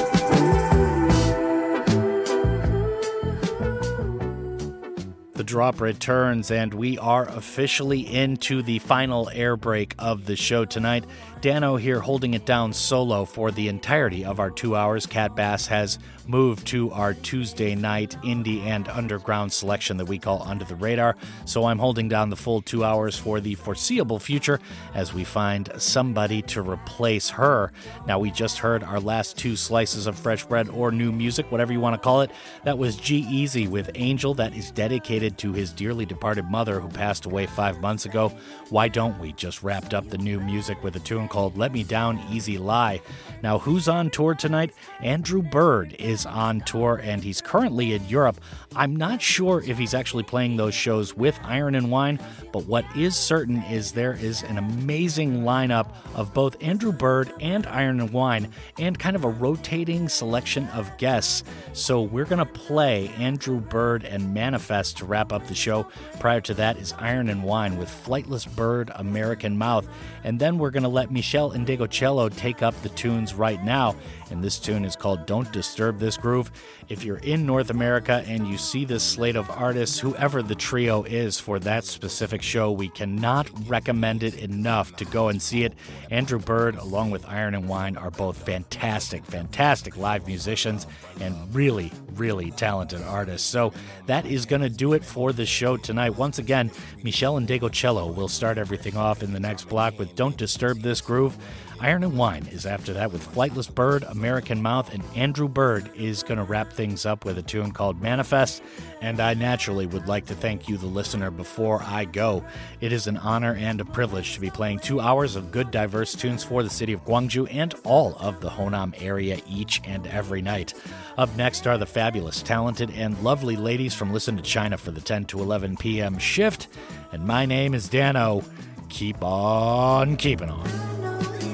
Drop 5.49 5.81
returns, 5.81 6.51
and 6.51 6.75
we 6.75 6.99
are 6.99 7.27
officially 7.27 8.01
into 8.01 8.61
the 8.61 8.79
final 8.81 9.31
air 9.31 9.57
break 9.57 9.95
of 9.99 10.27
the 10.27 10.37
show 10.37 10.67
tonight. 10.67 11.05
Danno 11.41 11.81
here 11.81 12.01
holding 12.01 12.35
it 12.35 12.45
down 12.45 12.73
solo 12.73 13.25
for 13.25 13.51
the 13.51 13.69
entirety 13.69 14.25
of 14.25 14.41
our 14.41 14.51
two 14.51 14.75
hours. 14.75 15.07
Cat 15.07 15.37
Bass 15.37 15.67
has 15.69 15.99
moved 16.27 16.67
to 16.67 16.91
our 16.91 17.15
Tuesday 17.15 17.75
night 17.75 18.17
indie 18.23 18.63
and 18.65 18.87
underground 18.89 19.51
selection 19.53 19.97
that 19.97 20.05
we 20.05 20.19
call 20.19 20.43
Under 20.43 20.65
the 20.65 20.75
Radar. 20.75 21.17
So 21.47 21.65
I'm 21.65 21.79
holding 21.79 22.09
down 22.09 22.29
the 22.29 22.37
full 22.37 22.61
two 22.61 22.85
hours 22.85 23.17
for 23.17 23.41
the 23.41 23.55
foreseeable 23.55 24.19
future 24.19 24.61
as 24.95 25.15
we 25.15 25.25
find 25.25 25.71
somebody 25.79 26.43
to 26.43 26.61
replace 26.61 27.31
her. 27.31 27.73
Now, 28.07 28.19
we 28.19 28.31
just 28.31 28.59
heard 28.59 28.83
our 28.83 29.01
last 29.01 29.39
two 29.39 29.57
slices 29.57 30.07
of 30.07 30.19
fresh 30.19 30.45
bread 30.45 30.69
or 30.69 30.91
new 30.91 31.13
music, 31.13 31.51
whatever 31.51 31.73
you 31.73 31.81
want 31.81 31.95
to 31.95 32.05
call 32.05 32.21
it. 32.21 32.31
That 32.65 32.79
was 32.79 32.97
G 32.97 33.19
Easy 33.29 33.69
with 33.69 33.91
Angel, 33.95 34.35
that 34.35 34.55
is 34.55 34.71
dedicated 34.71 35.39
to 35.39 35.53
his 35.53 35.73
dearly 35.73 36.05
departed 36.05 36.45
mother 36.47 36.81
who 36.81 36.89
passed 36.89 37.27
away 37.27 37.47
five 37.47 37.81
months 37.81 38.05
ago. 38.05 38.33
Why 38.71 38.89
don't 38.89 39.19
we 39.19 39.33
just 39.33 39.63
wrapped 39.63 39.95
up 39.95 40.09
the 40.09 40.19
new 40.19 40.41
music 40.41 40.83
with 40.83 40.97
a 40.97 41.01
tune 41.01 41.28
called 41.29 41.57
Let 41.57 41.73
Me 41.73 41.85
Down 41.85 42.21
Easy 42.31 42.59
Lie? 42.59 43.01
Now, 43.43 43.59
who's 43.59 43.89
on 43.89 44.11
tour 44.11 44.35
tonight? 44.35 44.73
Andrew 45.01 45.43
Bird 45.43 45.95
is 45.99 46.27
on 46.27 46.61
tour 46.63 47.01
and 47.03 47.23
he's 47.23 47.41
currently 47.41 47.93
in 47.93 48.05
Europe. 48.07 48.41
I'm 48.75 48.97
not 48.97 49.23
sure 49.23 49.63
if 49.65 49.79
he's 49.79 49.95
actually 49.95 50.25
playing 50.25 50.57
those 50.57 50.75
shows 50.75 51.17
with 51.17 51.39
Iron 51.45 51.75
and 51.75 51.91
Wine, 51.91 52.19
but 52.53 52.67
what 52.67 52.85
is 52.97 53.17
certain 53.17 53.63
is 53.65 53.93
there 53.93 54.15
is 54.15 54.43
an 54.43 54.59
amazing 54.59 55.43
lineup 55.43 55.93
of 56.15 56.35
both 56.35 56.57
Andrew 56.63 56.93
Bird 56.93 57.33
and 57.41 57.67
Iron 57.67 58.01
and 58.01 58.11
Wine 58.11 58.53
and 58.79 58.99
kind 58.99 59.17
of 59.17 59.25
a 59.25 59.29
rotating 59.29 60.09
selection 60.09 60.67
of 60.69 60.97
guests. 60.99 61.45
So 61.73 62.03
we're 62.03 62.25
going 62.25 62.39
to 62.39 62.45
play 62.45 63.09
Andrew 63.19 63.61
Bird 63.61 64.05
and 64.05 64.35
Manifest 64.35 64.99
to 64.99 65.05
wrap 65.05 65.33
up 65.33 65.47
the 65.47 65.55
show. 65.55 65.87
Prior 66.19 66.41
to 66.43 66.55
that 66.55 66.77
is 66.79 66.93
Iron 66.99 67.29
and 67.29 67.43
Wine 67.43 67.79
with 67.79 67.89
Flightless 67.89 68.53
Bird, 68.57 68.91
American 68.97 69.57
Mouth. 69.57 69.89
And 70.25 70.39
then 70.39 70.59
we're 70.59 70.71
going 70.71 70.83
to 70.83 70.89
let 70.89 71.11
Meshell 71.19 71.51
Ndegeocello 71.51 72.35
take 72.37 72.63
up 72.63 72.81
the 72.83 72.89
tunes 72.91 73.35
right 73.35 73.63
now. 73.65 73.97
And 74.31 74.43
this 74.43 74.59
tune 74.59 74.85
is 74.85 74.97
called 74.97 75.27
Don't 75.27 75.51
Disturb 75.53 75.99
This 75.99 76.17
Groove. 76.17 76.51
If 76.89 77.05
you're 77.05 77.19
in 77.19 77.47
North 77.47 77.71
America 77.71 78.25
and 78.27 78.47
you 78.47 78.59
see 78.59 78.85
this 78.85 79.03
slate 79.03 79.37
of 79.37 79.51
artists, 79.51 79.99
whoever 79.99 80.43
the 80.43 80.55
trio 80.55 81.03
is 81.05 81.39
for 81.39 81.59
that 81.61 81.85
specific 81.85 82.43
show, 82.43 82.71
we 82.71 82.89
cannot 82.89 83.49
recommend 83.69 84.23
it 84.23 84.37
enough 84.37 84.97
to 84.97 85.05
go 85.05 85.29
and 85.29 85.41
see 85.41 85.65
it. 85.65 85.75
Andrew 86.11 86.39
Bird, 86.39 86.77
along 86.77 87.11
with 87.11 87.27
Iron 87.27 87.55
and 87.55 87.69
Wine, 87.69 87.97
are 87.97 88.11
both 88.11 88.37
fantastic, 88.37 89.25
fantastic 89.25 89.97
live 89.97 90.27
musicians 90.27 90.87
and 91.21 91.55
really, 91.55 91.93
really 92.15 92.51
talented 92.53 93.03
artists. 93.03 93.49
So 93.49 93.73
that 94.07 94.27
is 94.27 94.47
going 94.47 94.63
to 94.63 94.69
do 94.71 94.93
it 94.93 95.05
for 95.05 95.33
the 95.33 95.47
show 95.47 95.77
tonight. 95.77 96.17
Once 96.17 96.39
again, 96.39 96.71
Meshell 97.03 97.45
Ndegeocello 97.45 98.15
will 98.15 98.29
start 98.29 98.59
everything 98.59 98.97
off 98.97 99.23
in 99.23 99.33
the 99.33 99.41
next 99.41 99.69
block 99.69 99.99
with 99.99 100.15
Don't 100.15 100.37
Disturb 100.37 100.81
This 100.81 101.01
Groove. 101.01 101.37
Iron 101.81 102.03
and 102.03 102.19
Wine 102.19 102.49
is 102.51 102.67
after 102.67 102.93
that 102.95 103.13
with 103.13 103.25
Flightless 103.33 103.73
Bird, 103.73 104.03
American 104.03 104.61
Mouth, 104.61 104.93
and 104.93 105.05
Andrew 105.15 105.47
Bird 105.47 105.89
is 105.95 106.25
going 106.25 106.39
to 106.39 106.45
wrap 106.45 106.73
things 106.73 107.07
up 107.07 107.25
with 107.25 107.39
a 107.39 107.43
tune 107.43 107.71
called 107.71 108.03
Manifest. 108.03 108.63
And 109.01 109.21
I 109.21 109.35
naturally 109.35 109.87
would 109.87 110.09
like 110.09 110.27
to 110.27 110.35
thank 110.35 110.69
you, 110.69 110.77
the 110.77 110.87
listener, 110.87 111.31
before 111.31 111.81
I 111.85 112.05
go. 112.05 112.45
It 112.81 112.93
is 112.93 113.07
an 113.07 113.17
honor 113.19 113.55
and 113.55 113.81
a 113.81 113.85
privilege 113.85 114.35
to 114.35 114.41
be 114.41 114.51
playing 114.51 114.81
two 114.81 114.99
hours 114.99 115.37
of 115.37 115.53
good, 115.53 115.71
diverse 115.71 116.17
tunes 116.17 116.43
for 116.43 116.65
the 116.65 116.71
city 116.71 116.93
of 116.93 117.05
Gwangju 117.05 117.47
and 117.49 117.73
all 117.85 118.17
of 118.19 118.41
the 118.41 118.51
Honam 118.51 118.93
area 119.01 119.41
each 119.49 119.81
and 119.85 120.05
every 120.09 120.43
night. 120.43 120.75
Up 121.17 121.35
next 121.37 121.65
are 121.69 121.79
the 121.79 121.87
fabulous, 121.87 122.43
talented, 122.43 122.91
and 122.91 123.23
lovely 123.23 123.55
ladies 123.55 123.95
from 123.95 124.13
Listen 124.13 124.37
to 124.37 124.43
China 124.43 124.77
for 124.77 124.91
the 124.91 125.01
10 125.01 125.27
to 125.27 125.41
11 125.41 125.77
p.m. 125.77 126.19
shift. 126.19 126.67
And 127.13 127.25
my 127.25 127.47
name 127.47 127.73
is 127.73 127.89
Danno. 127.89 128.45
Keep 128.89 129.23
on 129.23 130.17
keeping 130.17 130.51
on. 130.51 130.89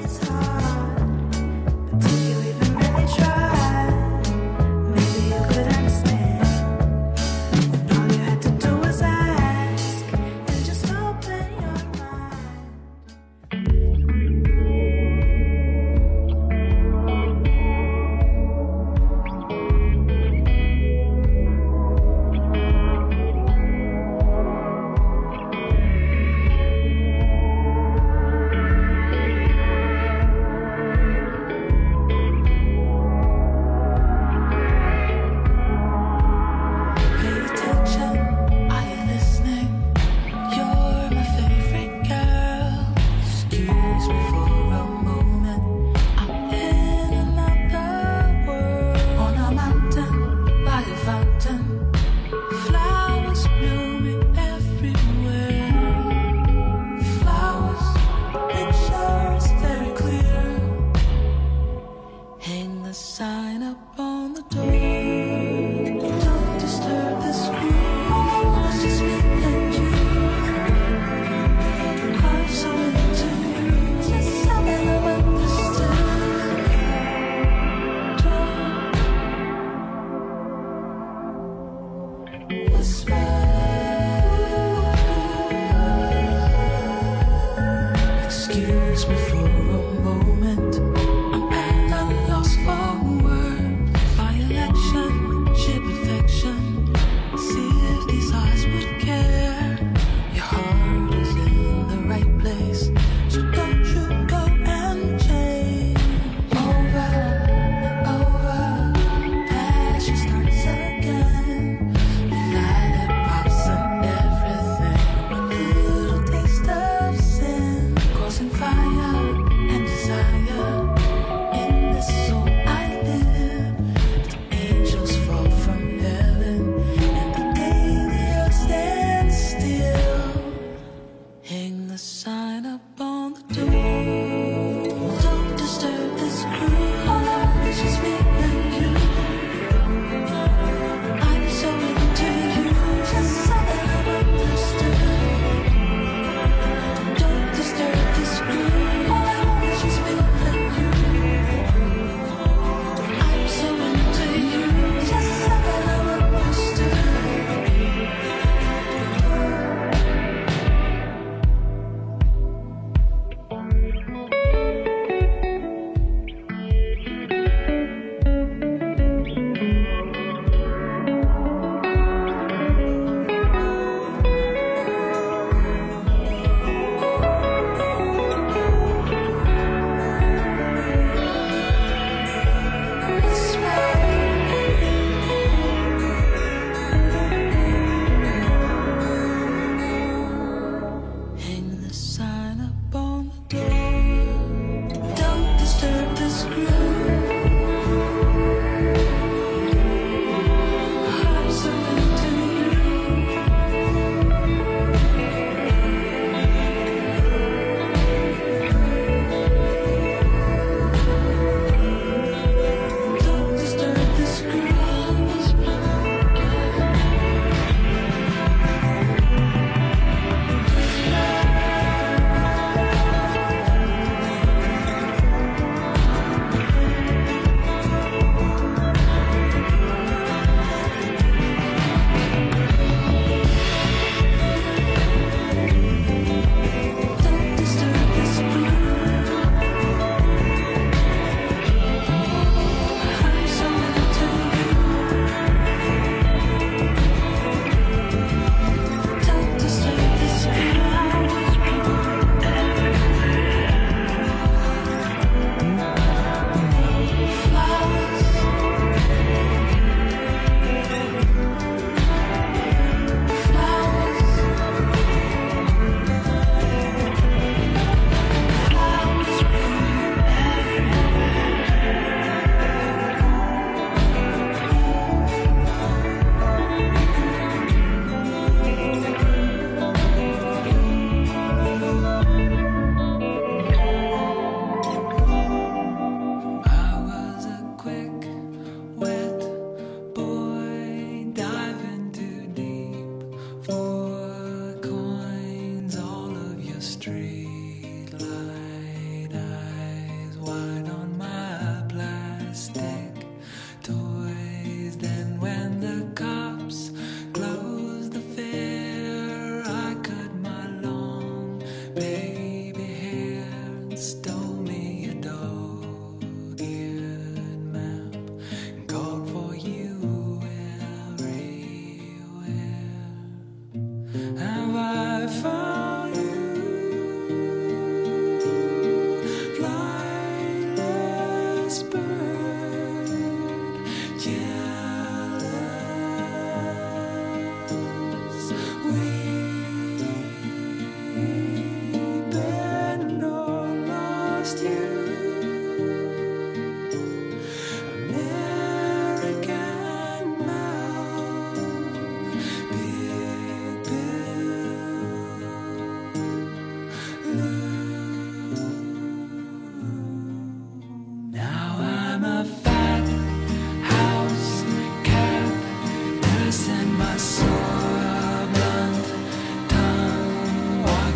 Thank 0.07 0.64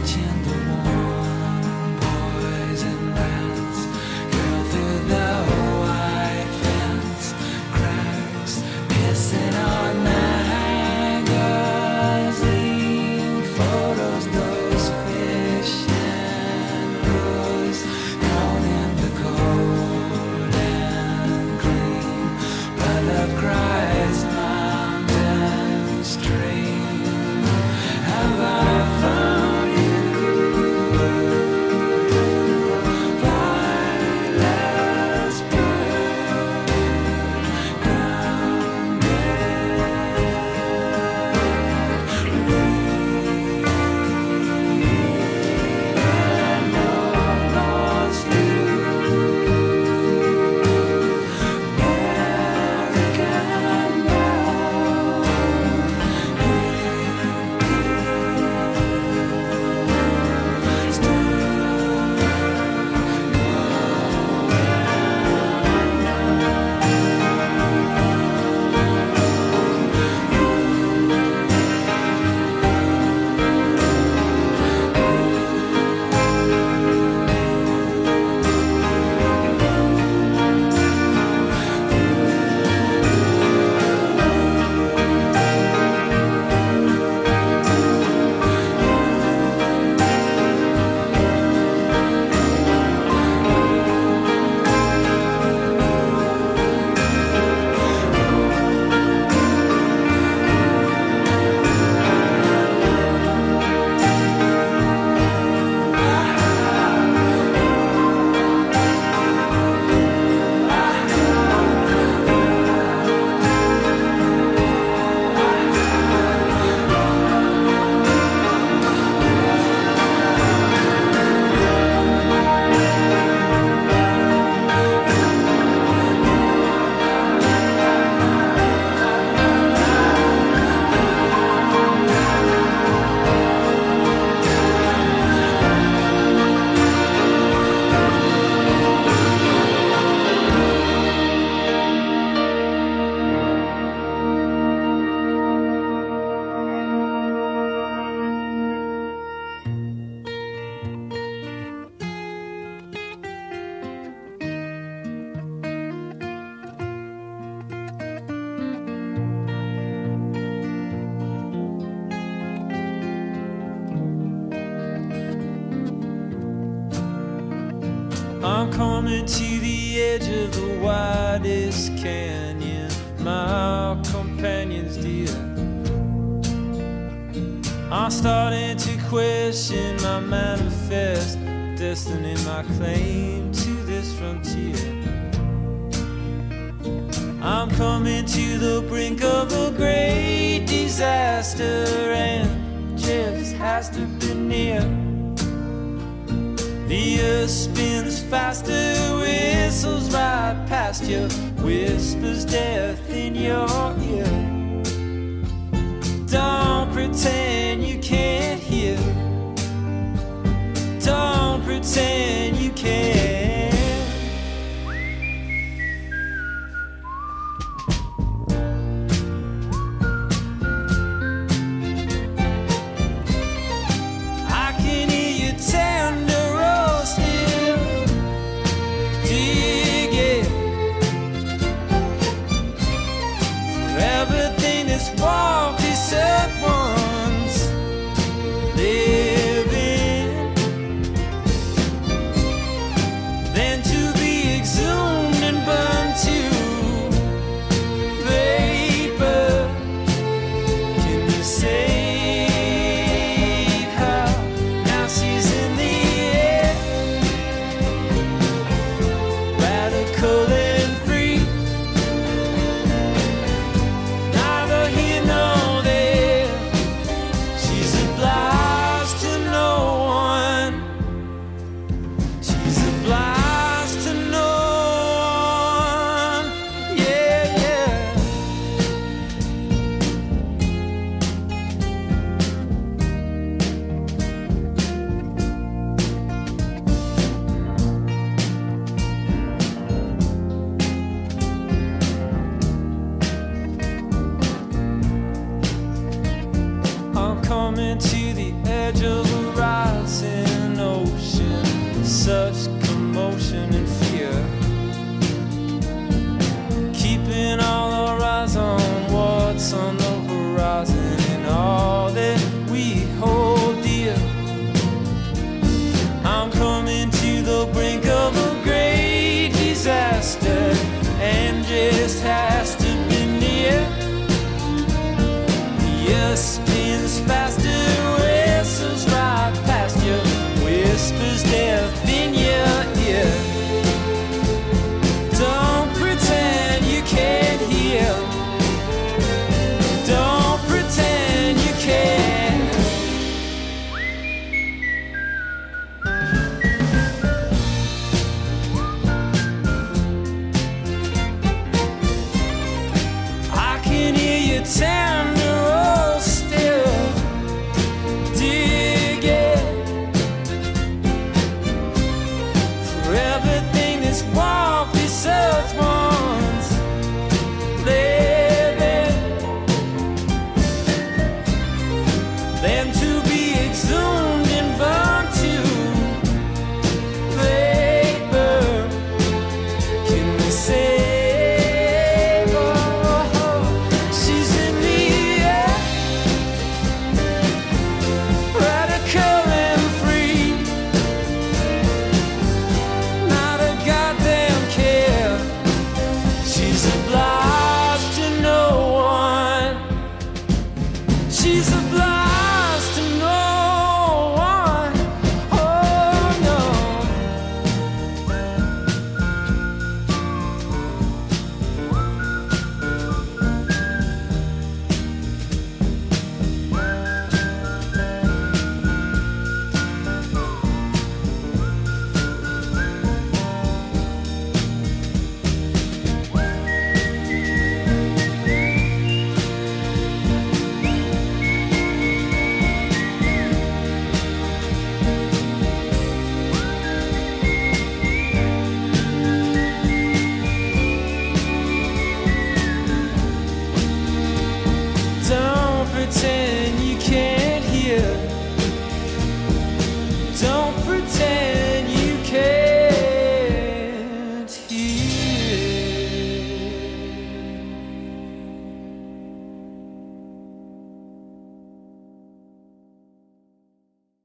tongue, 0.06 0.39